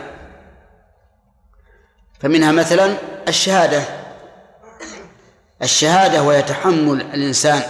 [2.19, 3.96] فمنها مثلا الشهادة.
[5.61, 7.61] الشهادة ويتحمل الإنسان.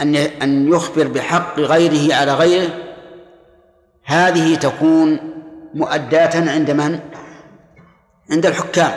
[0.00, 2.70] أن أن يخبر بحق غيره على غيره
[4.04, 5.18] هذه تكون
[5.74, 7.00] مؤداة عند من؟
[8.30, 8.92] عند الحكام.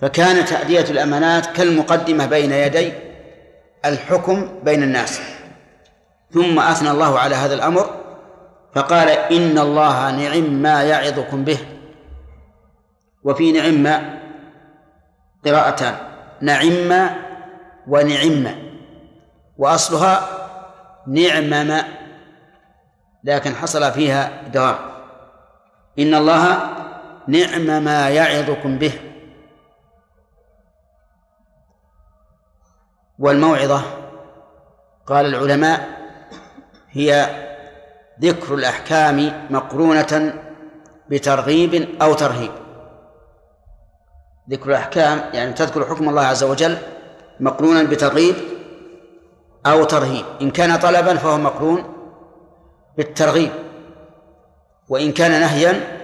[0.00, 2.92] فكان تأدية الأمانات كالمقدمة بين يدي
[3.84, 5.20] الحكم بين الناس.
[6.34, 8.04] ثم أثنى الله على هذا الأمر
[8.74, 11.58] فقال إن الله نعم ما يعظكم به.
[13.24, 13.82] وفي نعم
[15.46, 15.96] قراءتان
[16.40, 17.10] نعم
[17.86, 18.46] ونعم
[19.58, 20.28] وأصلها
[21.06, 21.82] نعمم
[23.24, 24.76] لكن حصل فيها دوام
[25.98, 26.74] إن الله
[27.28, 28.92] نعم ما يعظكم به.
[33.18, 33.82] والموعظة
[35.06, 35.88] قال العلماء
[36.90, 37.28] هي
[38.20, 40.42] ذكر الأحكام مقرونة
[41.10, 42.63] بترغيب أو ترهيب.
[44.50, 46.78] ذكر الأحكام يعني تذكر حكم الله عز وجل
[47.40, 48.34] مقرونا بترغيب
[49.66, 50.24] أو ترهيب.
[50.42, 51.84] إن كان طلبا فهو مقرون
[52.96, 53.50] بالترغيب
[54.88, 56.00] وإن كان نهيا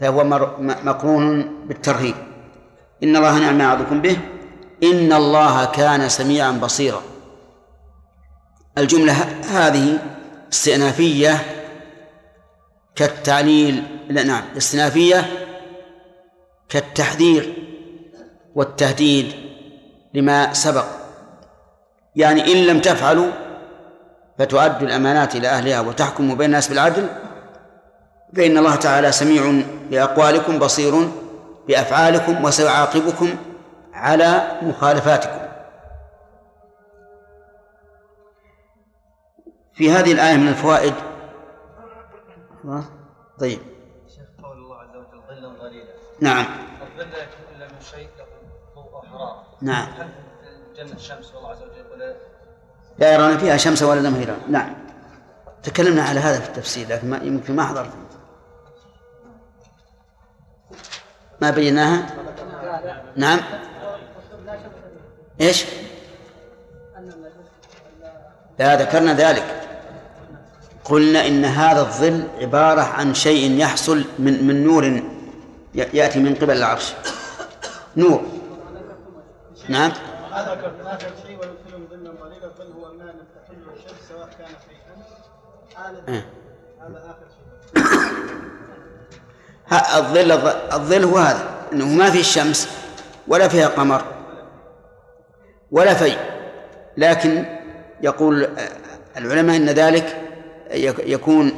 [0.00, 0.24] فهو
[0.58, 2.14] مقرون بالترهيب.
[3.02, 4.18] إن الله نعم يعظكم به.
[4.82, 7.02] إن الله كان سميعا بصيرا.
[8.78, 9.12] الجملة
[9.50, 9.98] هذه
[10.52, 11.36] استئنافية
[12.96, 15.47] كالتعليل لا نعم استئنافية
[16.68, 17.54] كالتحذير
[18.54, 19.32] والتهديد
[20.14, 20.84] لما سبق.
[22.16, 23.30] يعني إن لم تفعلوا
[24.38, 27.08] فتؤدوا الأمانات إلى أهلها وتحكموا بين الناس بالعدل
[28.36, 31.08] فإن الله تعالى سميع بأقوالكم بصير
[31.68, 33.30] بأفعالكم وسيعاقبكم
[33.92, 35.38] على مخالفاتكم.
[39.74, 40.94] في هذه الآية من الفوائد
[43.40, 43.58] طيب.
[46.20, 46.46] نعم.
[46.82, 48.24] الظل لا يكون إلا من شيء له
[48.74, 49.88] ضوء أو حراره نعم.
[49.98, 50.08] هل
[50.70, 52.16] الجنة الشمس والله عز وجل ولا
[52.98, 54.74] لا يرون فيها شمسا ولا زمهريرا نعم.
[55.62, 57.90] تكلمنا على هذا في التفسير لكن ما يمكن ما حضرت.
[61.40, 62.06] ما بيناها؟
[63.16, 63.40] نعم.
[65.40, 65.64] إيش؟
[68.58, 69.68] لا ذكرنا ذلك.
[70.84, 75.02] قلنا إن هذا الظل عبارة عن شيء يحصل من من نور
[75.78, 76.92] يأتي من قبل العرش.
[77.96, 78.22] نور.
[79.68, 79.92] نعم.
[81.26, 82.06] شيء الظل
[82.72, 82.86] هو
[83.76, 84.28] الشمس سواء
[86.80, 87.26] هذا اخر
[89.70, 90.32] شيء الظل
[90.72, 92.68] الظل هو هذا إنه ما في شمس
[93.28, 94.04] ولا فيها قمر
[95.70, 96.12] ولا في
[96.96, 97.44] لكن
[98.02, 98.68] يقول آه،
[99.16, 100.16] العلماء إن ذلك
[100.70, 101.52] يك- يكون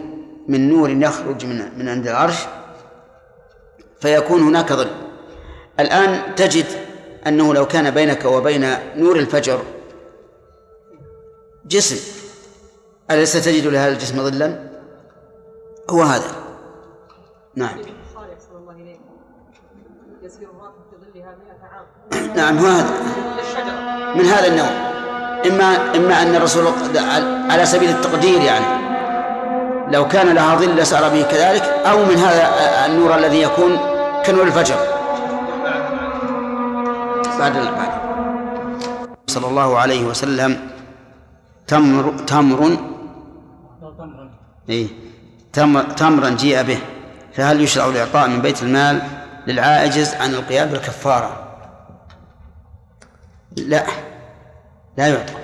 [0.48, 2.36] من نور يخرج من من عند العرش
[4.00, 4.90] فيكون هناك ظل
[5.80, 6.66] الآن تجد
[7.26, 9.62] أنه لو كان بينك وبين نور الفجر
[11.66, 11.96] جسم
[13.10, 14.70] أليس تجد لهذا الجسم ظلا؟
[15.90, 16.30] هو هذا.
[17.54, 17.78] نعم.
[17.78, 18.98] الصالح صلى الله عليه
[20.22, 21.36] يسير الراكب في ظلها
[22.12, 22.90] 100 عام نعم هو هذا.
[24.14, 24.90] من هذا النوع.
[25.46, 26.66] إما إما أن الرسول
[27.50, 28.90] على سبيل التقدير يعني.
[29.92, 31.62] لو كان لها ظل لسار به كذلك.
[31.62, 33.89] أو من هذا النور الذي يكون
[34.26, 34.76] كنور الفجر.
[37.38, 37.90] بعد بعد.
[39.26, 40.70] صلى الله عليه وسلم
[41.66, 42.78] تمر تمر.
[44.68, 44.88] إيه.
[45.52, 46.78] تمر تمرا جيء به.
[47.34, 49.02] فهل يشرع الإعطاء من بيت المال
[49.46, 51.46] للعاجز عن القيام بالكفارة؟
[53.56, 53.86] لا.
[54.96, 55.34] لا يعطى.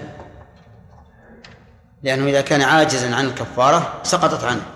[2.02, 4.75] لأنه إذا كان عاجزا عن الكفارة سقطت عنه.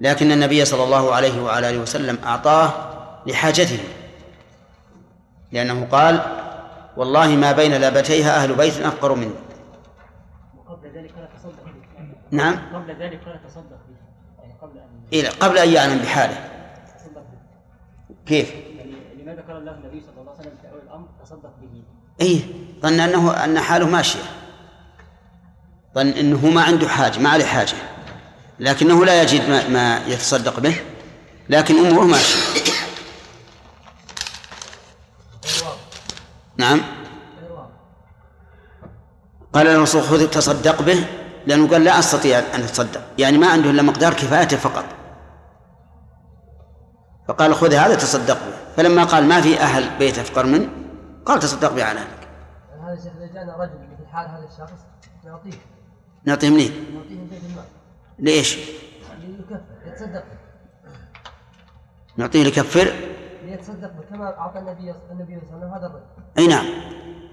[0.00, 2.70] لكن النبي صلى الله عليه وعلى آله وسلم أعطاه
[3.26, 3.80] لحاجته
[5.52, 6.20] لأنه قال
[6.96, 9.34] والله ما بين لابتيها أهل بيت أفقر مني.
[10.56, 12.36] وقبل ذلك لا تصدق به.
[12.36, 12.58] نعم.
[12.74, 13.96] قبل ذلك لا تصدق به.
[14.42, 16.50] يعني قبل أن إيه قبل أن يعلم بحاله.
[18.26, 18.92] كيف؟ يعني
[19.22, 21.82] لماذا قال الله النبي صلى الله عليه وسلم في أول الأمر تصدق به؟
[22.20, 22.40] إيه
[22.82, 24.22] ظن أنه أن حاله ماشية.
[25.94, 27.76] ظن أنه ما عنده حاجة ما عليه حاجة.
[28.58, 30.80] لكنه لا يجد ما, ما يتصدق به
[31.48, 32.62] لكن أموره ماشية
[36.56, 36.80] نعم.
[39.52, 41.06] قال الرسول خذ تصدق به
[41.46, 43.00] لأنه قال لا أستطيع أن أتصدق.
[43.18, 44.84] يعني ما عنده إلا مقدار كفايته فقط.
[47.28, 48.56] فقال خذ هذا تصدق به.
[48.76, 50.68] فلما قال ما في أهل بيت أفقر منه
[51.26, 52.28] قال تصدق به على أهلك
[52.82, 54.80] هذا شيخ إذا جاءنا رجل مثل حال هذا الشخص
[55.24, 55.58] نعطيه
[56.24, 57.64] نعطيه منين؟ نعطيه من بيت المال.
[58.18, 58.58] ليش؟
[59.86, 60.24] يتصدق
[62.16, 62.92] نعطيه ليكفر.
[63.44, 66.02] ليتصدق كما أعطى النبي النبي صلى الله عليه وسلم هذا الرجل.
[66.38, 66.66] أي نعم.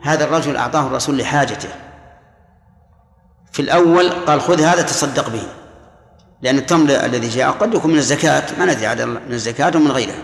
[0.02, 1.70] هذا الرجل أعطاه الرسول لحاجته.
[3.52, 5.44] في الأول قال خذ هذا تصدق به.
[6.42, 8.60] لأن التمر الذي جاء قد يكون من الزكاة.
[8.60, 10.22] ما ندري عاد من الزكاة ومن غيرها.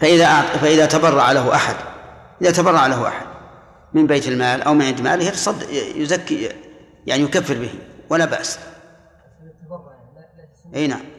[0.00, 0.44] فإذا أعط...
[0.44, 1.76] فإذا تبرع له أحد
[2.42, 3.26] إذا تبرع له أحد
[3.92, 5.62] من بيت المال أو من عند ماله يتصد...
[5.96, 6.48] يزكي
[7.06, 7.74] يعني يكفر به.
[8.10, 8.58] ولا بأس.
[10.74, 11.13] أي نعم.